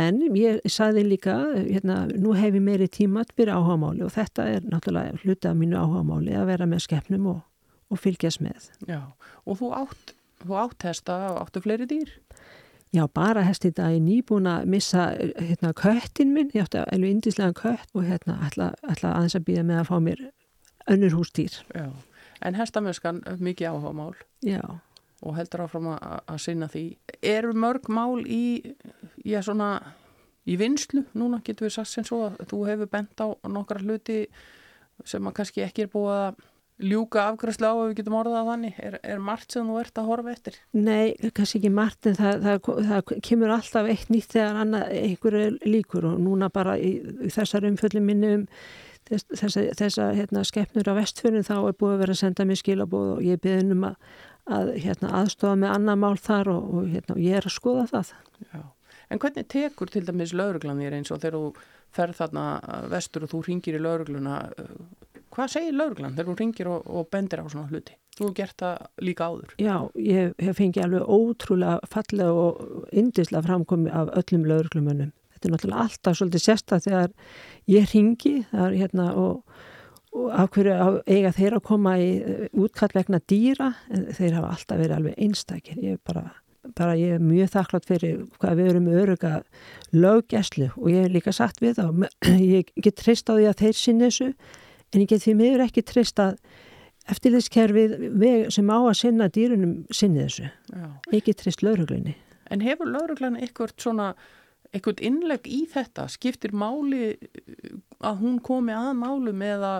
En 0.00 0.20
ég 0.36 0.60
saði 0.70 1.04
líka, 1.04 1.34
hérna, 1.54 2.06
nú 2.16 2.32
hef 2.32 2.54
ég 2.54 2.62
meiri 2.62 2.88
tímat 2.88 3.32
fyrir 3.36 3.52
áhámáli 3.52 4.04
og 4.06 4.12
þetta 4.14 4.46
er 4.48 4.60
náttúrulega 4.64 5.18
hluta 5.24 5.50
af 5.50 5.56
mínu 5.56 5.76
áhámáli 5.76 6.36
að 6.38 6.46
vera 6.46 6.66
með 6.66 6.84
skeppnum 6.86 7.26
og 7.26 7.40
og 7.90 8.00
fylgjast 8.00 8.42
með. 8.44 8.70
Já, 8.88 9.02
og 9.44 9.60
þú 9.60 9.70
átt, 9.76 10.14
þú 10.44 10.58
átt 10.62 10.86
hesta 10.88 11.18
og 11.32 11.40
áttu 11.44 11.62
fleiri 11.64 11.88
dýr? 11.90 12.12
Já, 12.90 13.04
bara 13.14 13.44
hesti 13.46 13.70
þetta 13.70 13.88
er 13.94 14.02
nýbúin 14.02 14.48
að 14.50 14.64
missa 14.72 15.04
hérna 15.38 15.70
köttin 15.78 16.32
minn, 16.34 16.50
ég 16.56 16.66
átti 16.66 16.80
alveg 16.82 17.12
indislega 17.14 17.54
kött 17.54 17.92
og 17.94 18.06
hérna 18.08 18.40
ætla, 18.48 18.72
ætla 18.82 19.12
aðeins 19.14 19.36
að 19.38 19.44
býða 19.46 19.66
með 19.68 19.82
að 19.82 19.90
fá 19.90 19.96
mér 20.02 20.22
önnur 20.90 21.14
hústýr. 21.14 21.60
Já, 21.70 21.86
en 22.42 22.58
hestamöskan 22.58 23.22
mikið 23.38 23.70
áhuga 23.70 23.94
mál. 23.94 24.16
Já. 24.42 24.62
Og 25.22 25.36
heldur 25.36 25.66
áfram 25.68 25.86
að, 25.92 26.18
að 26.32 26.42
sinna 26.42 26.66
því. 26.72 26.84
Eru 27.22 27.54
mörg 27.54 27.86
mál 27.92 28.24
í, 28.26 28.74
já 29.22 29.38
svona, 29.46 29.70
í 30.50 30.56
vinslu 30.58 31.04
núna, 31.14 31.44
getur 31.46 31.68
við 31.68 31.76
sagt 31.76 31.92
sem 31.92 32.06
svo 32.08 32.24
að 32.26 32.40
þú 32.50 32.64
hefur 32.72 32.90
bent 32.90 33.22
á 33.22 33.30
nokkra 33.46 33.84
hluti 33.84 34.24
sem 35.06 35.30
að 35.30 35.36
kannski 35.38 35.62
ekki 35.62 35.86
er 35.86 35.92
búið 35.94 36.16
að 36.16 36.42
ljúka 36.80 37.26
afgröðslu 37.30 37.68
á 37.68 37.74
að 37.74 37.82
við 37.82 37.96
getum 38.00 38.18
orðað 38.18 38.50
þannig 38.50 38.78
er, 38.82 38.98
er 39.14 39.22
margt 39.24 39.54
sem 39.54 39.68
þú 39.68 39.78
ert 39.80 40.00
að 40.00 40.10
horfa 40.10 40.34
eftir? 40.34 40.58
Nei, 40.76 41.30
kannski 41.36 41.60
ekki 41.60 41.72
margt 41.74 42.08
en 42.10 42.18
það, 42.18 42.44
það, 42.46 42.84
það 42.90 43.14
kemur 43.28 43.54
alltaf 43.54 43.90
eitt 43.92 44.12
nýtt 44.12 44.36
þegar 44.36 44.60
annað 44.64 44.94
einhverju 45.00 45.50
líkur 45.66 46.08
og 46.10 46.22
núna 46.24 46.50
bara 46.52 46.76
í, 46.80 46.94
í 47.00 47.32
þessar 47.34 47.68
umfjöldum 47.70 48.08
minni 48.10 48.32
um 48.38 48.46
þess, 49.10 49.28
þessa, 49.34 49.64
þessa 49.78 50.08
hérna, 50.16 50.44
skeppnur 50.46 50.90
á 50.90 50.94
vestfjörnum 50.98 51.46
þá 51.46 51.54
er 51.58 51.78
búið 51.78 51.94
að 51.94 52.02
vera 52.04 52.16
að 52.16 52.20
senda 52.22 52.46
mér 52.48 52.60
skilabóð 52.60 53.14
og 53.16 53.24
ég 53.26 53.42
beðin 53.44 53.74
um 53.76 53.88
að, 53.90 54.12
að 54.58 54.72
hérna, 54.84 55.14
aðstofa 55.20 55.56
með 55.60 55.74
annað 55.76 56.02
mál 56.04 56.14
þar 56.20 56.52
og, 56.54 56.70
og 56.70 56.92
hérna, 56.94 57.18
ég 57.22 57.40
er 57.40 57.48
að 57.48 57.56
skoða 57.56 57.88
það. 57.94 58.14
Já. 58.50 58.62
En 59.10 59.18
hvernig 59.18 59.46
tekur 59.50 59.90
til 59.90 60.04
dæmis 60.06 60.34
lauruglan 60.38 60.78
þér 60.78 61.00
eins 61.00 61.10
og 61.10 61.18
þegar 61.22 61.38
þú 61.38 61.68
ferð 61.90 62.20
þarna 62.20 62.44
vestur 62.92 63.26
og 63.26 63.32
þú 63.32 63.40
ringir 63.48 63.78
í 63.78 63.82
laurugluna 63.82 64.36
Hvað 65.30 65.52
segir 65.52 65.76
lauruglan 65.78 66.16
þegar 66.16 66.28
þú 66.30 66.36
ringir 66.40 66.70
og, 66.70 66.86
og 66.90 67.08
bendir 67.12 67.42
á 67.42 67.46
svona 67.46 67.70
hluti? 67.70 67.94
Þú 68.16 68.26
hefur 68.26 68.36
gert 68.36 68.56
það 68.60 69.06
líka 69.06 69.28
áður. 69.30 69.52
Já, 69.62 69.74
ég 70.02 70.32
hef 70.42 70.58
fengið 70.58 70.84
alveg 70.84 71.12
ótrúlega 71.14 71.90
fallega 71.92 72.32
og 72.36 72.88
indislega 72.90 73.46
framkomi 73.46 73.92
af 73.94 74.10
öllum 74.18 74.46
lauruglumunum. 74.50 75.12
Þetta 75.32 75.48
er 75.48 75.54
náttúrulega 75.54 75.84
alltaf 75.86 76.18
svolítið 76.18 76.42
sérstað 76.44 76.86
þegar 76.88 77.12
ég 77.70 77.86
ringi 77.94 78.32
þar, 78.50 78.74
hérna, 78.76 79.06
og, 79.16 79.62
og 80.12 80.26
af 80.36 80.50
hverju 80.56 80.74
á, 80.76 80.88
eiga 81.08 81.32
þeir 81.38 81.56
að 81.56 81.66
koma 81.70 81.96
í 82.02 82.08
eh, 82.18 82.46
útkall 82.60 82.92
vegna 82.98 83.22
dýra 83.30 83.70
en 83.88 84.08
þeir 84.18 84.36
hafa 84.36 84.54
alltaf 84.56 84.82
verið 84.82 84.96
alveg 84.98 85.20
einstakir. 85.28 85.78
Ég 85.80 85.96
er 85.96 86.02
bara, 86.10 86.24
bara 86.76 86.98
ég 86.98 87.16
er 87.16 87.22
mjög 87.24 87.54
þakklátt 87.54 87.88
fyrir 87.88 88.24
hvað 88.42 88.60
við 88.60 88.72
erum 88.74 88.90
öruga 88.92 89.32
löggæslu 89.94 90.72
og 90.74 90.90
ég 90.90 91.06
hef 91.06 91.14
líka 91.14 91.36
sagt 91.38 91.62
við 91.64 91.78
þá, 91.78 92.10
ég 92.58 92.74
get 92.82 92.98
treyst 93.00 93.30
á 93.30 93.38
því 93.38 93.48
að 93.48 93.62
þeir 93.62 93.80
sinni 93.80 94.10
þessu 94.10 94.34
en 94.90 95.04
ég 95.04 95.08
get 95.10 95.24
því 95.24 95.36
miður 95.38 95.64
ekki 95.66 95.84
treyst 95.86 96.20
að 96.22 96.36
eftirlitskerfið 97.10 97.94
veg- 98.20 98.50
sem 98.54 98.68
á 98.70 98.78
að 98.78 98.98
sinna 98.98 99.28
dýrunum 99.32 99.72
sinni 99.94 100.24
þessu. 100.26 100.50
Já. 100.70 100.86
Ekki 101.16 101.34
treyst 101.34 101.64
lögreglunni. 101.66 102.14
En 102.50 102.62
hefur 102.64 102.90
lauruglan 102.90 103.38
eitthvað 103.38 103.74
svona, 103.78 104.12
eitthvað 104.74 105.02
innlegg 105.06 105.46
í 105.46 105.64
þetta? 105.70 106.08
Skiptir 106.10 106.52
máli 106.52 107.14
uh, 107.14 107.74
að 108.02 108.22
hún 108.24 108.38
komi 108.42 108.74
að 108.74 108.92
málum 108.98 109.42
eða 109.46 109.74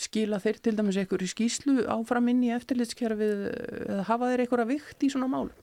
skila 0.00 0.38
þeir 0.40 0.60
til 0.64 0.76
dæmis 0.78 0.96
eitthvað 0.96 1.26
í 1.26 1.32
skýslu 1.34 1.74
áfram 1.92 2.30
inn 2.32 2.44
í 2.46 2.52
eftirlitskerfið 2.54 3.42
eða 3.88 4.06
hafa 4.08 4.30
þeir 4.30 4.44
eitthvað 4.46 4.70
vikt 4.72 5.04
í 5.04 5.10
svona 5.12 5.28
málum? 5.28 5.56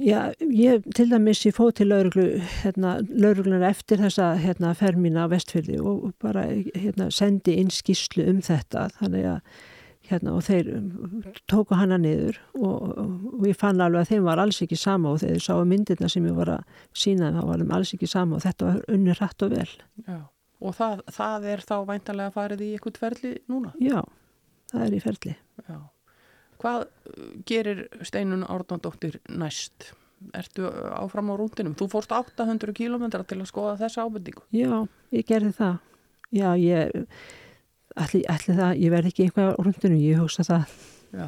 Já, 0.00 0.32
ég 0.40 0.86
til 0.96 1.10
dæmis 1.10 1.42
ég 1.46 1.56
fóð 1.56 1.74
til 1.80 1.90
lauruglu, 1.92 2.24
hérna, 2.62 2.94
lauruglunar 3.08 3.66
eftir 3.68 4.00
þessa 4.00 4.32
hérna, 4.40 4.72
fermina 4.78 5.26
á 5.28 5.32
vestfyrði 5.32 5.78
og 5.82 6.12
bara 6.22 6.46
hérna, 6.48 7.10
sendi 7.12 7.58
inn 7.60 7.72
skýslu 7.72 8.24
um 8.30 8.40
þetta 8.44 8.88
þannig 8.98 9.28
að 9.34 9.40
hérna, 10.08 10.34
og 10.36 10.44
þeir 10.46 10.70
um, 10.76 11.22
tóku 11.50 11.76
hana 11.78 11.98
niður 12.00 12.38
og, 12.58 12.92
og, 12.98 13.46
ég 13.46 13.58
fann 13.58 13.82
alveg 13.82 14.02
að 14.02 14.12
þeim 14.14 14.26
var 14.26 14.42
alls 14.42 14.60
ekki 14.64 14.78
sama 14.78 15.12
og 15.12 15.22
þeir 15.22 15.42
sáu 15.44 15.62
myndirna 15.68 16.10
sem 16.10 16.26
ég 16.26 16.36
var 16.36 16.54
að 16.56 16.82
sína 17.04 17.32
það 17.36 17.48
var 17.50 17.62
þeim 17.62 17.74
alls 17.78 17.94
ekki 17.96 18.10
sama 18.10 18.38
og 18.38 18.44
þetta 18.46 18.70
var 18.70 18.82
unni 18.96 19.16
rætt 19.18 19.46
og 19.46 19.54
vel. 19.54 19.68
Já. 20.08 20.18
Og 20.62 20.76
það, 20.78 21.00
það 21.10 21.48
er 21.52 21.64
þá 21.66 21.76
væntalega 21.88 22.34
farið 22.34 22.62
í 22.62 22.70
eitthvað 22.76 22.98
tverli 22.98 23.32
núna? 23.50 23.72
Já, 23.82 23.98
það 24.70 24.84
er 24.86 24.94
í 24.94 25.02
ferli. 25.02 25.34
Já. 25.66 25.78
Hvað 26.62 26.86
uh, 26.86 27.26
gerir 27.48 27.84
Steinun 28.06 28.46
Árnandóttir 28.46 29.18
næst? 29.28 29.92
Ertu 30.38 30.68
áfram 30.94 31.32
á 31.32 31.34
rúndinum? 31.34 31.74
Þú 31.74 31.88
fórst 31.90 32.12
800 32.14 32.70
km 32.78 33.08
til 33.10 33.40
að 33.40 33.48
skoða 33.50 33.78
þessa 33.80 34.04
ábendingu. 34.06 34.44
Já, 34.54 34.84
ég 35.10 35.26
gerði 35.26 35.50
það. 35.56 35.80
Já, 36.32 36.48
ég 36.62 36.92
ætli, 37.98 38.22
ætli 38.30 38.54
það, 38.56 38.76
ég 38.78 38.94
verði 38.94 39.10
ekki 39.10 39.26
eitthvað 39.26 39.50
á 39.58 39.60
rundinu, 39.66 39.98
ég 39.98 40.22
hugsa 40.22 40.46
það. 40.46 40.76
Já. 41.10 41.26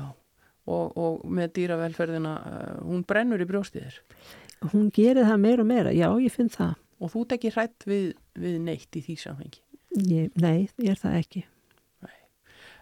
Og, 0.64 0.94
og 0.96 1.24
með 1.28 1.50
dýravelferðina, 1.58 2.36
uh, 2.38 2.76
hún 2.86 3.02
brennur 3.04 3.42
í 3.42 3.48
brjóstiðir. 3.50 3.98
Hún 4.72 4.88
gerir 4.94 5.26
það 5.26 5.42
meira 5.42 5.64
og 5.66 5.68
meira, 5.68 5.92
já, 5.92 6.06
ég 6.22 6.32
finn 6.32 6.48
það. 6.52 6.78
Og 7.02 7.10
þú 7.12 7.24
ekki 7.36 7.52
hrætt 7.52 7.84
við, 7.90 8.06
við 8.38 8.60
neitt 8.64 8.96
í 8.96 9.02
því 9.04 9.18
samhengi. 9.20 9.60
Ég, 10.08 10.30
nei, 10.40 10.70
ég 10.80 10.94
er 10.94 11.02
það 11.02 11.18
ekki. 11.20 11.44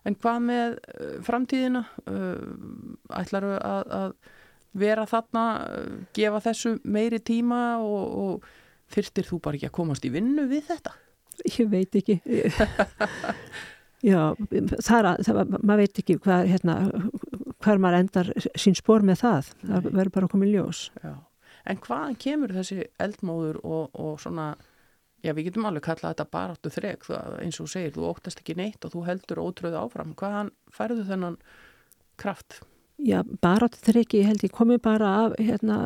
En 0.08 0.16
hvað 0.18 0.38
með 0.48 0.78
uh, 0.78 1.12
framtíðina? 1.26 1.84
Uh, 2.10 2.96
ætlaru 3.20 3.54
að, 3.58 3.92
að 3.98 4.32
vera 4.82 5.06
þarna, 5.06 5.44
uh, 5.62 5.94
gefa 6.16 6.42
þessu 6.48 6.74
meiri 6.82 7.20
tíma 7.22 7.62
og, 7.84 8.16
og 8.24 8.92
fyrstir 8.92 9.28
þú 9.28 9.40
bara 9.44 9.58
ekki 9.58 9.70
að 9.70 9.76
komast 9.78 10.06
í 10.08 10.12
vinnu 10.12 10.48
við 10.50 10.66
þetta? 10.72 10.96
Ég 11.48 11.70
veit 11.72 11.96
ekki. 11.96 12.18
já, 14.10 14.20
það 14.36 14.96
er 14.98 15.10
að, 15.12 15.22
það, 15.28 15.54
maður 15.60 15.84
veit 15.84 16.02
ekki 16.02 16.18
hvað, 16.22 16.50
hérna, 16.50 16.76
hvað 17.62 17.84
maður 17.84 18.00
endar 18.02 18.32
sín 18.58 18.76
spór 18.78 19.06
með 19.06 19.22
það. 19.22 19.52
Það 19.62 19.86
Nei. 19.86 19.94
verður 20.00 20.14
bara 20.16 20.28
að 20.28 20.34
koma 20.34 20.48
í 20.48 20.52
ljós. 20.52 20.82
Já. 21.02 21.14
En 21.70 21.78
hvaðan 21.78 22.18
kemur 22.18 22.52
þessi 22.56 22.84
eldmóður 23.02 23.60
og, 23.62 23.90
og 23.94 24.16
svona, 24.22 24.52
já 25.22 25.32
við 25.36 25.48
getum 25.50 25.68
alveg 25.68 25.86
kallað 25.86 26.14
þetta 26.14 26.28
baráttu 26.34 26.72
þreg, 26.72 27.06
eins 27.42 27.60
og 27.62 27.70
segir, 27.70 27.94
þú 27.94 28.10
óttast 28.10 28.42
ekki 28.42 28.58
neitt 28.58 28.84
og 28.84 28.94
þú 28.94 29.06
heldur 29.06 29.42
ótröðu 29.42 29.80
áfram. 29.80 30.14
Hvaðan 30.18 30.52
færðu 30.74 31.06
þennan 31.08 31.38
kraft? 32.20 32.60
Já, 33.02 33.18
er 33.42 33.96
ekki, 33.98 34.20
ég 34.20 34.28
held 34.28 34.44
ég 34.44 34.52
komi 34.54 34.76
bara 34.78 35.08
af 35.24 35.32
hérna, 35.40 35.78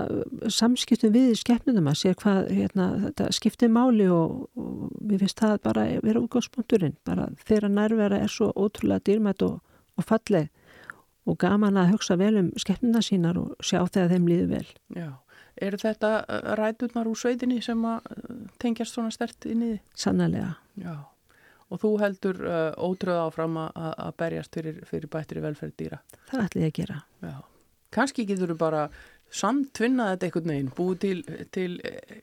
samskiptum 0.53 1.15
við 1.15 1.37
skepnunum 1.41 1.87
að 1.89 2.01
sér 2.03 2.17
hvað 2.21 2.51
hérna, 2.53 2.89
þetta 3.07 3.29
skiptir 3.33 3.71
máli 3.73 4.09
og, 4.13 4.51
og 4.59 4.91
við 5.01 5.25
finnst 5.25 5.41
það 5.41 5.55
bara 5.65 5.87
vera 6.05 6.21
útgangspunkturinn, 6.21 6.97
bara 7.09 7.31
þeirra 7.49 7.71
nærvera 7.73 8.21
er 8.21 8.33
svo 8.33 8.51
ótrúlega 8.53 9.07
dýrmætt 9.07 9.47
og, 9.47 9.63
og 9.97 10.09
falleg 10.09 10.51
og 11.27 11.39
gaman 11.41 11.79
að 11.81 11.95
hugsa 11.95 12.19
vel 12.21 12.35
um 12.43 12.51
skepnuna 12.61 13.01
sínar 13.03 13.39
og 13.41 13.55
sjá 13.65 13.81
þegar 13.87 14.13
þeim 14.13 14.29
líður 14.31 14.53
vel. 14.53 14.67
Já. 14.99 15.09
Eru 15.57 15.81
þetta 15.81 16.13
uh, 16.23 16.55
ræturnar 16.61 17.09
úr 17.09 17.19
sveitinni 17.19 17.63
sem 17.65 17.85
uh, 17.89 17.99
tengjast 18.63 18.97
svona 18.97 19.13
stert 19.15 19.49
inn 19.49 19.65
í 19.65 19.73
því? 19.75 19.79
Sannlega. 20.07 20.55
Já. 20.83 20.97
Og 21.67 21.83
þú 21.83 21.93
heldur 22.03 22.41
uh, 22.47 22.71
ótröðu 22.79 23.25
áfram 23.25 23.59
að, 23.65 24.11
berjast 24.21 24.55
fyrir, 24.55 24.83
fyrir 24.87 25.11
bættri 25.11 25.43
velferð 25.43 25.75
dýra? 25.81 26.01
Það 26.31 26.45
ætla 26.45 26.63
ég 26.67 26.73
að 26.73 26.77
gera. 26.81 26.99
Já. 27.25 27.37
Kanski 27.97 28.27
getur 28.29 28.53
þú 28.53 28.59
bara 28.61 28.83
samtvinnað 29.35 30.13
þetta 30.13 30.27
einhvern 30.27 30.51
veginn, 30.53 30.69
búið 30.77 30.99
til, 31.03 31.17
til, 31.53 31.71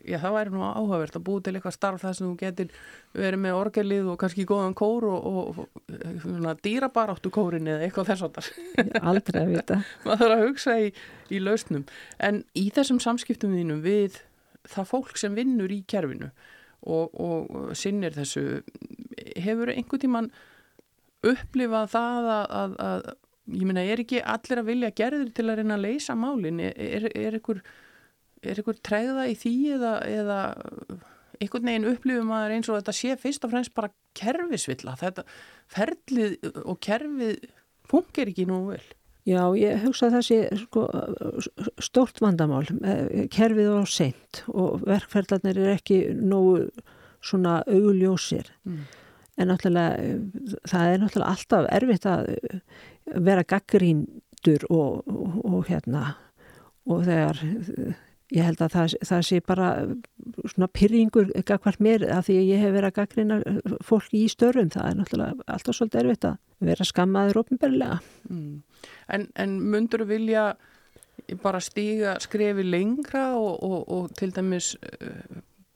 já 0.08 0.18
það 0.22 0.36
væri 0.38 0.54
nú 0.54 0.62
áhugavert 0.64 1.18
að 1.20 1.26
búið 1.28 1.44
til 1.46 1.54
eitthvað 1.58 1.76
starf 1.76 2.04
þar 2.04 2.16
sem 2.18 2.30
þú 2.30 2.36
getur 2.40 2.78
verið 3.20 3.42
með 3.44 3.58
orgelið 3.60 4.10
og 4.14 4.20
kannski 4.22 4.46
góðan 4.50 4.78
kór 4.78 5.08
og, 5.12 5.28
og, 5.28 5.60
og 5.60 5.98
svona, 6.24 6.56
dýrabaráttu 6.64 7.32
kórin 7.34 7.70
eða 7.70 7.88
eitthvað 7.88 8.14
þess 8.14 8.28
að 8.28 8.40
er 8.86 8.92
aldrei 9.12 9.42
að 9.42 9.52
vita. 9.52 9.80
maður 10.08 10.24
þarf 10.24 10.38
að 10.38 10.46
hugsa 10.48 10.78
í, 10.80 10.88
í 11.30 11.44
lausnum. 11.44 11.86
En 12.24 12.42
í 12.58 12.66
þessum 12.74 13.02
samskiptum 13.04 13.58
þínum 13.58 13.84
við 13.84 14.22
það 14.72 14.90
fólk 14.94 15.20
sem 15.20 15.36
vinnur 15.36 15.76
í 15.76 15.84
kerfinu 15.90 16.32
og, 16.88 17.14
og 17.14 17.76
sinnir 17.78 18.16
þessu, 18.16 18.64
hefur 19.44 19.72
einhvern 19.76 20.02
tíman 20.02 20.32
upplifað 21.24 21.92
það 21.94 22.32
að, 22.32 22.48
að, 22.62 22.74
að 22.88 23.12
ég 23.52 23.66
meina, 23.68 23.84
er 23.84 24.04
ekki 24.04 24.22
allir 24.22 24.62
að 24.62 24.70
vilja 24.72 24.94
gerðir 24.96 25.34
til 25.36 25.48
að 25.50 25.60
reyna 25.60 25.78
að 25.78 25.88
leysa 25.88 26.16
málin? 26.20 26.62
Er, 26.64 26.78
er, 26.78 27.10
er, 27.12 27.40
ykkur, 27.40 27.60
er 28.44 28.64
ykkur 28.64 28.80
tregða 28.86 29.28
í 29.32 29.36
því 29.40 29.56
eða, 29.78 29.94
eða 30.08 30.40
einhvern 31.42 31.70
veginn 31.70 31.92
upplifum 31.92 32.32
maður 32.32 32.56
eins 32.56 32.72
og 32.72 32.80
þetta 32.80 32.96
sé 32.96 33.20
fyrst 33.20 33.46
og 33.48 33.54
fremst 33.54 33.76
bara 33.76 33.92
kerfisvilla? 34.18 34.96
Þetta 35.00 35.28
ferlið 35.74 36.52
og 36.64 36.80
kerfið 36.84 37.48
funkar 37.90 38.32
ekki 38.32 38.48
nú 38.50 38.66
vel. 38.72 38.84
Já, 39.24 39.40
ég 39.56 39.80
hugsa 39.86 40.10
að 40.10 40.18
það 40.18 40.26
sé 40.28 40.38
sko, 40.66 40.82
stórt 41.80 42.18
vandamál, 42.20 42.66
eh, 42.84 43.28
kerfið 43.32 43.70
á 43.72 43.84
seint 43.88 44.42
og 44.52 44.84
verkferðlarnir 44.84 45.62
er 45.64 45.78
ekki 45.78 46.00
nógu 46.12 46.68
svona 47.24 47.62
auguljósir. 47.64 48.52
Mm. 48.68 48.84
En 49.38 49.50
náttúrulega, 49.50 49.98
eh, 49.98 50.20
það 50.70 50.92
er 50.92 51.00
náttúrulega 51.02 51.34
alltaf 51.34 51.68
erfitt 51.74 52.06
að 52.06 52.28
eh, 52.34 52.58
vera 53.26 53.44
gaggríndur 53.44 54.66
og, 54.70 55.08
og, 55.10 55.38
og 55.42 55.64
hérna, 55.70 56.04
og 56.86 57.06
þegar 57.08 57.40
eh, 57.42 57.96
ég 58.34 58.46
held 58.46 58.62
að 58.62 58.76
það, 58.76 58.94
það 59.10 59.24
sé 59.30 59.40
bara 59.46 59.70
svona 60.52 60.70
pyrringur 60.70 61.32
gagvart 61.50 61.82
mér 61.82 62.06
að 62.14 62.28
því 62.28 62.38
að 62.40 62.52
ég 62.52 62.62
hef 62.62 62.76
verið 62.76 62.90
að 62.92 63.00
gaggrína 63.00 63.40
fólk 63.86 64.14
í 64.18 64.24
störum, 64.30 64.70
það 64.74 64.90
er 64.90 65.00
náttúrulega 65.00 65.48
alltaf 65.56 65.78
svolítið 65.80 66.04
erfitt 66.04 66.30
að 66.30 66.70
vera 66.70 66.88
skammaður 66.88 67.42
ofnbærlega. 67.42 67.98
Mm. 68.30 68.54
En, 69.18 69.28
en 69.34 69.58
mundur 69.74 70.06
vilja 70.10 70.52
bara 71.42 71.62
stíga 71.62 72.20
skrefi 72.22 72.66
lengra 72.66 73.32
og, 73.38 73.66
og, 73.66 74.14
til 74.18 74.34
dæmis 74.34 74.74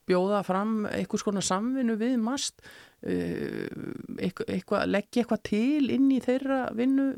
bjóða 0.08 0.42
fram 0.48 0.86
eitthvað 0.90 1.24
skona 1.24 1.44
samvinnu 1.46 1.98
við 2.00 2.18
mast 2.22 2.62
eitthvað, 3.06 4.48
eitthvað, 4.50 4.88
leggja 4.90 5.22
eitthvað 5.22 5.44
til 5.46 5.92
inn 5.94 6.08
í 6.12 6.22
þeirra 6.24 6.64
vinnu 6.76 7.12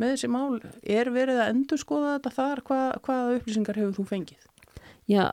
með 0.00 0.14
þessi 0.14 0.30
mál 0.32 0.56
er 0.82 1.10
verið 1.12 1.42
að 1.42 1.50
endur 1.52 1.80
skoða 1.80 2.14
þetta 2.16 2.32
þar 2.38 2.62
Hva, 2.68 2.80
hvaða 3.04 3.36
upplýsingar 3.36 3.80
hefur 3.80 3.96
þú 3.98 4.06
fengið? 4.08 4.48
Já, 5.10 5.24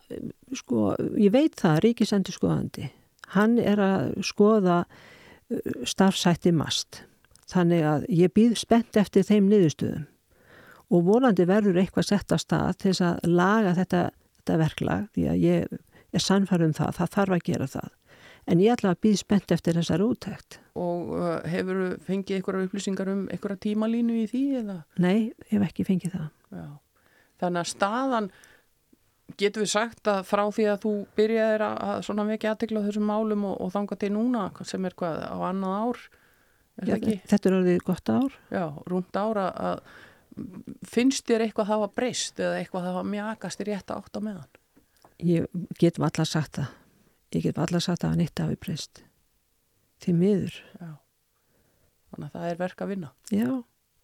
sko, 0.57 0.95
ég 1.21 1.31
veit 1.31 1.55
það, 1.59 1.83
ríkisendur 1.85 2.35
skoðandi. 2.35 2.89
Hann 3.35 3.59
er 3.61 3.79
að 3.79 4.07
skoða 4.25 4.81
uh, 4.83 5.59
starfsætti 5.87 6.51
mast. 6.55 7.03
Þannig 7.49 7.85
að 7.85 8.07
ég 8.13 8.33
býð 8.33 8.57
spennt 8.59 8.97
eftir 8.99 9.25
þeim 9.25 9.47
niðurstöðum 9.49 10.07
og 10.89 11.05
volandi 11.05 11.45
verður 11.45 11.77
eitthvað 11.77 12.07
sett 12.07 12.33
að 12.33 12.41
stað 12.41 12.77
til 12.81 12.89
þess 12.91 13.03
að 13.05 13.33
laga 13.37 13.75
þetta, 13.77 14.01
þetta 14.39 14.57
verklag 14.57 15.03
því 15.13 15.25
að 15.29 15.43
ég 15.43 15.75
er 16.09 16.23
sannfærum 16.23 16.71
um 16.71 16.77
það, 16.77 16.95
það 16.97 17.11
þarf 17.15 17.35
að 17.35 17.43
gera 17.45 17.67
það. 17.69 17.89
En 18.49 18.61
ég 18.63 18.73
ætla 18.73 18.95
að 18.95 19.01
býð 19.05 19.17
spennt 19.21 19.51
eftir 19.53 19.77
þessar 19.77 20.01
úttækt. 20.01 20.59
Og 20.79 21.11
uh, 21.13 21.31
hefur 21.49 21.81
fengið 22.05 22.39
einhverja 22.39 22.67
upplýsingar 22.67 23.11
um 23.11 23.25
einhverja 23.29 23.61
tímalínu 23.67 24.15
í 24.23 24.27
því 24.31 24.43
eða? 24.63 24.77
Nei, 25.01 25.29
ég 25.29 25.51
hef 25.53 25.65
ekki 25.67 25.85
fengið 25.85 26.15
það. 26.15 26.29
Já. 26.57 26.69
Þannig 27.39 27.61
að 27.61 27.69
staðan 27.73 28.31
getur 29.39 29.63
við 29.63 29.71
sagt 29.71 30.09
að 30.09 30.23
frá 30.27 30.43
því 30.55 30.65
að 30.71 30.79
þú 30.85 30.93
byrjaðir 31.19 31.65
að, 31.67 31.93
svona 32.07 32.25
vekja 32.27 32.55
aðtekla 32.55 32.81
á 32.81 32.85
þessum 32.87 33.05
málum 33.09 33.45
og, 33.51 33.55
og 33.61 33.73
þanga 33.75 33.99
til 34.01 34.11
núna 34.15 34.47
sem 34.67 34.89
er 34.89 34.97
hvað 34.97 35.21
á 35.29 35.37
annað 35.51 35.77
ár 35.77 36.01
er 36.79 36.89
Já, 36.89 36.95
þetta 37.29 37.49
er 37.49 37.57
orðið 37.59 37.81
gott 37.85 38.11
ár. 38.13 38.37
Já, 38.49 38.65
rúmt 38.89 39.19
ára 39.19 39.49
að 39.69 39.83
finnst 40.87 41.27
þér 41.27 41.45
eitthvað 41.45 41.71
það 41.71 41.81
var 41.83 41.95
breyst 41.99 42.39
eða 42.39 42.59
eitthvað 42.59 42.85
það 42.87 42.97
var 42.99 43.09
mjakast 43.13 43.61
í 43.61 43.67
rétta 43.69 43.97
átt 43.99 44.19
á 44.19 44.21
meðan? 44.23 44.59
Ég 45.27 45.49
getum 45.81 46.05
allar 46.07 46.29
sagt 46.29 46.61
það. 46.61 46.69
Ég 47.35 47.45
get 47.45 47.61
allar 47.61 47.83
sagt 47.83 48.03
að 48.03 48.15
hann 48.15 48.25
eitt 48.25 48.41
hafi 48.41 48.57
breyst 48.59 49.03
því 50.03 50.15
miður 50.17 50.59
Já. 50.79 50.93
Þannig 52.09 52.29
að 52.29 52.35
það 52.35 52.49
er 52.49 52.59
verk 52.59 52.81
að 52.81 52.89
vinna. 52.89 53.09
já, 53.29 53.49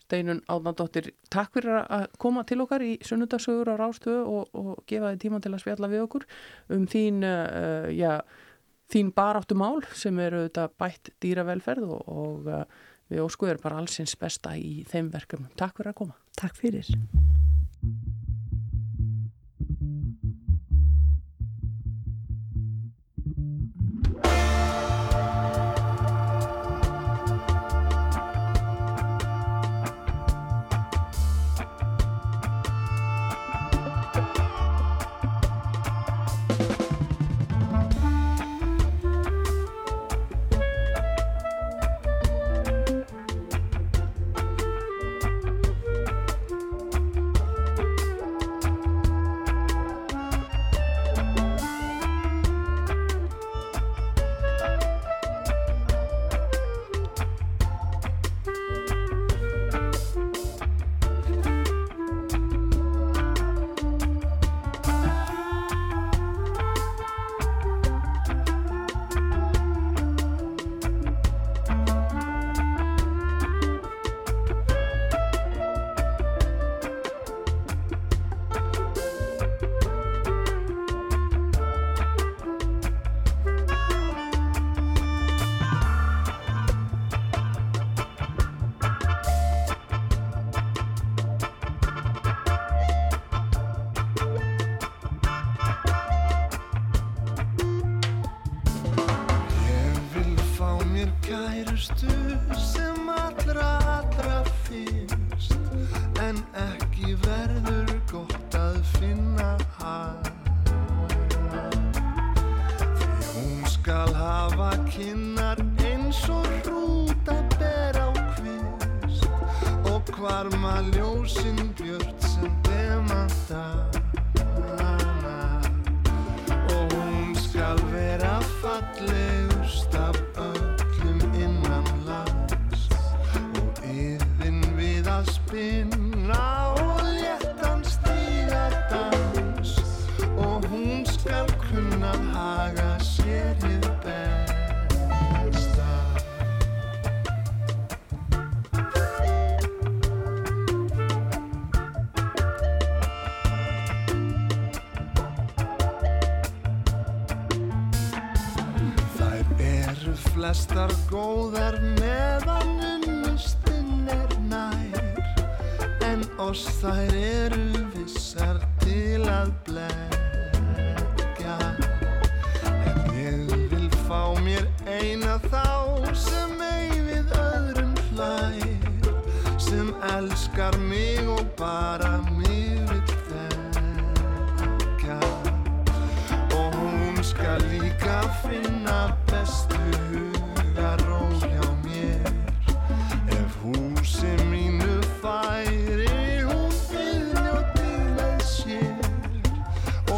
Steinun 0.06 0.42
Átnandóttir, 0.54 1.08
takk 1.34 1.56
fyrir 1.58 1.80
að 1.82 2.04
koma 2.22 2.44
til 2.46 2.60
okkar 2.62 2.84
í 2.86 2.92
sunnudagssögur 3.06 3.72
á 3.74 3.82
Rástöðu 3.82 4.26
og, 4.30 4.52
og 4.54 4.84
gefa 4.90 5.14
þið 5.16 5.24
tíma 5.24 5.40
til 5.42 5.54
að 5.56 5.64
spjalla 5.64 5.90
við 5.90 6.04
okkur 6.06 6.28
um 6.76 6.86
þín, 6.92 7.24
uh, 7.26 7.88
já, 7.90 8.20
þín 8.94 9.10
baráttu 9.18 9.58
mál 9.58 9.82
sem 9.98 10.22
eru 10.22 10.46
þetta 10.46 10.68
bætt 10.78 11.16
dýravelferð 11.26 11.90
og, 11.98 12.06
og 12.06 12.52
uh, 12.54 12.62
við 13.10 13.26
óskuður 13.26 13.64
bara 13.66 13.82
allsins 13.82 14.14
besta 14.22 14.54
í 14.58 14.84
þeim 14.90 15.10
verkum. 15.14 15.50
Takk 15.58 15.82
fyrir 15.82 15.96
að 15.96 16.00
koma. 16.04 16.22
takk 16.38 16.62
fyrir 16.62 16.94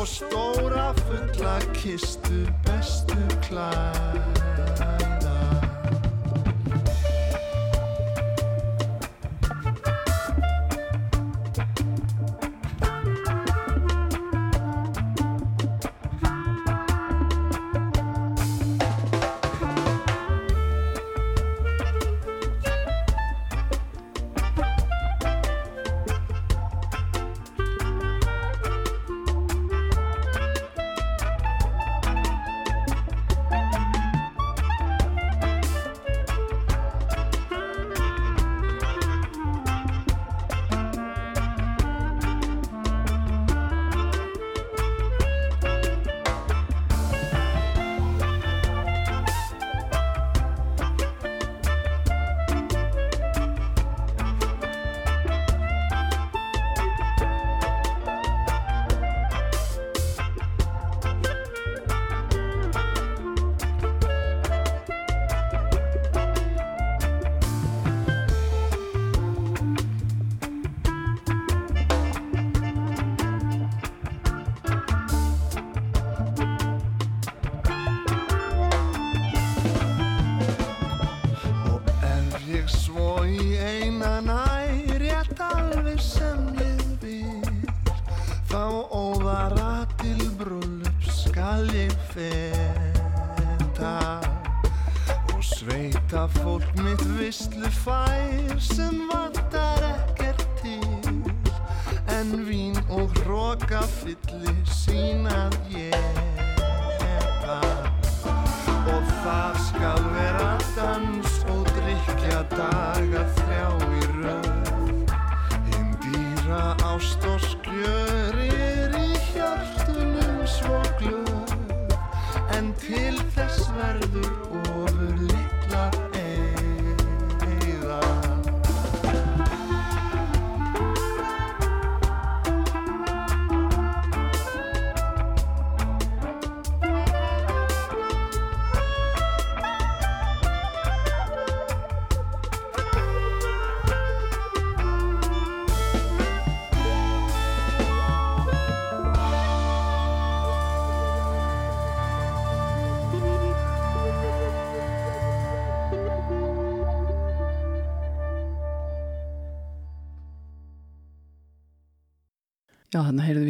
stóra 0.07 0.93
fulla 1.05 1.55
kistu 1.73 2.39
bestu 2.63 3.19
klæða 3.43 4.66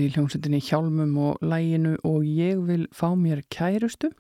í 0.08 0.14
hljómsveitinni 0.16 0.62
Hjálmum 0.64 1.18
og 1.22 1.42
læginu 1.46 1.98
og 2.08 2.24
ég 2.28 2.62
vil 2.68 2.86
fá 2.96 3.12
mér 3.16 3.44
kærustu. 3.54 4.14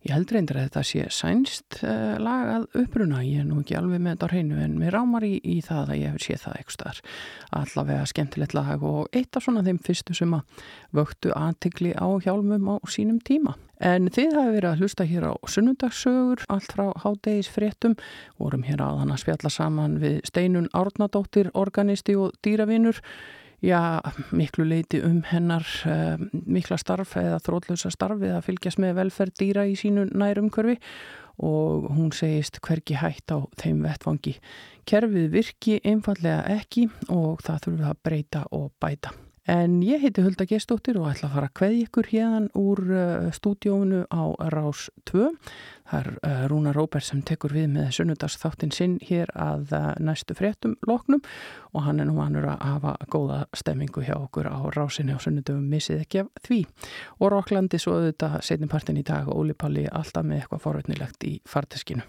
Ég 0.00 0.14
held 0.16 0.30
reyndar 0.32 0.56
að 0.56 0.66
þetta 0.70 0.82
sé 0.88 1.02
sænst 1.12 1.76
uh, 1.84 2.14
lag 2.24 2.48
að 2.54 2.62
uppruna, 2.80 3.18
ég 3.20 3.42
er 3.42 3.48
nú 3.48 3.58
ekki 3.60 3.76
alveg 3.76 4.00
með 4.00 4.14
þetta 4.14 4.28
á 4.28 4.32
hreinu 4.32 4.60
en 4.64 4.78
mér 4.80 4.94
rámar 4.96 5.26
í, 5.28 5.34
í 5.44 5.58
það 5.60 5.92
að 5.92 5.98
ég 6.00 6.14
séð 6.24 6.44
það 6.46 6.54
eitthvað 6.56 6.76
starf. 6.78 7.02
Allavega 7.60 8.06
skemmtilegt 8.08 8.56
lag 8.56 8.86
og 8.88 9.10
eitt 9.12 9.36
af 9.36 9.44
svona 9.44 9.64
þeim 9.66 9.80
fyrstu 9.84 10.16
sem 10.16 10.32
að 10.38 10.62
vöktu 10.96 11.34
aðtikli 11.36 11.92
á 11.92 12.08
Hjálmum 12.24 12.70
á 12.72 12.76
sínum 12.88 13.20
tíma. 13.20 13.58
En 13.76 14.08
þið 14.12 14.38
hafi 14.38 14.54
verið 14.56 14.70
að 14.70 14.80
hlusta 14.80 15.04
hér 15.08 15.26
á 15.28 15.32
sunnundagssögur, 15.48 16.46
allt 16.52 16.72
frá 16.72 16.86
hádegis 17.04 17.52
fréttum, 17.52 17.98
vorum 18.40 18.64
hér 18.64 18.80
að 18.84 19.02
hann 19.02 19.12
að 19.12 19.22
spjalla 19.26 19.52
saman 19.52 20.00
við 20.00 20.18
Steinun 20.28 20.72
Árnadóttir, 20.76 21.52
organisti 21.52 22.16
og 22.16 22.32
dýravinur, 22.44 23.00
já, 23.64 24.00
miklu 24.32 24.64
leiti 24.68 25.00
um 25.04 25.22
hennar 25.26 25.66
uh, 25.86 26.20
mikla 26.32 26.78
starf 26.80 27.16
eða 27.20 27.40
þrótlösa 27.44 27.92
starfi 27.92 28.32
að 28.32 28.44
fylgjast 28.48 28.82
með 28.82 28.98
velferð 29.00 29.40
dýra 29.40 29.66
í 29.68 29.76
sínu 29.78 30.08
nærumkörfi 30.10 30.78
og 31.40 31.88
hún 31.96 32.12
segist 32.12 32.60
hverki 32.64 32.98
hægt 33.00 33.32
á 33.32 33.40
þeim 33.60 33.80
vettfangi. 33.86 34.36
Kerfið 34.88 35.32
virki 35.32 35.80
einfallega 35.84 36.44
ekki 36.58 36.88
og 37.08 37.40
það 37.46 37.66
þurfum 37.66 37.90
að 37.94 38.00
breyta 38.04 38.46
og 38.52 38.70
bæta. 38.82 39.16
En 39.48 39.80
ég 39.82 40.02
heiti 40.02 40.20
Hulda 40.20 40.44
Gestóttir 40.44 40.98
og 41.00 41.06
ætla 41.08 41.30
að 41.30 41.34
fara 41.34 41.48
að 41.48 41.54
kveði 41.56 41.78
ykkur 41.86 42.08
hérðan 42.10 42.48
úr 42.60 42.82
uh, 42.92 43.30
stúdíónu 43.32 44.02
á 44.12 44.36
Rás 44.52 44.90
2. 45.08 45.30
Það 45.88 45.96
er 46.00 46.10
uh, 46.12 46.42
Rúna 46.52 46.74
Róbert 46.76 47.06
sem 47.08 47.22
tekur 47.24 47.56
við 47.56 47.70
með 47.72 47.88
sunnudagsþáttinn 47.96 48.74
sinn 48.76 48.98
hér 49.08 49.32
að 49.32 49.72
uh, 49.72 49.88
næstu 49.96 50.36
fréttum 50.36 50.76
loknum 50.86 51.24
og 51.72 51.88
hann 51.88 52.04
er 52.04 52.10
nú 52.10 52.18
vanur 52.20 52.50
að 52.52 52.62
hafa 52.68 52.94
góða 53.08 53.40
stemmingu 53.56 54.04
hjá 54.04 54.18
okkur 54.20 54.52
á 54.52 54.60
Rásinni 54.76 55.16
og 55.16 55.24
sunnudöfum 55.24 55.66
missið 55.72 56.04
ekki 56.04 56.24
af 56.26 56.30
því. 56.44 56.62
Og 57.24 57.32
Rokklandi 57.32 57.80
svo 57.80 57.96
auðvitað 57.96 58.42
setjumpartin 58.44 59.00
í 59.00 59.08
dag 59.08 59.30
og 59.30 59.40
Óli 59.40 59.56
Palli 59.56 59.88
alltaf 59.88 60.26
með 60.26 60.42
eitthvað 60.42 60.66
forvöldnilegt 60.68 61.30
í 61.32 61.38
farteskinu. 61.48 62.04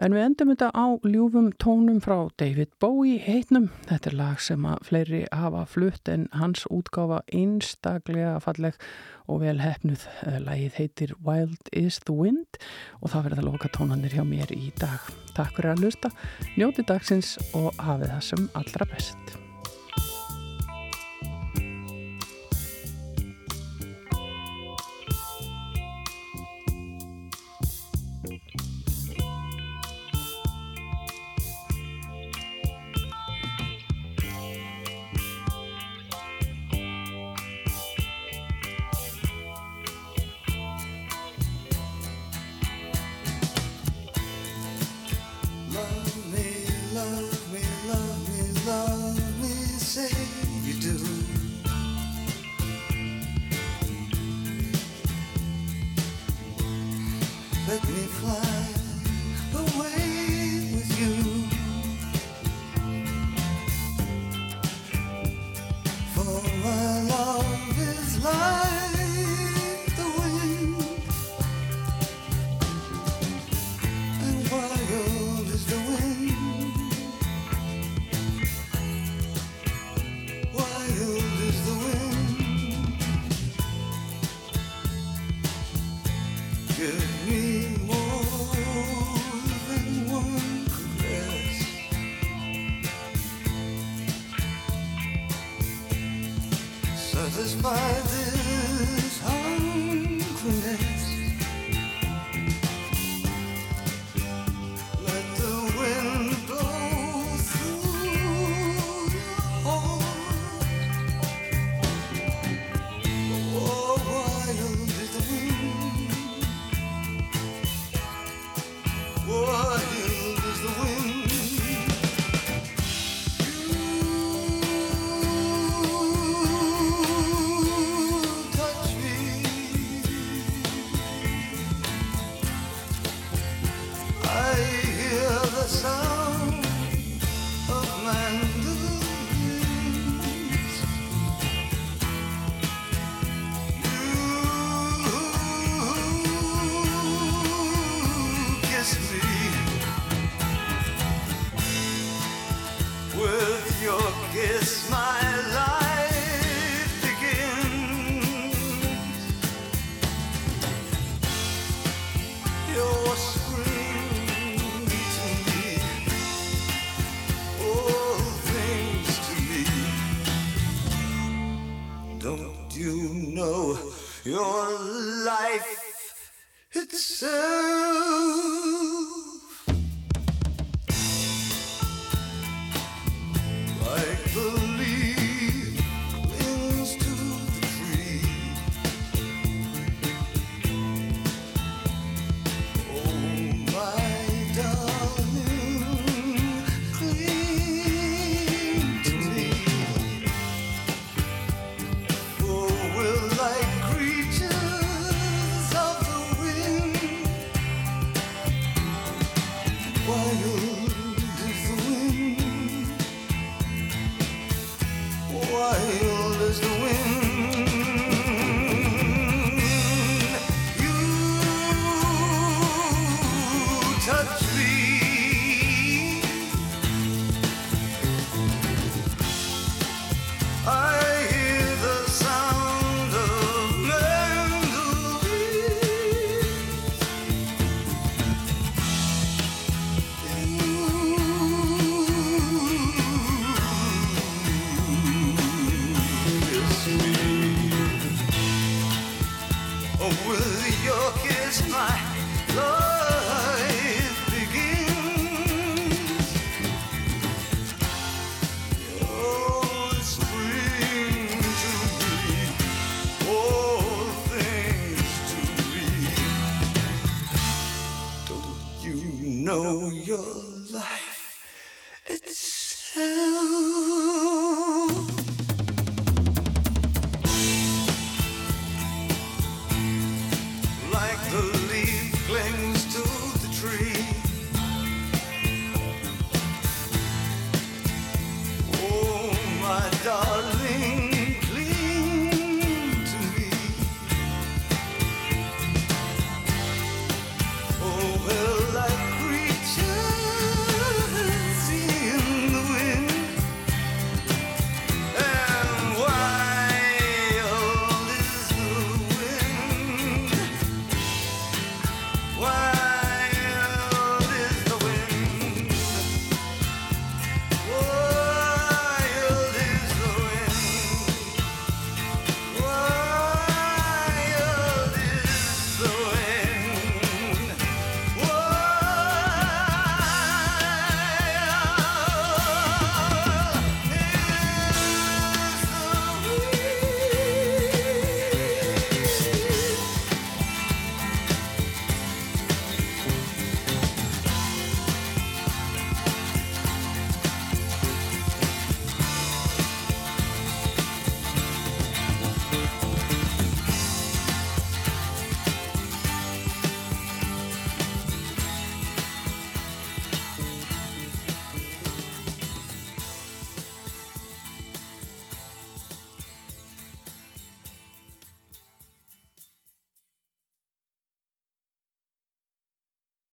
En 0.00 0.14
við 0.16 0.24
endum 0.24 0.50
þetta 0.54 0.70
á 0.72 0.86
ljúfum 1.04 1.50
tónum 1.60 1.98
frá 2.00 2.30
David 2.40 2.70
Bowie 2.80 3.18
heitnum. 3.20 3.68
Þetta 3.90 4.08
er 4.08 4.16
lag 4.16 4.40
sem 4.40 4.64
að 4.64 4.86
fleiri 4.88 5.20
hafa 5.28 5.66
flutt 5.68 6.08
en 6.08 6.24
hans 6.32 6.64
útgáfa 6.72 7.20
einstaklega 7.28 8.38
falleg 8.40 8.80
og 9.28 9.42
vel 9.44 9.58
hefnuð. 9.60 10.08
Lagið 10.46 10.80
heitir 10.80 11.14
Wild 11.20 11.68
is 11.76 12.00
the 12.08 12.16
Wind 12.16 12.56
og 13.02 13.12
það 13.12 13.28
verður 13.28 13.44
að 13.44 13.48
loka 13.50 13.72
tónanir 13.76 14.16
hjá 14.16 14.24
mér 14.24 14.56
í 14.56 14.72
dag. 14.80 15.12
Takk 15.36 15.60
fyrir 15.60 15.74
að 15.76 15.86
lusta, 15.86 16.12
njóti 16.56 16.88
dagsins 16.88 17.36
og 17.52 17.72
hafið 17.76 18.16
það 18.16 18.28
sem 18.32 18.52
allra 18.56 18.92
best. 18.96 19.41